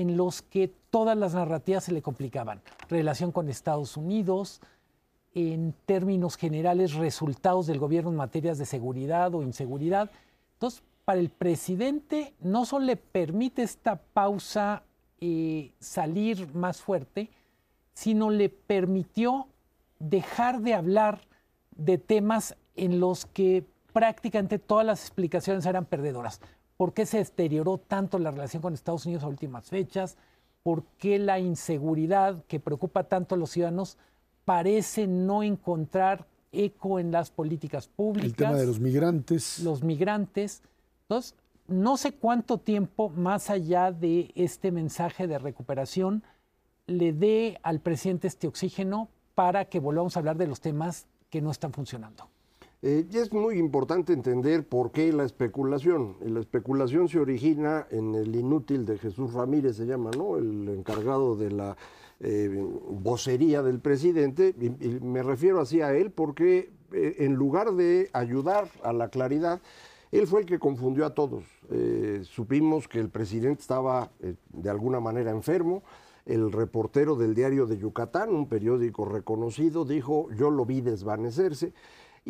en 0.00 0.16
los 0.16 0.40
que 0.40 0.72
todas 0.90 1.16
las 1.16 1.34
narrativas 1.34 1.84
se 1.84 1.92
le 1.92 2.00
complicaban. 2.00 2.62
Relación 2.88 3.32
con 3.32 3.48
Estados 3.48 3.98
Unidos, 3.98 4.62
en 5.34 5.74
términos 5.84 6.36
generales, 6.36 6.94
resultados 6.94 7.66
del 7.66 7.78
gobierno 7.78 8.10
en 8.10 8.16
materias 8.16 8.56
de 8.56 8.64
seguridad 8.64 9.34
o 9.34 9.42
inseguridad. 9.42 10.10
Entonces, 10.54 10.82
para 11.04 11.20
el 11.20 11.28
presidente 11.28 12.34
no 12.40 12.64
solo 12.64 12.86
le 12.86 12.96
permite 12.96 13.62
esta 13.62 13.96
pausa 13.96 14.84
eh, 15.20 15.72
salir 15.80 16.54
más 16.54 16.80
fuerte, 16.80 17.30
sino 17.92 18.30
le 18.30 18.48
permitió 18.48 19.48
dejar 19.98 20.62
de 20.62 20.74
hablar 20.74 21.20
de 21.76 21.98
temas 21.98 22.56
en 22.74 23.00
los 23.00 23.26
que 23.26 23.66
prácticamente 23.92 24.58
todas 24.58 24.86
las 24.86 25.02
explicaciones 25.02 25.66
eran 25.66 25.84
perdedoras. 25.84 26.40
¿Por 26.80 26.94
qué 26.94 27.04
se 27.04 27.18
deterioró 27.18 27.76
tanto 27.76 28.18
la 28.18 28.30
relación 28.30 28.62
con 28.62 28.72
Estados 28.72 29.04
Unidos 29.04 29.22
a 29.24 29.28
últimas 29.28 29.68
fechas? 29.68 30.16
¿Por 30.62 30.82
qué 30.96 31.18
la 31.18 31.38
inseguridad 31.38 32.42
que 32.46 32.58
preocupa 32.58 33.04
tanto 33.04 33.34
a 33.34 33.38
los 33.38 33.50
ciudadanos 33.50 33.98
parece 34.46 35.06
no 35.06 35.42
encontrar 35.42 36.26
eco 36.52 36.98
en 36.98 37.12
las 37.12 37.30
políticas 37.30 37.86
públicas? 37.86 38.30
El 38.30 38.34
tema 38.34 38.56
de 38.56 38.64
los 38.64 38.80
migrantes. 38.80 39.58
Los 39.58 39.82
migrantes. 39.82 40.62
Entonces, 41.02 41.34
no 41.68 41.98
sé 41.98 42.12
cuánto 42.12 42.56
tiempo 42.56 43.10
más 43.10 43.50
allá 43.50 43.92
de 43.92 44.32
este 44.34 44.72
mensaje 44.72 45.26
de 45.26 45.38
recuperación 45.38 46.22
le 46.86 47.12
dé 47.12 47.60
al 47.62 47.80
presidente 47.80 48.26
este 48.26 48.48
oxígeno 48.48 49.10
para 49.34 49.66
que 49.66 49.80
volvamos 49.80 50.16
a 50.16 50.20
hablar 50.20 50.38
de 50.38 50.46
los 50.46 50.62
temas 50.62 51.04
que 51.28 51.42
no 51.42 51.50
están 51.50 51.74
funcionando. 51.74 52.30
Eh, 52.82 53.06
y 53.10 53.18
es 53.18 53.30
muy 53.30 53.58
importante 53.58 54.14
entender 54.14 54.66
por 54.66 54.90
qué 54.90 55.12
la 55.12 55.24
especulación. 55.24 56.16
La 56.24 56.40
especulación 56.40 57.08
se 57.08 57.18
origina 57.18 57.86
en 57.90 58.14
el 58.14 58.34
inútil 58.34 58.86
de 58.86 58.96
Jesús 58.96 59.34
Ramírez, 59.34 59.76
se 59.76 59.84
llama, 59.84 60.10
¿no? 60.16 60.38
El 60.38 60.66
encargado 60.68 61.36
de 61.36 61.50
la 61.50 61.76
eh, 62.20 62.66
vocería 62.88 63.62
del 63.62 63.80
presidente. 63.80 64.54
Y, 64.58 64.88
me 65.04 65.22
refiero 65.22 65.60
así 65.60 65.82
a 65.82 65.94
él 65.94 66.10
porque 66.10 66.70
eh, 66.92 67.16
en 67.18 67.34
lugar 67.34 67.72
de 67.72 68.08
ayudar 68.14 68.68
a 68.82 68.94
la 68.94 69.08
claridad, 69.08 69.60
él 70.10 70.26
fue 70.26 70.40
el 70.40 70.46
que 70.46 70.58
confundió 70.58 71.06
a 71.06 71.14
todos. 71.14 71.44
Supimos 72.22 72.88
que 72.88 72.98
el 72.98 73.10
presidente 73.10 73.60
estaba 73.60 74.10
de 74.18 74.68
alguna 74.68 74.98
manera 74.98 75.30
enfermo. 75.30 75.84
El 76.26 76.50
reportero 76.50 77.14
del 77.14 77.32
diario 77.32 77.66
de 77.66 77.78
Yucatán, 77.78 78.30
un 78.30 78.48
periódico 78.48 79.04
reconocido, 79.04 79.84
dijo, 79.84 80.28
yo 80.32 80.50
lo 80.50 80.66
vi 80.66 80.80
desvanecerse. 80.80 81.72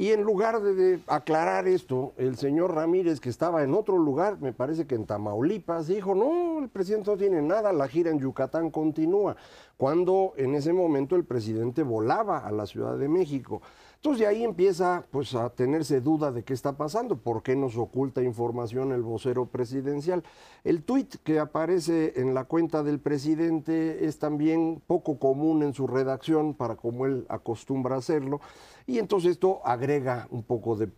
Y 0.01 0.13
en 0.13 0.23
lugar 0.23 0.63
de, 0.63 0.99
aclarar 1.09 1.69
esto, 1.69 2.15
el 2.17 2.39
señor 2.39 2.75
Ramírez, 2.75 3.21
que 3.21 3.29
estaba 3.29 3.63
en 3.65 3.75
otro 3.75 3.99
lugar, 3.99 4.41
me 4.41 4.55
parece 4.55 4.87
que 4.87 4.95
en 4.95 5.05
Tamaulipas, 5.05 5.89
dijo, 5.89 6.15
no, 6.15 6.59
el 6.59 6.71
presidente 6.71 7.11
no 7.11 7.19
tiene 7.19 7.43
nada, 7.43 7.71
la 7.75 7.87
gira 7.87 8.11
en 8.11 8.19
Yucatán 8.19 8.71
continúa, 8.71 9.37
cuando 9.77 10.33
en 10.39 10.55
ese 10.55 10.73
momento 10.73 11.17
el 11.17 11.27
presidente 11.27 11.83
volaba 11.83 12.39
a 12.39 12.51
la 12.51 12.65
Ciudad 12.65 12.97
de 12.97 13.09
México. 13.09 13.61
Entonces 13.97 14.21
de 14.21 14.27
ahí 14.29 14.45
empieza 14.45 15.05
pues 15.11 15.35
a 15.35 15.51
tenerse 15.51 16.01
duda 16.01 16.33
de 16.33 16.43
qué 16.43 16.55
está 16.55 16.79
pasando, 16.79 17.19
por 17.19 17.43
qué 17.43 17.55
nos 17.55 17.77
oculta 17.77 18.23
información 18.23 18.93
el 18.93 19.03
vocero 19.03 19.45
presidencial. 19.45 20.25
El 20.65 20.83
tuit 20.83 21.17
que 21.23 21.39
aparece 21.39 22.15
en 22.17 22.33
la 22.33 22.45
cuenta 22.45 22.83
del 22.83 22.99
presidente 22.99 24.07
es 24.07 24.19
también 24.19 24.83
poco 24.87 25.19
común 25.19 25.63
en 25.63 25.75
su 25.75 25.87
redacción 25.87 26.55
para 26.55 26.77
como 26.77 27.05
él 27.05 27.27
acostumbra 27.29 27.97
hacerlo 27.97 28.41
y 28.87 28.99
entonces 28.99 29.33
esto 29.33 29.61
agrega 29.65 30.27
un 30.31 30.43
poco 30.43 30.77
de, 30.77 30.89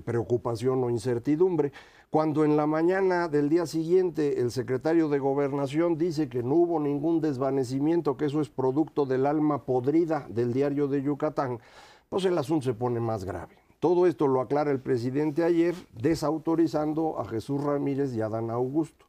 preocupación 0.00 0.82
o 0.84 0.90
incertidumbre. 0.90 1.72
Cuando 2.10 2.44
en 2.44 2.56
la 2.56 2.66
mañana 2.66 3.28
del 3.28 3.48
día 3.48 3.64
siguiente 3.66 4.40
el 4.40 4.50
secretario 4.50 5.08
de 5.08 5.18
Gobernación 5.18 5.96
dice 5.96 6.28
que 6.28 6.42
no 6.42 6.56
hubo 6.56 6.78
ningún 6.78 7.20
desvanecimiento, 7.20 8.16
que 8.16 8.26
eso 8.26 8.40
es 8.40 8.50
producto 8.50 9.06
del 9.06 9.24
alma 9.24 9.64
podrida 9.64 10.26
del 10.28 10.52
diario 10.52 10.88
de 10.88 11.02
Yucatán, 11.02 11.58
pues 12.08 12.24
el 12.26 12.36
asunto 12.36 12.66
se 12.66 12.74
pone 12.74 13.00
más 13.00 13.24
grave. 13.24 13.56
Todo 13.80 14.06
esto 14.06 14.28
lo 14.28 14.40
aclara 14.40 14.70
el 14.70 14.80
presidente 14.80 15.42
ayer, 15.42 15.74
desautorizando 16.00 17.18
a 17.18 17.24
Jesús 17.24 17.62
Ramírez 17.64 18.14
y 18.14 18.20
a 18.20 18.28
Dan 18.28 18.50
Augusto. 18.50 19.06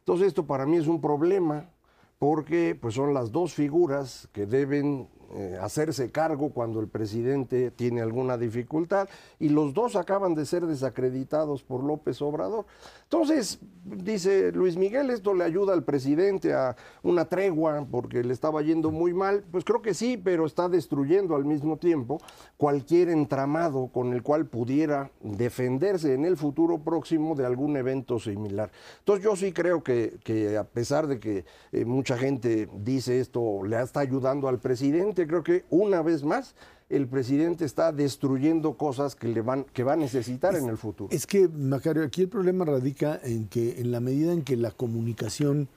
Entonces 0.00 0.28
esto 0.28 0.46
para 0.46 0.66
mí 0.66 0.76
es 0.76 0.86
un 0.86 1.00
problema 1.00 1.70
porque 2.18 2.78
pues 2.80 2.94
son 2.94 3.14
las 3.14 3.32
dos 3.32 3.52
figuras 3.52 4.28
que 4.32 4.46
deben 4.46 5.08
eh, 5.34 5.58
hacerse 5.60 6.10
cargo 6.10 6.50
cuando 6.50 6.80
el 6.80 6.88
presidente 6.88 7.70
tiene 7.70 8.02
alguna 8.02 8.36
dificultad 8.36 9.08
y 9.38 9.48
los 9.48 9.72
dos 9.74 9.96
acaban 9.96 10.34
de 10.34 10.44
ser 10.44 10.66
desacreditados 10.66 11.62
por 11.62 11.82
López 11.82 12.20
Obrador. 12.20 12.66
Entonces, 13.04 13.58
dice 13.84 14.52
Luis 14.52 14.76
Miguel, 14.76 15.10
esto 15.10 15.34
le 15.34 15.44
ayuda 15.44 15.74
al 15.74 15.84
presidente 15.84 16.54
a 16.54 16.76
una 17.02 17.26
tregua 17.26 17.86
porque 17.90 18.22
le 18.24 18.32
estaba 18.32 18.62
yendo 18.62 18.90
muy 18.90 19.12
mal. 19.12 19.44
Pues 19.50 19.64
creo 19.64 19.82
que 19.82 19.94
sí, 19.94 20.16
pero 20.16 20.46
está 20.46 20.68
destruyendo 20.68 21.36
al 21.36 21.44
mismo 21.44 21.76
tiempo 21.76 22.18
cualquier 22.56 23.08
entramado 23.08 23.88
con 23.88 24.12
el 24.12 24.22
cual 24.22 24.46
pudiera 24.46 25.10
defenderse 25.20 26.14
en 26.14 26.24
el 26.24 26.36
futuro 26.36 26.78
próximo 26.78 27.34
de 27.34 27.46
algún 27.46 27.76
evento 27.76 28.18
similar. 28.18 28.70
Entonces 29.00 29.24
yo 29.24 29.36
sí 29.36 29.52
creo 29.52 29.82
que, 29.82 30.56
a 30.58 30.64
pesar 30.64 31.06
de 31.06 31.18
que 31.18 31.44
eh, 31.72 31.84
mucha 31.84 32.16
gente 32.16 32.68
dice 32.74 33.20
esto 33.20 33.62
le 33.64 33.80
está 33.80 34.00
ayudando 34.00 34.48
al 34.48 34.58
presidente, 34.58 35.21
creo 35.26 35.42
que 35.42 35.64
una 35.70 36.02
vez 36.02 36.24
más 36.24 36.54
el 36.88 37.06
presidente 37.08 37.64
está 37.64 37.90
destruyendo 37.90 38.76
cosas 38.76 39.14
que 39.16 39.28
le 39.28 39.40
van 39.40 39.64
que 39.64 39.82
va 39.82 39.94
a 39.94 39.96
necesitar 39.96 40.54
en 40.54 40.68
el 40.68 40.76
futuro. 40.76 41.08
Es 41.10 41.26
que 41.26 41.48
Macario, 41.48 42.04
aquí 42.04 42.22
el 42.22 42.28
problema 42.28 42.64
radica 42.64 43.18
en 43.22 43.48
que 43.48 43.80
en 43.80 43.90
la 43.90 44.00
medida 44.00 44.32
en 44.32 44.42
que 44.42 44.56
la 44.56 44.70
comunicación 44.70 45.68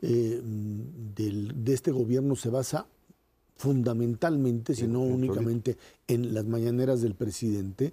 eh, 0.00 0.40
de 0.42 1.74
este 1.74 1.90
gobierno 1.90 2.36
se 2.36 2.50
basa 2.50 2.86
fundamentalmente, 3.56 4.74
si 4.74 4.86
no 4.86 5.00
únicamente, 5.00 5.76
en 6.08 6.32
las 6.32 6.46
mañaneras 6.46 7.02
del 7.02 7.14
presidente, 7.14 7.92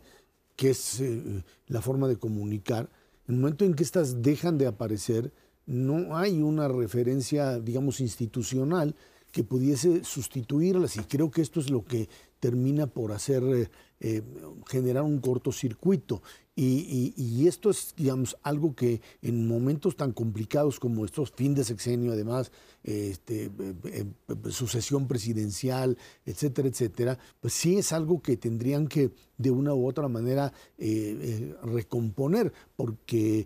que 0.56 0.70
es 0.70 1.02
eh, 1.02 1.44
la 1.68 1.82
forma 1.82 2.08
de 2.08 2.16
comunicar, 2.16 2.90
en 3.28 3.36
el 3.36 3.42
momento 3.42 3.66
en 3.66 3.74
que 3.74 3.84
estas 3.84 4.22
dejan 4.22 4.58
de 4.58 4.68
aparecer, 4.68 5.34
no 5.66 6.16
hay 6.16 6.42
una 6.42 6.70
referencia, 6.70 7.60
digamos, 7.60 8.00
institucional 8.00 8.96
que 9.32 9.44
pudiese 9.44 10.04
sustituirlas 10.04 10.98
y 10.98 11.02
creo 11.02 11.32
que 11.32 11.42
esto 11.42 11.60
es 11.60 11.70
lo 11.70 11.86
que 11.86 12.10
termina 12.40 12.88
por 12.88 13.12
hacer 13.12 13.70
eh, 14.00 14.22
eh, 14.24 14.24
generar 14.68 15.04
un 15.04 15.20
cortocircuito. 15.20 16.22
Y, 16.60 17.46
esto 17.48 17.70
es, 17.70 17.94
digamos, 17.96 18.36
algo 18.42 18.74
que 18.74 19.00
en 19.22 19.48
momentos 19.48 19.96
tan 19.96 20.12
complicados 20.12 20.80
como 20.80 21.06
estos, 21.06 21.30
fin 21.30 21.54
de 21.54 21.64
sexenio, 21.64 22.14
además, 22.14 22.52
este, 22.84 23.46
eh, 23.46 23.76
eh, 23.84 24.06
sucesión 24.50 25.08
presidencial, 25.08 26.00
etcétera, 26.26 26.68
etcétera, 26.68 27.20
pues 27.40 27.54
sí 27.54 27.78
es 27.78 27.94
algo 27.94 28.24
que 28.24 28.38
tendrían 28.38 28.88
que 28.88 29.12
de 29.38 29.52
una 29.52 29.76
u 29.76 29.88
otra 29.88 30.08
manera 30.08 30.52
eh, 30.80 31.56
recomponer, 31.62 32.52
porque 32.76 33.46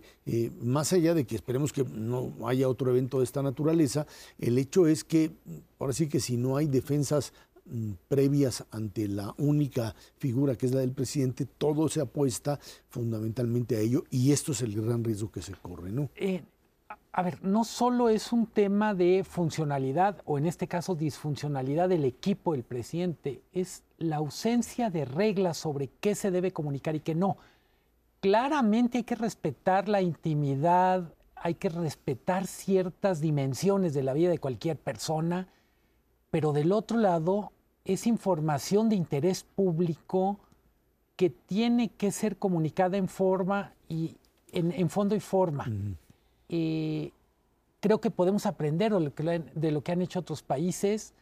más 0.62 0.94
allá 0.94 1.12
de 1.12 1.26
que 1.26 1.36
esperemos 1.36 1.70
que 1.70 1.84
no 1.84 2.32
haya 2.48 2.66
otro 2.66 2.90
evento 2.90 3.18
de 3.18 3.24
esta 3.24 3.42
naturaleza, 3.42 4.06
el 4.38 4.56
hecho 4.56 4.86
es 4.86 5.04
que, 5.04 5.32
ahora 5.78 5.92
sí 5.92 6.08
que 6.08 6.18
si 6.18 6.38
no 6.38 6.56
hay 6.56 6.66
defensas 6.66 7.34
previas 8.08 8.64
ante 8.70 9.08
la 9.08 9.34
única 9.38 9.94
figura 10.18 10.56
que 10.56 10.66
es 10.66 10.72
la 10.72 10.80
del 10.80 10.92
presidente, 10.92 11.46
todo 11.46 11.88
se 11.88 12.00
apuesta 12.00 12.58
fundamentalmente 12.88 13.76
a 13.76 13.80
ello 13.80 14.04
y 14.10 14.32
esto 14.32 14.52
es 14.52 14.62
el 14.62 14.80
gran 14.80 15.04
riesgo 15.04 15.30
que 15.30 15.42
se 15.42 15.52
corre, 15.52 15.92
¿no? 15.92 16.10
Eh, 16.16 16.42
a 17.12 17.22
ver, 17.22 17.42
no 17.44 17.64
solo 17.64 18.08
es 18.08 18.32
un 18.32 18.46
tema 18.46 18.94
de 18.94 19.22
funcionalidad 19.24 20.22
o 20.24 20.38
en 20.38 20.46
este 20.46 20.66
caso 20.66 20.94
disfuncionalidad 20.94 21.88
del 21.88 22.04
equipo 22.04 22.52
del 22.52 22.64
presidente, 22.64 23.42
es 23.52 23.82
la 23.98 24.16
ausencia 24.16 24.90
de 24.90 25.04
reglas 25.04 25.58
sobre 25.58 25.88
qué 26.00 26.14
se 26.14 26.30
debe 26.30 26.52
comunicar 26.52 26.96
y 26.96 27.00
qué 27.00 27.14
no. 27.14 27.36
Claramente 28.20 28.98
hay 28.98 29.04
que 29.04 29.14
respetar 29.14 29.88
la 29.88 30.00
intimidad, 30.00 31.12
hay 31.36 31.54
que 31.54 31.68
respetar 31.68 32.46
ciertas 32.46 33.20
dimensiones 33.20 33.94
de 33.94 34.02
la 34.02 34.14
vida 34.14 34.30
de 34.30 34.38
cualquier 34.38 34.78
persona 34.78 35.48
pero 36.32 36.54
del 36.54 36.72
otro 36.72 36.96
lado 36.96 37.52
es 37.84 38.06
información 38.06 38.88
de 38.88 38.96
interés 38.96 39.44
público 39.44 40.38
que 41.14 41.28
tiene 41.28 41.90
que 41.90 42.10
ser 42.10 42.38
comunicada 42.38 42.96
en 42.96 43.06
forma 43.06 43.74
y 43.86 44.16
en, 44.50 44.88
fondo 44.88 45.14
y 45.14 45.20
forma. 45.20 45.70
Eh, 46.48 47.12
creo 47.80 48.00
que 48.00 48.10
podemos 48.10 48.46
aprender 48.46 48.94
de 48.94 49.70
lo 49.70 49.84
que, 49.84 49.92
han 49.92 50.00
hecho 50.00 50.20
otros 50.20 50.42
países. 50.42 51.12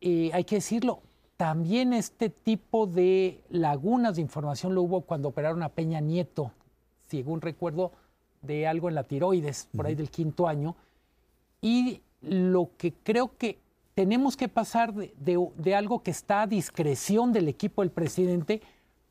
Eh, 0.00 0.30
hay 0.32 0.42
que 0.42 0.56
decirlo, 0.56 1.00
también 1.36 1.92
este 1.92 2.28
tipo 2.28 2.88
de 2.88 3.44
lagunas 3.50 4.16
de 4.16 4.22
información 4.22 4.74
lo 4.74 4.82
hubo 4.82 5.02
cuando 5.02 5.28
operaron 5.28 5.62
a 5.62 5.68
Peña 5.68 6.00
Nieto, 6.00 6.50
según 7.06 7.40
recuerdo, 7.40 7.92
de 8.42 8.66
algo 8.66 8.88
en 8.88 8.96
la 8.96 9.04
tiroides, 9.04 9.68
por 9.76 9.86
ahí 9.86 9.94
del 9.94 10.10
quinto 10.10 10.48
año. 10.48 10.74
Y 11.60 12.02
lo 12.20 12.70
que 12.76 12.92
creo 12.92 13.36
que 13.38 13.60
tenemos 14.00 14.34
que 14.34 14.48
pasar 14.48 14.94
de, 14.94 15.74
algo 15.74 16.02
que 16.02 16.10
está 16.10 16.40
a 16.40 16.46
discreción 16.46 17.34
del 17.34 17.48
equipo 17.48 17.82
del 17.82 17.90
presidente 17.90 18.62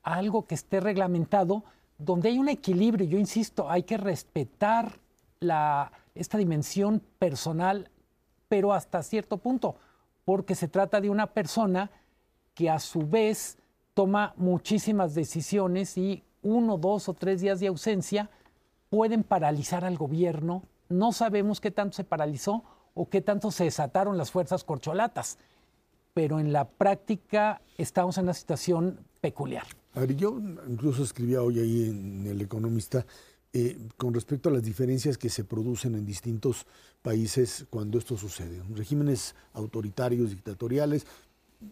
a 0.02 0.16
algo 0.16 0.48
que 0.48 0.56
esté 0.56 0.80
reglamentado, 0.80 1.64
donde 2.00 2.30
hay 2.30 2.40
un 2.40 2.50
equilibrio. 2.50 3.06
Yo 3.06 3.20
insisto, 3.20 3.70
hay 3.70 3.84
que 3.84 3.98
respetar 3.98 4.98
esta 6.16 6.40
dimensión 6.40 7.04
personal, 7.20 7.88
pero 8.48 8.74
hasta 8.74 9.04
cierto 9.04 9.38
punto, 9.38 9.76
porque 10.26 10.56
se 10.56 10.68
trata 10.68 11.00
de 11.00 11.12
una 11.12 11.28
persona 11.28 11.92
que 12.56 12.72
a 12.72 12.80
su 12.80 13.08
vez 13.08 13.60
toma 13.94 14.34
muchísimas 14.38 15.14
decisiones 15.14 16.00
y 16.00 16.24
uno, 16.42 16.80
dos 16.80 17.10
o 17.10 17.14
tres 17.14 17.42
días 17.42 17.60
de 17.60 17.68
ausencia 17.68 18.28
pueden 18.90 19.22
paralizar 19.22 19.86
al 19.86 19.98
gobierno. 20.00 20.64
No 20.90 21.12
sabemos 21.12 21.62
qué 21.62 21.70
tanto 21.70 21.96
se 21.96 22.04
paralizó 22.04 22.64
o 23.00 23.08
qué 23.08 23.22
tanto 23.22 23.50
se 23.50 23.64
desataron 23.64 24.18
las 24.18 24.30
fuerzas 24.30 24.66
corcholatas. 24.66 25.38
Pero 26.14 26.38
en 26.38 26.52
la 26.52 26.68
práctica 26.68 27.62
estamos 27.78 28.18
en 28.18 28.26
una 28.26 28.34
situación 28.34 29.00
peculiar. 29.22 29.66
A 29.94 30.02
ver, 30.02 30.18
yo 30.18 30.38
incluso 30.68 31.04
escribía 31.04 31.42
hoy 31.42 31.60
ahí 31.60 31.90
en 31.90 32.28
El 32.28 32.42
Economista 32.42 33.06
eh, 33.54 33.78
con 33.96 34.14
respecto 34.14 34.50
a 34.50 34.52
las 34.52 34.64
diferencias 34.64 35.18
que 35.18 35.30
se 35.30 35.46
producen 35.46 35.96
en 35.96 36.06
distintos 36.06 36.66
países 37.02 37.66
cuando 37.70 37.98
esto 37.98 38.18
sucede. 38.18 38.62
Regímenes 38.76 39.34
autoritarios, 39.54 40.32
dictatoriales, 40.32 41.08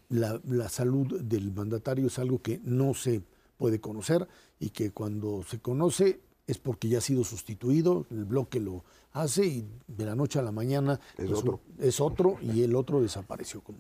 la, 0.08 0.40
la, 0.48 0.70
salud 0.70 1.20
del 1.22 1.52
mandatario 1.52 2.08
es 2.08 2.20
algo 2.20 2.42
que 2.42 2.62
no 2.64 2.94
se 2.94 3.22
puede 3.58 3.82
conocer 3.82 4.30
y 4.62 4.70
que 4.70 4.92
cuando 4.92 5.44
se 5.44 5.60
conoce 5.60 6.22
es 6.48 6.58
porque 6.58 6.88
ya 6.88 7.00
ha 7.00 7.02
sido 7.02 7.26
sustituido, 7.26 8.06
el 8.12 8.24
bloque 8.24 8.62
lo 8.62 8.86
hace 9.22 9.46
y 9.46 9.68
de 9.88 10.06
la 10.06 10.16
noche 10.16 10.40
a 10.40 10.42
la 10.42 10.52
mañana 10.52 11.00
es, 11.18 11.32
otro. 11.32 11.62
es 11.80 12.00
otro 12.00 12.38
y 12.42 12.64
el 12.64 12.76
otro 12.76 13.02
desapareció. 13.02 13.62
Como 13.62 13.80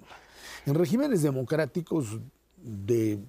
en 0.65 0.75
regímenes 0.75 1.21
democráticos 1.21 2.19
de 2.57 3.19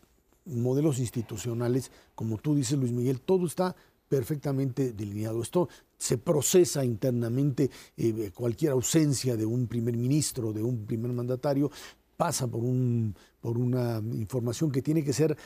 modelos 0.45 0.99
institucionales, 0.99 1.91
como 2.15 2.39
tú 2.39 2.55
dices 2.55 2.79
Luis 2.79 2.93
Miguel, 2.93 3.21
todo 3.21 3.47
está 3.47 3.77
perfectamente 4.09 4.93
delineado. 4.93 5.43
Esto 5.43 5.69
se 5.97 6.19
procesa 6.19 6.85
internamente, 6.85 7.71
eh, 7.97 8.31
cualquier 8.35 8.73
ausencia 8.73 9.37
de 9.37 9.45
un 9.45 9.67
primer 9.67 9.97
ministro, 9.97 10.53
de 10.53 10.63
un 10.63 10.87
primer 10.87 11.13
mandatario, 11.13 11.71
pasa 12.17 12.49
por, 12.49 12.65
un, 12.65 13.15
por 13.41 13.59
una 13.59 14.03
información 14.13 14.73
que 14.73 14.83
tiene 14.83 15.05
que 15.05 15.13
ser 15.13 15.37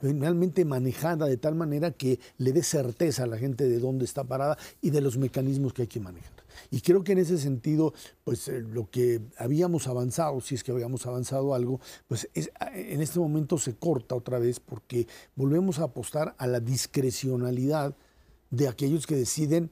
finalmente 0.00 0.64
manejada 0.64 1.26
de 1.26 1.36
tal 1.36 1.54
manera 1.54 1.92
que 1.92 2.18
le 2.38 2.52
dé 2.52 2.62
certeza 2.62 3.24
a 3.24 3.26
la 3.26 3.38
gente 3.38 3.68
de 3.68 3.78
dónde 3.78 4.04
está 4.04 4.24
parada 4.24 4.58
y 4.80 4.90
de 4.90 5.00
los 5.00 5.16
mecanismos 5.16 5.72
que 5.72 5.82
hay 5.82 5.88
que 5.88 6.00
manejar. 6.00 6.32
Y 6.70 6.80
creo 6.80 7.04
que 7.04 7.12
en 7.12 7.18
ese 7.18 7.38
sentido, 7.38 7.94
pues 8.24 8.48
eh, 8.48 8.60
lo 8.60 8.90
que 8.90 9.20
habíamos 9.36 9.86
avanzado, 9.86 10.40
si 10.40 10.54
es 10.54 10.64
que 10.64 10.72
habíamos 10.72 11.06
avanzado 11.06 11.54
algo, 11.54 11.80
pues 12.06 12.28
en 12.34 13.00
este 13.00 13.18
momento 13.18 13.58
se 13.58 13.76
corta 13.76 14.14
otra 14.14 14.38
vez 14.38 14.60
porque 14.60 15.06
volvemos 15.34 15.78
a 15.78 15.84
apostar 15.84 16.34
a 16.38 16.46
la 16.46 16.60
discrecionalidad 16.60 17.94
de 18.50 18.68
aquellos 18.68 19.06
que 19.06 19.16
deciden 19.16 19.70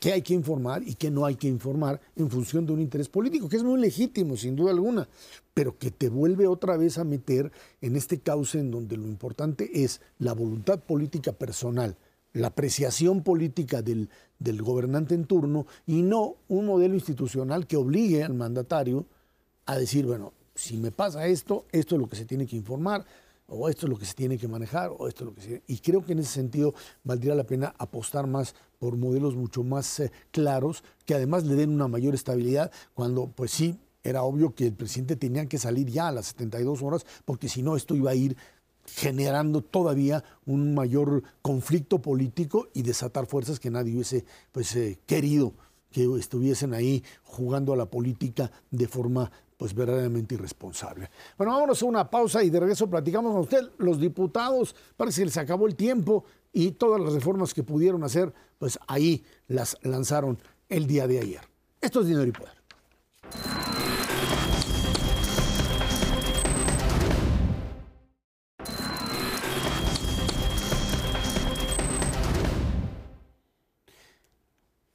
qué 0.00 0.12
hay 0.12 0.22
que 0.22 0.34
informar 0.34 0.82
y 0.82 0.94
qué 0.94 1.10
no 1.10 1.24
hay 1.24 1.36
que 1.36 1.48
informar 1.48 2.00
en 2.16 2.30
función 2.30 2.66
de 2.66 2.72
un 2.72 2.80
interés 2.80 3.08
político, 3.08 3.48
que 3.48 3.56
es 3.56 3.62
muy 3.62 3.80
legítimo, 3.80 4.36
sin 4.36 4.56
duda 4.56 4.72
alguna, 4.72 5.08
pero 5.54 5.78
que 5.78 5.92
te 5.92 6.08
vuelve 6.08 6.48
otra 6.48 6.76
vez 6.76 6.98
a 6.98 7.04
meter 7.04 7.52
en 7.80 7.96
este 7.96 8.18
cauce 8.18 8.58
en 8.58 8.72
donde 8.72 8.96
lo 8.96 9.06
importante 9.06 9.84
es 9.84 10.00
la 10.18 10.34
voluntad 10.34 10.80
política 10.80 11.32
personal, 11.32 11.96
la 12.32 12.48
apreciación 12.48 13.22
política 13.22 13.80
del, 13.80 14.10
gobernante 14.60 15.14
en 15.14 15.24
turno 15.24 15.66
y 15.86 16.02
no 16.02 16.34
un 16.48 16.66
modelo 16.66 16.94
institucional 16.94 17.66
que 17.66 17.76
obligue 17.76 18.24
al 18.24 18.34
mandatario 18.34 19.06
a 19.66 19.78
decir, 19.78 20.04
bueno, 20.04 20.34
si 20.54 20.76
me 20.76 20.90
pasa 20.90 21.26
esto, 21.26 21.64
esto 21.72 21.94
es 21.94 22.00
lo 22.00 22.08
que 22.08 22.16
se 22.16 22.26
tiene 22.26 22.46
que 22.46 22.56
informar, 22.56 23.06
o 23.46 23.68
esto 23.68 23.86
es 23.86 23.90
lo 23.90 23.98
que 23.98 24.06
se 24.06 24.14
tiene 24.14 24.38
que 24.38 24.48
manejar, 24.48 24.90
o 24.96 25.06
esto 25.06 25.24
es 25.24 25.26
lo 25.26 25.34
que 25.34 25.40
se... 25.40 25.62
Y 25.66 25.78
creo 25.78 26.04
que 26.04 26.12
en 26.12 26.18
ese 26.18 26.32
sentido 26.32 26.74
valdría 27.04 27.34
la 27.34 27.44
pena 27.44 27.74
apostar 27.78 28.26
más 28.26 28.54
por 28.78 28.96
modelos 28.96 29.36
mucho 29.36 29.62
más 29.62 30.00
eh, 30.00 30.12
claros, 30.30 30.82
que 31.04 31.14
además 31.14 31.44
le 31.44 31.54
den 31.54 31.70
una 31.70 31.88
mayor 31.88 32.14
estabilidad, 32.14 32.72
cuando 32.94 33.28
pues 33.28 33.50
sí, 33.50 33.78
era 34.04 34.22
obvio 34.22 34.54
que 34.54 34.66
el 34.66 34.74
presidente 34.74 35.16
tenía 35.16 35.46
que 35.46 35.58
salir 35.58 35.88
ya 35.88 36.08
a 36.08 36.12
las 36.12 36.26
72 36.26 36.82
horas, 36.82 37.04
porque 37.24 37.48
si 37.48 37.62
no, 37.62 37.74
esto 37.74 37.96
iba 37.96 38.10
a 38.10 38.14
ir 38.14 38.36
generando 38.86 39.62
todavía 39.62 40.22
un 40.44 40.74
mayor 40.74 41.22
conflicto 41.42 42.00
político 42.02 42.68
y 42.74 42.82
desatar 42.82 43.26
fuerzas 43.26 43.58
que 43.58 43.70
nadie 43.70 43.94
hubiese 43.94 44.24
pues, 44.52 44.76
eh, 44.76 44.98
querido 45.06 45.54
que 45.90 46.04
estuviesen 46.18 46.74
ahí 46.74 47.02
jugando 47.22 47.72
a 47.72 47.76
la 47.76 47.86
política 47.86 48.50
de 48.70 48.88
forma 48.88 49.30
pues 49.56 49.74
verdaderamente 49.74 50.34
irresponsable. 50.34 51.08
Bueno, 51.38 51.52
vámonos 51.52 51.80
a 51.82 51.86
una 51.86 52.10
pausa 52.10 52.42
y 52.42 52.50
de 52.50 52.58
regreso 52.60 52.90
platicamos 52.90 53.32
con 53.32 53.42
usted. 53.42 53.70
Los 53.78 54.00
diputados, 54.00 54.74
parece 54.96 55.20
que 55.20 55.26
les 55.26 55.36
acabó 55.36 55.68
el 55.68 55.76
tiempo 55.76 56.24
y 56.52 56.72
todas 56.72 57.00
las 57.00 57.12
reformas 57.12 57.54
que 57.54 57.62
pudieron 57.62 58.02
hacer, 58.02 58.34
pues 58.58 58.78
ahí 58.88 59.24
las 59.46 59.78
lanzaron 59.82 60.38
el 60.68 60.88
día 60.88 61.06
de 61.06 61.20
ayer. 61.20 61.40
Esto 61.80 62.00
es 62.00 62.08
Dinero 62.08 62.26
y 62.26 62.32
Poder. 62.32 62.63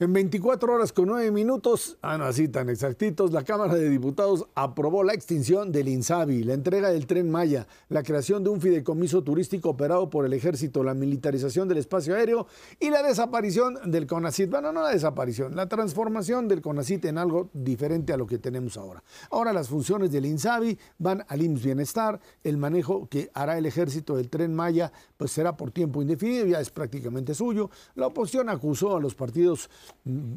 En 0.02 0.14
24 0.14 0.74
horas 0.74 0.93
con 0.93 1.10
9 1.10 1.30
minutos, 1.30 1.97
ah, 2.02 2.18
no, 2.18 2.24
así 2.24 2.47
tan 2.47 2.70
exactitos, 2.70 3.34
la 3.34 3.43
Cámara 3.43 3.76
de 3.76 3.89
Diputados 3.89 4.47
aprobó 4.56 5.04
la 5.04 5.14
extinción 5.14 5.74
del 5.74 5.89
INSABI, 5.89 6.43
la 6.43 6.54
entrega 6.54 6.89
del 6.89 7.06
tren 7.06 7.30
Maya, 7.30 7.68
la 7.89 8.02
creación 8.02 8.41
de 8.41 8.50
un 8.50 8.62
fideicomiso 8.62 9.26
turístico 9.26 9.72
operado 9.72 10.10
por 10.10 10.26
el 10.26 10.32
Ejército, 10.32 10.86
la 10.86 10.93
militarización 10.93 11.68
del 11.68 11.80
espacio 11.80 12.16
aéreo 12.16 12.47
y 12.80 12.91
la 12.91 13.04
desaparición 13.04 13.91
del 13.91 14.08
CONACIT. 14.08 14.50
Bueno, 14.50 14.72
no 14.72 14.84
la 14.84 14.91
desaparición, 14.91 15.54
la 15.54 15.68
transformación 15.68 16.47
del 16.47 16.62
CONACIT 16.62 17.04
en 17.04 17.18
algo 17.18 17.50
diferente 17.52 18.14
a 18.14 18.18
lo 18.18 18.26
que 18.26 18.38
tenemos 18.38 18.78
ahora. 18.78 19.04
Ahora 19.30 19.52
las 19.52 19.68
funciones 19.68 20.14
del 20.14 20.28
INSABI 20.28 20.80
van 20.97 21.26
al 21.28 21.41
IMSS 21.41 21.66
Bienestar, 21.66 22.22
el 22.45 22.56
manejo 22.56 23.10
que 23.10 23.32
hará 23.34 23.58
el 23.58 23.66
Ejército 23.66 24.16
del 24.16 24.30
tren 24.30 24.56
Maya 24.56 24.93
pues 25.18 25.32
será 25.34 25.58
por 25.58 25.72
tiempo 25.72 26.02
indefinido, 26.02 26.45
ya 26.45 26.62
es 26.62 26.70
prácticamente 26.70 27.36
suyo. 27.36 27.70
La 27.95 28.08
oposición 28.08 28.47
acusó 28.47 28.95
a 28.95 29.02
los 29.02 29.14
partidos 29.14 29.70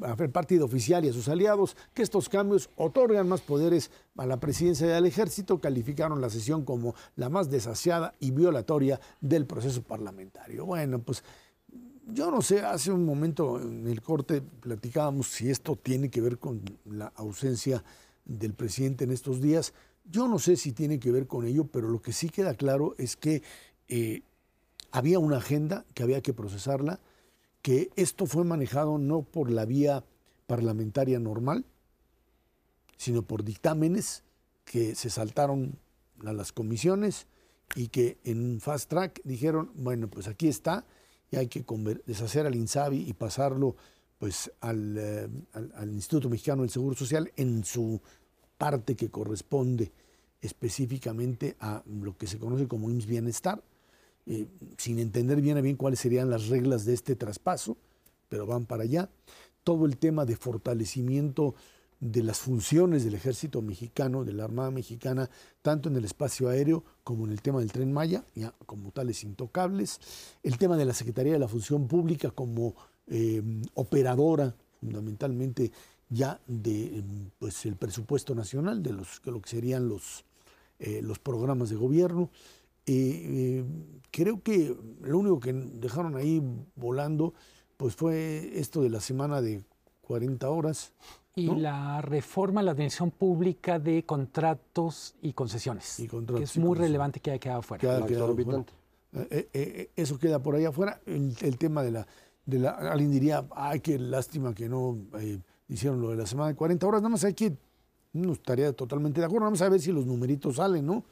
al 0.03 0.31
partido 0.31 0.65
oficial 0.65 1.05
y 1.05 1.09
a 1.09 1.13
sus 1.13 1.29
aliados 1.29 1.77
que 1.95 2.03
estos 2.03 2.29
cambios 2.29 2.71
otorgan 2.77 3.29
más 3.29 3.41
poderes 3.41 3.91
a 4.17 4.27
la 4.27 4.39
presidencia 4.39 4.87
del 4.87 5.07
ejército, 5.07 5.61
calificaron 5.61 6.21
la 6.21 6.31
sesión 6.31 6.65
como 6.65 6.95
la 7.17 7.29
más 7.29 7.51
desasiada 7.51 8.15
y 8.21 8.31
violatoria 8.31 9.01
del 9.21 9.47
proceso 9.47 9.83
parlamentario. 9.83 10.67
Bueno, 10.67 10.99
pues 11.01 11.23
yo 12.07 12.31
no 12.31 12.43
sé, 12.43 12.61
hace 12.61 12.91
un 12.91 13.05
momento 13.05 13.61
en 13.61 13.87
el 13.87 14.03
corte 14.03 14.43
platicábamos 14.43 15.29
si 15.29 15.51
esto 15.51 15.77
tiene 15.77 16.11
que 16.11 16.21
ver 16.21 16.39
con 16.39 16.63
la 16.85 17.13
ausencia 17.17 17.83
del 18.25 18.55
presidente 18.55 19.05
en 19.05 19.13
estos 19.13 19.41
días. 19.41 19.73
Yo 20.05 20.27
no 20.29 20.39
sé 20.39 20.57
si 20.57 20.73
tiene 20.73 20.99
que 20.99 21.13
ver 21.13 21.27
con 21.27 21.47
ello, 21.47 21.65
pero 21.65 21.89
lo 21.89 22.03
que 22.03 22.13
sí 22.13 22.29
queda 22.29 22.55
claro 22.55 22.95
es 22.99 23.17
que 23.17 23.43
eh, 23.89 24.23
había 24.91 25.19
una 25.19 25.39
agenda 25.39 25.85
que 25.95 26.03
había 26.03 26.21
que 26.23 26.35
procesarla 26.35 27.01
que 27.63 27.91
esto 27.97 28.27
fue 28.27 28.45
manejado 28.45 28.99
no 28.99 29.23
por 29.23 29.51
la 29.51 29.65
vía 29.65 30.05
parlamentaria 30.47 31.19
normal, 31.19 31.65
sino 32.97 33.23
por 33.23 33.45
dictámenes 33.45 34.25
que 34.65 34.95
se 34.95 35.11
saltaron 35.11 35.79
a 36.25 36.33
las 36.33 36.53
comisiones 36.53 37.27
y 37.75 37.89
que 37.89 38.19
en 38.25 38.45
un 38.45 38.61
fast 38.61 38.91
track 38.91 39.21
dijeron, 39.25 39.71
bueno, 39.75 40.09
pues 40.09 40.29
aquí 40.29 40.49
está 40.49 40.85
y 41.31 41.37
hay 41.37 41.49
que 41.49 41.65
deshacer 42.05 42.47
al 42.47 42.55
INSABI 42.55 43.09
y 43.09 43.13
pasarlo 43.15 43.77
pues 44.19 44.53
al, 44.61 44.97
eh, 44.99 45.29
al, 45.53 45.93
Instituto 45.93 46.29
Mexicano 46.29 46.63
del 46.63 46.71
Seguro 46.71 46.95
Social 46.95 47.33
en 47.37 47.65
su 47.65 48.01
parte 48.57 48.95
que 48.95 49.11
corresponde 49.11 49.91
específicamente 50.41 51.57
a 51.59 51.83
lo 51.87 52.17
que 52.17 52.27
se 52.27 52.39
conoce 52.39 52.69
como 52.69 52.89
IMSS 52.91 53.07
Bienestar, 53.07 53.63
eh, 54.27 54.47
sin 54.77 54.99
entender 54.99 55.41
bien 55.41 55.57
a 55.57 55.61
bien 55.61 55.77
cuáles 55.77 56.01
serían 56.01 56.31
las 56.31 56.49
reglas 56.49 56.85
de 56.85 56.95
este 56.95 57.17
traspaso, 57.17 57.77
pero 58.29 58.47
van 58.47 58.67
para 58.67 58.85
allá. 58.85 59.11
Todo 59.65 59.87
el 59.87 59.97
tema 59.97 60.25
de 60.25 60.37
fortalecimiento 60.37 61.55
de 62.01 62.23
las 62.25 62.41
funciones 62.41 63.05
del 63.05 63.15
ejército 63.15 63.63
mexicano, 63.63 64.25
de 64.25 64.33
la 64.33 64.43
Armada 64.43 64.73
mexicana, 64.73 65.31
tanto 65.63 65.89
en 65.89 65.97
el 65.97 66.05
espacio 66.05 66.49
aéreo 66.49 66.83
como 67.05 67.27
en 67.27 67.33
el 67.33 67.41
tema 67.41 67.61
del 67.61 67.71
tren 67.71 67.93
Maya, 67.93 68.25
ya 68.35 68.53
como 68.67 68.91
tales 68.91 69.23
intocables. 69.23 70.01
El 70.43 70.59
tema 70.59 70.77
de 70.77 70.85
la 70.85 70.95
Secretaría 70.95 71.33
de 71.33 71.39
la 71.39 71.47
Función 71.47 71.87
Pública 71.87 72.33
como 72.33 72.75
eh, 73.07 73.41
operadora 73.75 74.55
fundamentalmente 74.81 75.71
ya 76.09 76.41
de 76.47 77.05
pues, 77.39 77.65
el 77.67 77.77
presupuesto 77.77 78.35
nacional, 78.35 78.83
de 78.83 78.93
los, 78.93 79.21
lo 79.25 79.41
que 79.41 79.49
serían 79.49 79.89
los, 79.89 80.25
eh, 80.81 81.01
los 81.03 81.21
programas 81.21 81.71
de 81.71 81.77
gobierno. 81.77 82.31
Eh, 82.87 83.65
creo 84.11 84.43
que 84.43 84.77
lo 85.01 85.19
único 85.19 85.41
que 85.41 85.53
dejaron 85.53 86.17
ahí 86.17 86.43
volando 86.75 87.33
pues 87.77 87.97
fue 87.97 88.61
esto 88.61 88.83
de 88.83 88.91
la 88.91 89.01
semana 89.01 89.41
de 89.41 89.65
40 90.03 90.49
horas. 90.49 90.93
Y 91.35 91.47
la 91.47 92.01
reforma 92.01 92.61
a 92.61 92.63
la 92.63 92.73
atención 92.73 93.11
pública 93.11 93.79
de 93.81 94.05
contratos 94.05 95.17
y 95.21 95.33
concesiones. 95.33 95.97
que 96.37 96.43
es 96.45 96.59
muy 96.59 96.77
relevante 96.77 97.19
que 97.19 97.33
haya 97.33 97.41
quedado 97.41 97.63
fuera. 97.63 97.83
Eh, 99.15 99.49
eh, 99.53 99.91
eso 99.97 100.19
queda 100.19 100.39
por 100.39 100.55
ahí 100.55 100.65
afuera. 100.65 101.01
El, 101.07 101.59
tema 101.59 101.83
de 101.83 101.91
la, 101.91 102.07
de 102.47 102.59
la. 102.61 102.71
Alguien 102.71 103.11
diría, 103.11 103.47
ay, 103.51 103.81
qué 103.81 103.99
lástima 103.99 104.55
que 104.55 104.69
no 104.69 104.99
hicieron 105.69 106.01
lo 106.01 106.11
de 106.11 106.17
la 106.17 106.27
semana 106.27 106.51
de 106.51 106.55
40 106.55 106.87
horas. 106.87 107.03
Nada 107.03 107.11
más 107.11 107.25
hay 107.25 107.35
que. 107.35 107.57
No 108.13 108.33
estaría 108.33 108.73
totalmente 108.75 109.21
de 109.21 109.27
acuerdo. 109.27 109.47
Vamos 109.47 109.63
a 109.63 109.69
ver 109.69 109.81
si 109.81 109.91
los 109.91 110.07
numeritos 110.07 110.57
salen, 110.57 110.87
¿no? 110.87 111.05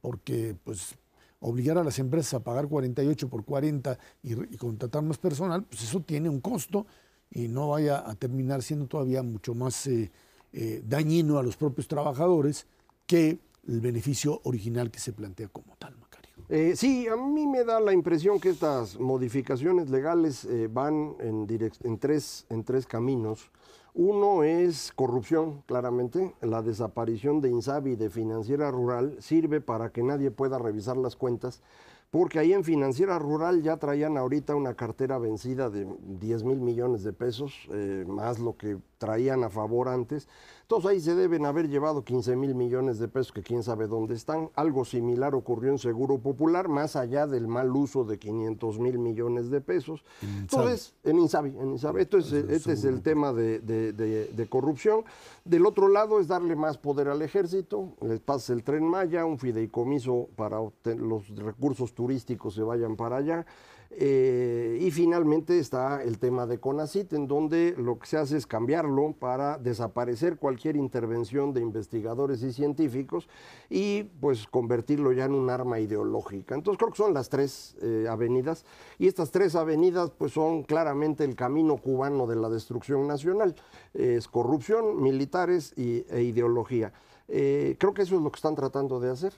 Porque, 0.00 0.56
pues, 0.64 0.96
obligar 1.40 1.78
a 1.78 1.84
las 1.84 1.98
empresas 1.98 2.34
a 2.34 2.40
pagar 2.40 2.68
48 2.68 3.28
por 3.28 3.44
40 3.44 3.98
y, 4.22 4.56
contratar 4.56 5.02
más 5.02 5.18
personal, 5.18 5.64
pues 5.64 5.82
eso 5.82 6.00
tiene 6.00 6.28
un 6.28 6.40
costo 6.40 6.86
y 7.30 7.48
no 7.48 7.68
vaya 7.68 8.08
a 8.08 8.14
terminar 8.14 8.62
siendo 8.62 8.86
todavía 8.86 9.22
mucho 9.22 9.54
más 9.54 9.86
eh, 9.86 10.10
eh, 10.52 10.82
dañino 10.86 11.38
a 11.38 11.42
los 11.42 11.56
propios 11.56 11.86
trabajadores 11.86 12.66
que 13.06 13.38
el 13.66 13.80
beneficio 13.80 14.40
original 14.44 14.90
que 14.90 14.98
se 14.98 15.12
plantea 15.12 15.48
como 15.48 15.76
tal, 15.78 15.96
Macario. 15.98 16.30
Eh, 16.48 16.74
sí, 16.74 17.06
a 17.06 17.16
mí 17.16 17.46
me 17.46 17.64
da 17.64 17.80
la 17.80 17.92
impresión 17.92 18.40
que 18.40 18.48
estas 18.48 18.98
modificaciones 18.98 19.90
legales 19.90 20.48
van 20.70 21.14
en, 21.20 21.46
en, 21.82 21.98
tres, 21.98 22.46
en 22.48 22.64
tres 22.64 22.86
caminos. 22.86 23.50
Uno 23.94 24.44
es 24.44 24.92
corrupción, 24.94 25.62
claramente. 25.66 26.34
La 26.40 26.62
desaparición 26.62 27.40
de 27.40 27.50
Insabi 27.50 27.96
de 27.96 28.10
Financiera 28.10 28.70
Rural 28.70 29.16
sirve 29.20 29.60
para 29.60 29.90
que 29.90 30.02
nadie 30.02 30.30
pueda 30.30 30.58
revisar 30.58 30.96
las 30.96 31.16
cuentas 31.16 31.62
porque 32.10 32.38
ahí 32.38 32.54
en 32.54 32.64
Financiera 32.64 33.18
Rural 33.18 33.62
ya 33.62 33.76
traían 33.76 34.16
ahorita 34.16 34.54
una 34.54 34.74
cartera 34.74 35.18
vencida 35.18 35.68
de 35.68 35.86
10 36.20 36.44
mil 36.44 36.60
millones 36.60 37.02
de 37.02 37.12
pesos, 37.12 37.52
eh, 37.70 38.04
más 38.08 38.38
lo 38.38 38.56
que 38.56 38.78
traían 38.96 39.44
a 39.44 39.50
favor 39.50 39.88
antes. 39.88 40.26
Entonces 40.62 40.90
ahí 40.90 41.00
se 41.00 41.14
deben 41.14 41.46
haber 41.46 41.68
llevado 41.68 42.04
15 42.04 42.36
mil 42.36 42.54
millones 42.54 42.98
de 42.98 43.08
pesos 43.08 43.32
que 43.32 43.42
quién 43.42 43.62
sabe 43.62 43.86
dónde 43.86 44.14
están. 44.14 44.50
Algo 44.54 44.84
similar 44.84 45.34
ocurrió 45.34 45.70
en 45.70 45.78
Seguro 45.78 46.18
Popular, 46.18 46.68
más 46.68 46.96
allá 46.96 47.26
del 47.26 47.46
mal 47.46 47.74
uso 47.74 48.04
de 48.04 48.18
500 48.18 48.78
mil 48.78 48.98
millones 48.98 49.50
de 49.50 49.60
pesos. 49.62 50.04
Entonces, 50.22 50.94
en 51.04 51.18
Insabi, 51.18 51.56
en 51.58 51.70
Insabi. 51.70 52.02
Esto 52.02 52.18
es, 52.18 52.32
este 52.32 52.72
es 52.72 52.84
el 52.84 53.02
tema 53.02 53.32
de, 53.32 53.60
de, 53.60 54.48
corrupción. 54.48 55.04
Del 55.44 55.64
otro 55.64 55.88
lado 55.88 56.20
es 56.20 56.28
darle 56.28 56.54
más 56.54 56.76
poder 56.76 57.08
al 57.08 57.22
ejército, 57.22 57.94
les 58.02 58.20
pasa 58.20 58.52
el 58.52 58.62
tren 58.62 58.84
Maya, 58.84 59.24
un 59.24 59.38
fideicomiso 59.38 60.28
para 60.36 60.58
los 60.84 61.28
recursos 61.36 61.94
turísticos 61.98 62.54
se 62.54 62.62
vayan 62.62 62.94
para 62.94 63.16
allá. 63.16 63.44
Eh, 63.90 64.78
y 64.82 64.90
finalmente 64.92 65.58
está 65.58 66.04
el 66.04 66.18
tema 66.18 66.46
de 66.46 66.60
CONACIT, 66.60 67.14
en 67.14 67.26
donde 67.26 67.74
lo 67.76 67.98
que 67.98 68.06
se 68.06 68.18
hace 68.18 68.36
es 68.36 68.46
cambiarlo 68.46 69.14
para 69.18 69.58
desaparecer 69.58 70.36
cualquier 70.36 70.76
intervención 70.76 71.52
de 71.52 71.62
investigadores 71.62 72.42
y 72.42 72.52
científicos 72.52 73.28
y 73.68 74.04
pues 74.20 74.46
convertirlo 74.46 75.10
ya 75.12 75.24
en 75.24 75.32
un 75.32 75.50
arma 75.50 75.80
ideológica. 75.80 76.54
Entonces 76.54 76.78
creo 76.78 76.90
que 76.92 76.98
son 76.98 77.14
las 77.14 77.30
tres 77.30 77.76
eh, 77.82 78.06
avenidas 78.08 78.64
y 78.98 79.08
estas 79.08 79.32
tres 79.32 79.56
avenidas 79.56 80.12
pues 80.16 80.32
son 80.32 80.62
claramente 80.62 81.24
el 81.24 81.34
camino 81.34 81.78
cubano 81.78 82.28
de 82.28 82.36
la 82.36 82.48
destrucción 82.48 83.08
nacional. 83.08 83.56
es 83.94 84.28
corrupción, 84.28 85.02
militares 85.02 85.72
y, 85.76 86.04
e 86.10 86.22
ideología. 86.22 86.92
Eh, 87.28 87.76
creo 87.78 87.94
que 87.94 88.02
eso 88.02 88.16
es 88.16 88.22
lo 88.22 88.30
que 88.30 88.36
están 88.36 88.54
tratando 88.54 89.00
de 89.00 89.10
hacer. 89.10 89.32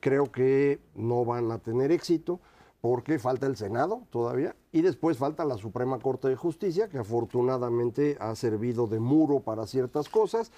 creo 0.00 0.30
que 0.30 0.80
no 0.94 1.24
van 1.24 1.50
a 1.50 1.58
tener 1.58 1.90
éxito 1.90 2.40
porque 2.80 3.18
falta 3.18 3.46
el 3.46 3.56
Senado 3.56 4.02
todavía 4.10 4.56
y 4.72 4.82
después 4.82 5.18
falta 5.18 5.44
la 5.44 5.56
Suprema 5.56 5.98
Corte 5.98 6.28
de 6.28 6.36
Justicia, 6.36 6.88
que 6.88 6.98
afortunadamente 6.98 8.16
ha 8.20 8.34
servido 8.34 8.86
de 8.86 9.00
muro 9.00 9.40
para 9.40 9.66
ciertas 9.66 10.08
cosas. 10.08 10.50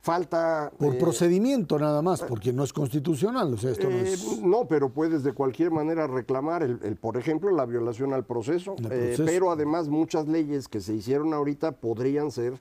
Falta... 0.00 0.72
Por 0.78 0.94
eh, 0.94 0.98
procedimiento 0.98 1.78
nada 1.78 2.02
más, 2.02 2.22
porque 2.22 2.52
no 2.52 2.62
es 2.62 2.72
constitucional. 2.72 3.52
O 3.54 3.56
sea, 3.56 3.72
esto 3.72 3.90
no, 3.90 3.96
eh, 3.96 4.12
es... 4.12 4.40
no, 4.40 4.66
pero 4.66 4.90
puedes 4.90 5.24
de 5.24 5.32
cualquier 5.32 5.70
manera 5.70 6.06
reclamar, 6.06 6.62
el, 6.62 6.96
por 6.96 7.16
ejemplo, 7.16 7.50
la 7.50 7.66
violación 7.66 8.12
al 8.12 8.24
proceso, 8.24 8.76
eh, 8.90 9.16
pero 9.24 9.50
además 9.50 9.88
muchas 9.88 10.28
leyes 10.28 10.68
que 10.68 10.80
se 10.80 10.94
hicieron 10.94 11.34
ahorita 11.34 11.72
podrían 11.72 12.30
ser 12.30 12.60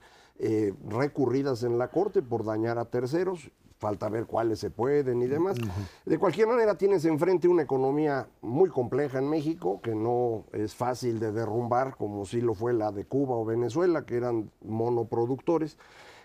recurridas 0.88 1.64
en 1.64 1.80
la 1.80 1.88
Corte 1.90 2.22
por 2.22 2.46
dañar 2.46 2.78
a 2.78 2.86
terceros 2.86 3.50
falta 3.78 4.10
ver 4.10 4.26
cuáles 4.26 4.60
se 4.60 4.70
pueden 4.70 5.22
y 5.22 5.28
demás. 5.28 5.58
De 6.06 6.18
cualquier 6.18 6.48
manera, 6.48 6.78
tienes 6.78 7.06
enfrente 7.06 7.48
una 7.48 7.62
economía 7.62 8.28
muy 8.42 8.70
compleja 8.70 9.20
en 9.20 9.30
México, 9.30 9.82
que 9.82 9.96
no 9.96 10.46
es 10.54 10.76
fácil 10.76 11.20
de 11.20 11.32
derrumbar 11.32 11.96
como 11.96 12.26
si 12.26 12.42
lo 12.42 12.54
fue 12.54 12.74
la 12.74 12.92
de 12.92 13.06
Cuba 13.06 13.36
o 13.36 13.46
Venezuela, 13.46 14.06
que 14.06 14.18
eran 14.18 14.52
monoproductores. 14.62 15.78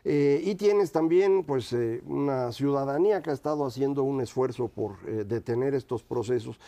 Eh, 0.05 0.42
y 0.44 0.57
tienes 0.57 0.90
también 0.90 1.44
pues, 1.44 1.72
eh, 1.72 2.03
una 2.07 2.50
ciudadanía 2.50 3.22
que 3.22 3.30
ha 3.30 3.32
estado 3.32 3.64
haciendo 3.64 4.03
un 4.03 4.20
esfuerzo 4.20 4.66
por 4.66 4.96
eh, 5.07 5.24
detener 5.24 5.74
estos 5.74 6.03
procesos, 6.03 6.59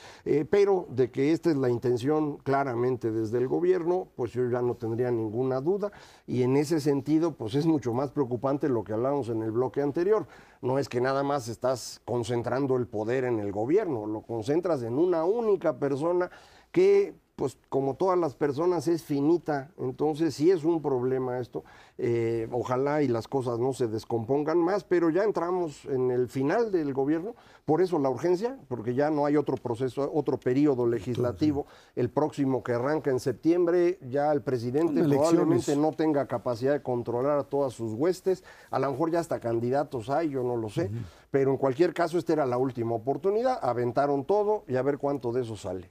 pero 0.51 0.87
de 0.91 1.11
que 1.11 1.32
esta 1.32 1.51
es 1.51 1.57
la 1.57 1.68
intención 1.68 2.37
claramente 2.39 3.11
desde 3.11 3.39
el 3.39 3.49
gobierno, 3.49 4.09
pues 4.14 4.32
yo 4.32 4.49
ya 4.49 4.62
no 4.62 4.74
tendría 4.76 5.11
ninguna 5.11 5.61
duda. 5.61 5.91
Y 6.26 6.43
en 6.43 6.57
ese 6.57 6.80
sentido, 6.80 7.32
pues 7.32 7.55
es 7.55 7.66
mucho 7.66 7.93
más 7.93 8.11
preocupante 8.12 8.68
lo 8.68 8.85
que 8.85 8.93
hablamos 8.93 9.28
en 9.28 9.43
el 9.43 9.51
bloque 9.51 9.82
anterior. 9.82 10.26
No 10.62 10.78
es 10.78 10.89
que 10.89 11.01
nada 11.01 11.22
más 11.22 11.49
estás 11.49 12.01
concentrando 12.05 12.76
el 12.76 12.87
poder 12.87 13.24
en 13.24 13.41
el 13.41 13.53
gobierno, 13.53 14.07
lo 14.07 14.22
concentras 14.22 14.82
en 14.82 14.99
una 14.99 15.24
única 15.24 15.78
persona 15.78 16.30
que 16.72 17.14
pues 17.37 17.59
como 17.68 17.95
todas 17.95 18.18
las 18.18 18.35
personas 18.35 18.87
es 18.87 19.03
finita, 19.03 19.72
entonces 19.78 20.35
sí 20.35 20.51
es 20.51 20.64
un 20.64 20.80
problema 20.80 21.41
esto, 21.41 21.64
eh, 21.99 22.49
ojalá 22.53 23.03
y 23.03 23.09
las 23.09 23.26
cosas 23.26 23.59
no 23.59 23.72
se 23.72 23.89
descompongan 23.89 24.59
más, 24.59 24.85
pero 24.85 25.11
ya 25.11 25.24
entramos 25.24 25.85
en 25.87 26.12
el 26.12 26.28
final 26.28 26.70
del 26.70 26.95
gobierno, 26.95 27.35
por 27.64 27.80
eso 27.82 27.99
la 27.99 28.09
urgencia, 28.09 28.59
porque 28.68 28.95
ya 28.95 29.11
no 29.11 29.26
hay 29.26 29.37
otro 29.37 29.57
proceso, 29.57 30.09
otro 30.14 30.39
periodo 30.39 30.87
legislativo, 30.87 31.66
el 31.97 32.09
próximo 32.09 32.62
que 32.62 32.72
arranca 32.72 33.11
en 33.11 33.18
septiembre, 33.18 33.99
ya 34.09 34.30
el 34.30 34.43
presidente 34.43 35.03
probablemente 35.03 35.74
no 35.76 35.93
tenga 35.93 36.26
capacidad 36.26 36.72
de 36.72 36.82
controlar 36.82 37.39
a 37.39 37.45
todas 37.45 37.72
sus 37.72 37.95
huestes, 37.95 38.45
a 38.70 38.78
lo 38.78 38.93
mejor 38.93 39.11
ya 39.11 39.18
hasta 39.18 39.41
candidatos 39.41 40.09
hay, 40.09 40.30
yo 40.30 40.45
no 40.45 40.57
lo 40.57 40.68
sé, 40.68 40.91
pero 41.32 41.51
en 41.51 41.57
cualquier 41.57 41.95
caso 41.95 42.16
esta 42.16 42.32
era 42.32 42.47
la 42.47 42.59
última 42.59 42.95
oportunidad, 42.95 43.59
aventaron 43.61 44.24
todo 44.24 44.64
y 44.68 44.76
a 44.76 44.82
ver 44.82 44.99
cuánto 44.99 45.32
de 45.32 45.43
eso 45.43 45.57
sale. 45.57 45.91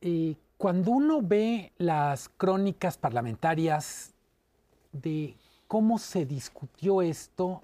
Y 0.00 0.36
cuando 0.56 0.90
uno 0.92 1.20
ve 1.22 1.72
las 1.76 2.28
crónicas 2.28 2.96
parlamentarias 2.96 4.14
de 4.92 5.36
cómo 5.68 5.98
se 5.98 6.24
discutió 6.24 7.02
esto, 7.02 7.62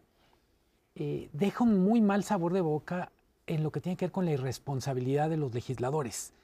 eh, 0.94 1.30
deja 1.32 1.64
un 1.64 1.82
muy 1.82 2.02
mal 2.02 2.22
sabor 2.22 2.52
de 2.52 2.60
boca 2.60 3.10
en 3.46 3.62
lo 3.62 3.72
que 3.72 3.80
tiene 3.80 3.96
que 3.96 4.06
ver 4.06 4.12
con 4.12 4.26
la 4.26 4.32
irresponsabilidad 4.32 5.30
de 5.30 5.38
los 5.38 5.54
legisladores. 5.54 6.34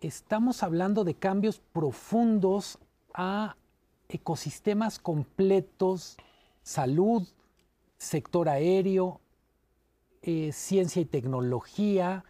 Estamos 0.00 0.62
hablando 0.62 1.04
de 1.04 1.14
cambios 1.14 1.60
profundos 1.72 2.78
a 3.12 3.56
ecosistemas 4.08 4.98
completos, 4.98 6.16
salud, 6.62 7.28
sector 7.98 8.48
aéreo, 8.48 9.20
eh, 10.22 10.52
ciencia 10.52 11.02
y 11.02 11.04
tecnología, 11.04 12.24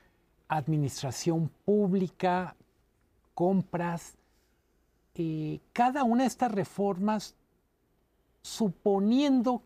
administración 0.48 1.50
pública, 1.64 2.56
compras. 3.34 4.16
Eh, 5.14 5.60
cada 5.72 6.04
una 6.04 6.22
de 6.22 6.28
estas 6.28 6.52
reformas, 6.52 7.34
suponiendo 8.42 9.62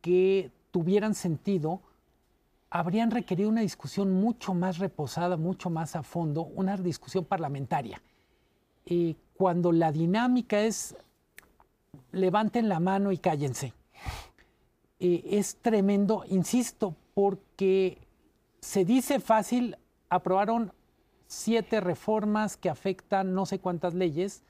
que 0.00 0.50
tuvieran 0.70 1.14
sentido, 1.14 1.80
habrían 2.70 3.10
requerido 3.10 3.48
una 3.48 3.60
discusión 3.60 4.12
mucho 4.12 4.54
más 4.54 4.78
reposada, 4.78 5.36
mucho 5.36 5.70
más 5.70 5.96
a 5.96 6.02
fondo, 6.02 6.42
una 6.42 6.76
discusión 6.76 7.24
parlamentaria. 7.24 8.02
Eh, 8.86 9.14
cuando 9.36 9.72
la 9.72 9.92
dinámica 9.92 10.60
es 10.60 10.96
levanten 12.12 12.68
la 12.68 12.80
mano 12.80 13.12
y 13.12 13.18
cállense. 13.18 13.72
Eh, 15.00 15.22
es 15.30 15.56
tremendo, 15.56 16.24
insisto, 16.28 16.94
porque 17.14 17.98
se 18.60 18.84
dice 18.84 19.20
fácil, 19.20 19.76
aprobaron 20.08 20.72
siete 21.26 21.80
reformas 21.80 22.56
que 22.56 22.70
afectan 22.70 23.34
no 23.34 23.46
sé 23.46 23.58
cuántas 23.58 23.94
leyes, 23.94 24.42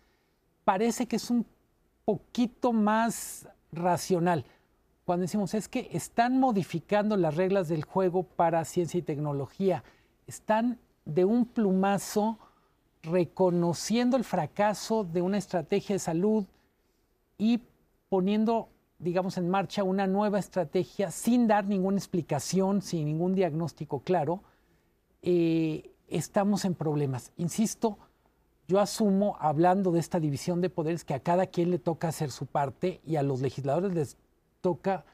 parece 0.64 1.06
que 1.06 1.16
es 1.16 1.30
un 1.30 1.46
poquito 2.04 2.72
más 2.72 3.48
racional. 3.72 4.44
Cuando 5.04 5.22
decimos 5.22 5.54
es 5.54 5.68
que 5.68 5.88
están 5.92 6.40
modificando 6.40 7.16
las 7.16 7.36
reglas 7.36 7.68
del 7.68 7.84
juego 7.84 8.22
para 8.22 8.64
ciencia 8.64 8.98
y 8.98 9.02
tecnología, 9.02 9.84
están 10.26 10.78
de 11.04 11.24
un 11.24 11.44
plumazo 11.44 12.38
reconociendo 13.02 14.16
el 14.16 14.24
fracaso 14.24 15.04
de 15.04 15.20
una 15.20 15.36
estrategia 15.36 15.96
de 15.96 16.00
salud 16.00 16.44
y 17.36 17.60
poniendo, 18.08 18.68
digamos, 18.98 19.36
en 19.36 19.50
marcha 19.50 19.84
una 19.84 20.06
nueva 20.06 20.38
estrategia 20.38 21.10
sin 21.10 21.46
dar 21.46 21.66
ninguna 21.66 21.98
explicación, 21.98 22.80
sin 22.80 23.04
ningún 23.04 23.34
diagnóstico 23.34 24.00
claro. 24.00 24.40
Eh, 25.20 25.90
estamos 26.08 26.64
en 26.64 26.74
problemas. 26.74 27.32
Insisto, 27.36 27.98
yo 28.66 28.80
asumo, 28.80 29.36
hablando 29.40 29.92
de 29.92 30.00
esta 30.00 30.20
división 30.20 30.60
de 30.60 30.70
poderes, 30.70 31.04
que 31.04 31.14
a 31.14 31.20
cada 31.20 31.46
quien 31.46 31.70
le 31.70 31.78
toca 31.78 32.08
hacer 32.08 32.30
su 32.30 32.46
parte 32.46 33.00
y 33.06 33.16
a 33.16 33.22
los 33.22 33.40
legisladores 33.40 33.92
les 33.94 34.16
toca 34.60 35.04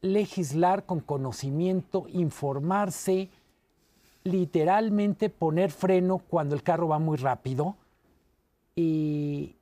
legislar 0.00 0.84
con 0.84 1.00
conocimiento, 1.00 2.06
informarse, 2.08 3.30
literalmente 4.24 5.30
poner 5.30 5.70
freno 5.70 6.18
cuando 6.18 6.54
el 6.54 6.62
carro 6.62 6.88
va 6.88 6.98
muy 6.98 7.16
rápido. 7.16 7.76
Y 8.74 9.54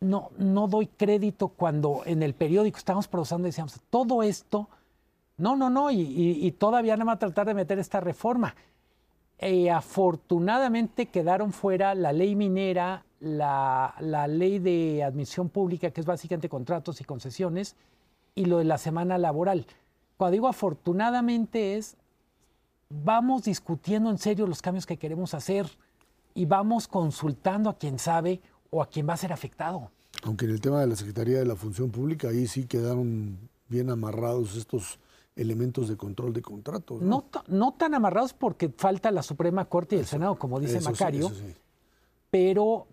no, 0.00 0.30
no 0.36 0.68
doy 0.68 0.86
crédito 0.86 1.48
cuando 1.48 2.02
en 2.04 2.22
el 2.22 2.34
periódico 2.34 2.76
estamos 2.76 3.08
procesando 3.08 3.48
y 3.48 3.50
decíamos, 3.50 3.80
todo 3.88 4.22
esto, 4.22 4.68
no, 5.38 5.56
no, 5.56 5.70
no, 5.70 5.90
y, 5.90 5.98
y 5.98 6.52
todavía 6.52 6.96
no 6.96 7.06
va 7.06 7.12
a 7.12 7.18
tratar 7.18 7.46
de 7.46 7.54
meter 7.54 7.78
esta 7.78 8.00
reforma. 8.00 8.54
Eh, 9.38 9.70
afortunadamente 9.70 11.06
quedaron 11.06 11.52
fuera 11.52 11.94
la 11.94 12.12
ley 12.12 12.36
minera, 12.36 13.04
la, 13.20 13.94
ley 14.28 14.58
de 14.58 15.02
admisión 15.02 15.48
pública, 15.48 15.90
que 15.90 16.00
es 16.00 16.06
básicamente 16.06 16.48
contratos 16.48 17.00
y 17.00 17.04
concesiones, 17.04 17.76
y 18.34 18.46
lo 18.46 18.58
de 18.58 18.64
la 18.64 18.78
semana 18.78 19.18
laboral. 19.18 19.66
Cuando 20.16 20.32
digo 20.32 20.48
afortunadamente 20.48 21.76
es, 21.76 21.96
vamos 22.88 23.44
discutiendo 23.44 24.10
en 24.10 24.18
serio 24.18 24.46
los 24.46 24.62
cambios 24.62 24.86
que 24.86 24.96
queremos 24.96 25.34
hacer 25.34 25.66
y 26.34 26.46
vamos 26.46 26.86
consultando 26.86 27.70
a 27.70 27.78
quien 27.78 27.98
sabe 27.98 28.40
o 28.70 28.82
a 28.82 28.88
quien 28.88 29.08
va 29.08 29.14
a 29.14 29.18
ser 29.18 29.32
afectado. 29.32 29.90
Aunque 30.22 30.44
en 30.44 30.52
el 30.52 30.60
tema 30.60 30.80
de 30.80 30.86
la 30.86 30.96
Secretaría 30.96 31.38
de 31.38 31.44
la 31.44 31.56
Función 31.56 31.90
Pública, 31.90 32.28
ahí 32.28 32.46
sí 32.46 32.66
quedaron 32.66 33.38
bien 33.68 33.90
amarrados 33.90 34.56
estos 34.56 34.98
elementos 35.36 35.88
de 35.88 35.96
control 35.96 36.32
de 36.32 36.42
contratos. 36.42 37.02
¿no? 37.02 37.24
No, 37.48 37.74
tan 37.74 37.94
amarrados 37.94 38.32
porque 38.34 38.68
falta 38.68 39.10
la 39.10 39.22
Suprema 39.22 39.64
Corte 39.66 39.96
y 39.96 39.98
el 39.98 40.06
Senado, 40.06 40.38
como 40.38 40.60
dice 40.60 40.80
Macario, 40.80 41.30
pero, 42.30 42.86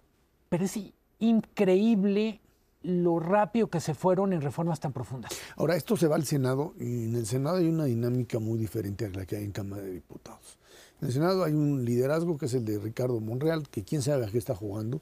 pero 0.49 0.65
es 0.65 0.79
increíble 1.19 2.41
lo 2.83 3.19
rápido 3.19 3.69
que 3.69 3.79
se 3.79 3.93
fueron 3.93 4.33
en 4.33 4.41
reformas 4.41 4.79
tan 4.79 4.91
profundas. 4.91 5.31
Ahora, 5.55 5.75
esto 5.75 5.95
se 5.95 6.07
va 6.07 6.15
al 6.15 6.25
Senado 6.25 6.73
y 6.79 7.05
en 7.05 7.15
el 7.15 7.25
Senado 7.25 7.57
hay 7.57 7.67
una 7.67 7.85
dinámica 7.85 8.39
muy 8.39 8.57
diferente 8.57 9.05
a 9.05 9.09
la 9.09 9.25
que 9.25 9.37
hay 9.37 9.43
en 9.43 9.51
Cámara 9.51 9.83
de 9.83 9.91
Diputados. 9.91 10.57
En 10.99 11.07
el 11.07 11.13
Senado 11.13 11.43
hay 11.43 11.53
un 11.53 11.85
liderazgo 11.85 12.37
que 12.37 12.47
es 12.47 12.53
el 12.53 12.65
de 12.65 12.79
Ricardo 12.79 13.19
Monreal, 13.19 13.67
que 13.69 13.83
quién 13.83 14.01
sabe 14.01 14.25
a 14.25 14.29
qué 14.29 14.37
está 14.37 14.55
jugando. 14.55 15.01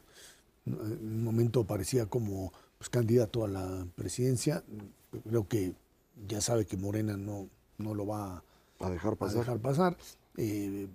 En 0.66 0.74
un 0.76 1.24
momento 1.24 1.64
parecía 1.66 2.06
como 2.06 2.52
pues, 2.78 2.90
candidato 2.90 3.46
a 3.46 3.48
la 3.48 3.86
presidencia. 3.96 4.64
Creo 5.28 5.48
que 5.48 5.74
ya 6.28 6.42
sabe 6.42 6.66
que 6.66 6.78
Morena 6.78 7.18
no, 7.18 7.50
no 7.78 7.94
lo 7.94 8.06
va 8.06 8.44
a 8.80 8.90
dejar 8.90 9.18
pasar. 9.18 9.40
dejar 9.40 9.60
pasar. 9.60 9.98
Eh, 10.38 10.88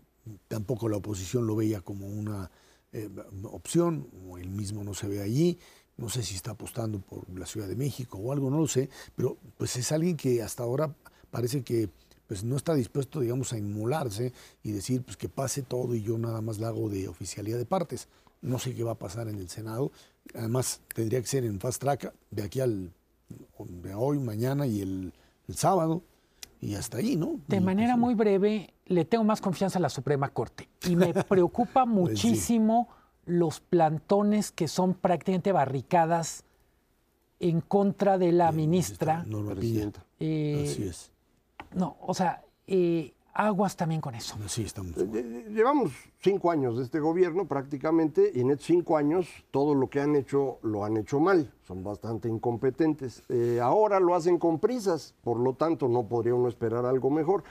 tampoco 0.49 0.89
la 0.89 0.97
oposición 0.97 1.47
lo 1.47 1.57
veía 1.57 1.81
como 1.81 2.07
una 2.07 2.51
eh, 2.93 3.09
opción, 3.45 4.09
o 4.27 4.39
él 4.39 4.51
mismo 4.51 4.85
no 4.85 4.95
se 4.95 5.09
ve 5.09 5.22
allí. 5.22 5.59
No 5.97 6.09
sé 6.09 6.22
si 6.22 6.35
está 6.35 6.53
apostando 6.53 6.99
por 6.99 7.29
la 7.39 7.47
Ciudad 7.47 7.68
de 7.68 7.77
México 7.77 8.18
o 8.18 8.33
algo, 8.33 8.51
no 8.51 8.59
lo 8.59 8.66
sé, 8.66 8.89
pero 9.14 9.37
pues 9.57 9.77
es 9.77 9.93
alguien 9.93 10.16
que 10.16 10.43
hasta 10.43 10.64
ahora 10.64 10.95
parece 11.31 11.62
que 11.62 11.89
pues 12.27 12.43
no 12.43 12.57
está 12.57 12.75
dispuesto, 12.75 13.20
digamos, 13.20 13.53
a 13.53 13.59
inmolarse 13.59 14.33
y 14.62 14.72
decir 14.72 15.03
pues 15.03 15.16
que 15.16 15.29
pase 15.29 15.62
todo 15.62 15.95
y 15.95 16.03
yo 16.03 16.18
nada 16.18 16.41
más 16.41 16.59
la 16.59 16.68
hago 16.68 16.89
de 16.89 17.07
oficialía 17.07 17.57
de 17.57 17.66
partes. 17.66 18.09
No 18.43 18.59
sé 18.59 18.75
qué 18.75 18.83
va 18.83 18.93
a 18.93 18.99
pasar 18.99 19.29
en 19.29 19.39
el 19.39 19.49
Senado. 19.49 19.93
Además, 20.35 20.81
tendría 20.95 21.20
que 21.20 21.27
ser 21.27 21.45
en 21.45 21.61
fast 21.61 21.81
track 21.81 22.12
de 22.31 22.43
aquí 22.43 22.61
al 22.61 22.93
de 23.59 23.95
hoy, 23.95 24.18
mañana 24.18 24.66
y 24.66 24.81
el, 24.81 25.12
el 25.49 25.55
sábado. 25.57 26.03
Y 26.61 26.77
hasta 26.77 26.99
ahí, 26.99 27.16
¿no? 27.16 27.41
De 27.47 27.59
Y, 27.59 27.61
manera 27.61 27.93
pues, 27.95 28.01
muy 28.01 28.14
breve, 28.14 28.72
le 28.87 29.05
tengo 29.05 29.22
más 29.25 29.41
confianza 29.41 29.79
a 29.79 29.83
la 29.83 29.91
Suprema 29.91 30.31
Corte. 30.31 30.68
Y 30.89 30.97
me 30.97 31.12
preocupa 31.29 31.85
Pues 31.85 32.18
sí. 32.20 32.29
muchísimo 32.29 32.89
los 33.27 33.61
plantones 33.61 34.51
que 34.51 34.68
son 34.68 34.95
prácticamente 34.95 35.53
barricadas 35.53 36.45
en 37.41 37.61
contra 37.61 38.16
de 38.18 38.33
la 38.33 38.53
ministra. 38.53 39.25
Piña. 39.25 39.55
Presidenta. 39.55 40.05
Eh, 40.20 40.68
Así 40.70 40.83
es. 40.85 41.12
No, 41.75 41.97
o 42.01 42.14
sea, 42.14 42.45
eh, 42.66 43.14
aguas 43.35 43.76
también 43.76 44.01
con 44.01 44.14
eso. 44.14 44.37
Así 44.45 44.62
estamos. 44.62 44.97
Llevamos 44.97 45.93
cinco 46.20 46.51
años 46.51 46.78
de 46.78 46.85
este 46.85 47.01
gobierno 47.01 47.47
prácticamente 47.47 48.30
y 48.32 48.41
en 48.41 48.51
estos 48.51 48.66
cinco 48.66 48.97
años 48.97 49.28
todo 49.51 49.74
lo 49.74 49.91
que 49.91 50.01
han 50.01 50.14
hecho 50.14 50.59
lo 50.62 50.85
han 50.85 50.97
hecho 50.97 51.20
mal, 51.20 51.53
son 51.66 51.82
bastante 51.82 52.28
incompetentes. 52.28 53.22
Eh, 53.28 53.59
ahora 53.61 53.99
lo 54.01 54.14
hacen 54.14 54.39
con 54.39 54.61
prisas, 54.61 55.14
por 55.22 55.39
lo 55.39 55.55
tanto 55.55 55.89
no 55.89 56.07
podría 56.07 56.35
uno 56.35 56.49
esperar 56.49 56.87
algo 56.87 57.11
mejor. 57.11 57.43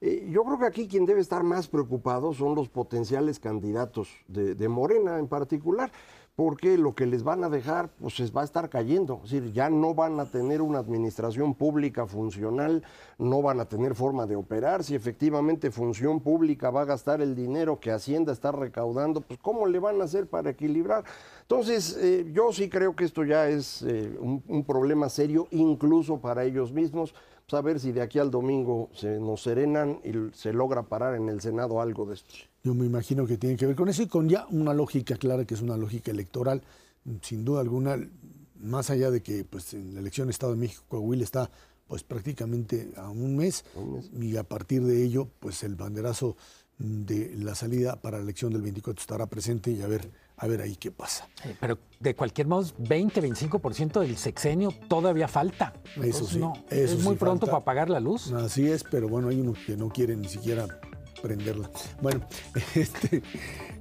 Eh, 0.00 0.28
yo 0.30 0.44
creo 0.44 0.58
que 0.58 0.66
aquí 0.66 0.86
quien 0.86 1.06
debe 1.06 1.20
estar 1.20 1.42
más 1.42 1.66
preocupado 1.66 2.32
son 2.34 2.54
los 2.54 2.68
potenciales 2.68 3.40
candidatos 3.40 4.08
de, 4.28 4.54
de 4.54 4.68
Morena 4.68 5.18
en 5.18 5.28
particular, 5.28 5.90
porque 6.36 6.76
lo 6.76 6.94
que 6.94 7.06
les 7.06 7.22
van 7.22 7.44
a 7.44 7.48
dejar 7.48 7.90
pues 8.00 8.18
les 8.18 8.34
va 8.34 8.40
a 8.42 8.44
estar 8.44 8.68
cayendo, 8.68 9.20
es 9.24 9.30
decir, 9.30 9.52
ya 9.52 9.70
no 9.70 9.94
van 9.94 10.18
a 10.18 10.26
tener 10.26 10.62
una 10.62 10.80
administración 10.80 11.54
pública 11.54 12.06
funcional, 12.06 12.82
no 13.18 13.40
van 13.40 13.60
a 13.60 13.66
tener 13.66 13.94
forma 13.94 14.26
de 14.26 14.34
operar, 14.34 14.82
si 14.82 14.94
efectivamente 14.96 15.70
función 15.70 16.20
pública 16.20 16.70
va 16.70 16.82
a 16.82 16.86
gastar 16.86 17.20
el 17.20 17.36
dinero 17.36 17.78
que 17.78 17.92
Hacienda 17.92 18.32
está 18.32 18.50
recaudando, 18.50 19.20
pues 19.20 19.38
¿cómo 19.40 19.66
le 19.66 19.78
van 19.78 20.00
a 20.00 20.04
hacer 20.04 20.26
para 20.26 20.50
equilibrar? 20.50 21.04
Entonces, 21.42 21.96
eh, 22.00 22.28
yo 22.32 22.52
sí 22.52 22.68
creo 22.68 22.96
que 22.96 23.04
esto 23.04 23.22
ya 23.24 23.48
es 23.48 23.82
eh, 23.82 24.16
un, 24.18 24.42
un 24.48 24.64
problema 24.64 25.08
serio, 25.08 25.46
incluso 25.52 26.18
para 26.18 26.44
ellos 26.44 26.72
mismos, 26.72 27.14
pues 27.46 27.58
a 27.58 27.62
ver 27.62 27.80
si 27.80 27.92
de 27.92 28.00
aquí 28.00 28.18
al 28.18 28.30
domingo 28.30 28.90
se 28.94 29.18
nos 29.18 29.42
serenan 29.42 30.00
y 30.04 30.34
se 30.36 30.52
logra 30.52 30.82
parar 30.82 31.14
en 31.14 31.28
el 31.28 31.40
Senado 31.40 31.80
algo 31.80 32.06
de 32.06 32.14
esto. 32.14 32.34
Yo 32.62 32.74
me 32.74 32.86
imagino 32.86 33.26
que 33.26 33.36
tiene 33.36 33.56
que 33.56 33.66
ver 33.66 33.76
con 33.76 33.88
eso 33.88 34.02
y 34.02 34.06
con 34.06 34.28
ya 34.28 34.46
una 34.50 34.72
lógica 34.72 35.16
clara 35.16 35.44
que 35.44 35.54
es 35.54 35.60
una 35.60 35.76
lógica 35.76 36.10
electoral. 36.10 36.62
Sin 37.20 37.44
duda 37.44 37.60
alguna, 37.60 37.98
más 38.58 38.88
allá 38.88 39.10
de 39.10 39.22
que 39.22 39.44
pues, 39.44 39.74
en 39.74 39.94
la 39.94 40.00
elección 40.00 40.30
Estado 40.30 40.52
de 40.52 40.58
México, 40.58 40.84
Coahuila 40.88 41.24
está 41.24 41.50
pues 41.86 42.02
prácticamente 42.02 42.92
a 42.96 43.10
un 43.10 43.36
mes, 43.36 43.64
y 44.18 44.36
a 44.36 44.42
partir 44.42 44.82
de 44.84 45.04
ello, 45.04 45.28
pues 45.38 45.62
el 45.64 45.74
banderazo 45.74 46.36
de 46.78 47.34
la 47.36 47.54
salida 47.54 48.00
para 48.00 48.16
la 48.16 48.24
elección 48.24 48.52
del 48.52 48.62
24 48.62 49.00
estará 49.00 49.26
presente 49.26 49.70
y 49.70 49.82
a 49.82 49.86
ver, 49.86 50.10
a 50.36 50.46
ver 50.46 50.60
ahí 50.60 50.76
qué 50.76 50.90
pasa. 50.90 51.28
Eh, 51.44 51.54
Pero 51.60 51.78
de 52.00 52.14
cualquier 52.14 52.46
modo, 52.46 52.68
20, 52.78 53.22
25% 53.22 54.00
del 54.00 54.16
sexenio 54.16 54.70
todavía 54.88 55.28
falta. 55.28 55.72
Entonces, 55.96 56.28
sí, 56.28 56.38
no, 56.38 56.52
eso 56.70 56.94
es 56.94 57.00
sí 57.00 57.04
muy 57.06 57.16
pronto 57.16 57.46
falta. 57.46 57.52
para 57.52 57.62
apagar 57.62 57.90
la 57.90 58.00
luz. 58.00 58.32
Así 58.32 58.66
es, 58.68 58.84
pero 58.84 59.08
bueno, 59.08 59.28
hay 59.28 59.40
unos 59.40 59.58
que 59.58 59.76
no 59.76 59.88
quieren 59.88 60.20
ni 60.22 60.28
siquiera 60.28 60.66
prenderla. 61.22 61.70
Bueno, 62.02 62.26
este, 62.74 63.22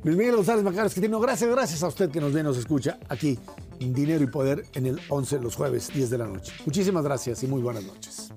Luis 0.04 0.16
Miguel 0.16 0.36
González 0.36 0.64
Macaras, 0.64 0.94
que 0.94 1.02
tiene 1.02 1.20
gracias, 1.20 1.50
gracias 1.50 1.84
a 1.84 1.88
usted 1.88 2.10
que 2.10 2.22
nos 2.22 2.32
ve, 2.32 2.44
nos 2.44 2.58
escucha 2.58 2.98
aquí 3.10 3.38
en 3.80 3.94
Dinero 3.94 4.24
y 4.24 4.28
Poder 4.28 4.66
en 4.76 4.86
el 4.86 5.02
11 5.10 5.40
los 5.40 5.56
jueves, 5.56 5.92
10 5.94 6.10
de 6.10 6.18
la 6.18 6.28
noche. 6.28 6.54
Muchísimas 6.66 7.04
gracias 7.04 7.44
y 7.44 7.48
muy 7.48 7.62
buenas 7.62 7.84
noches. 7.84 8.32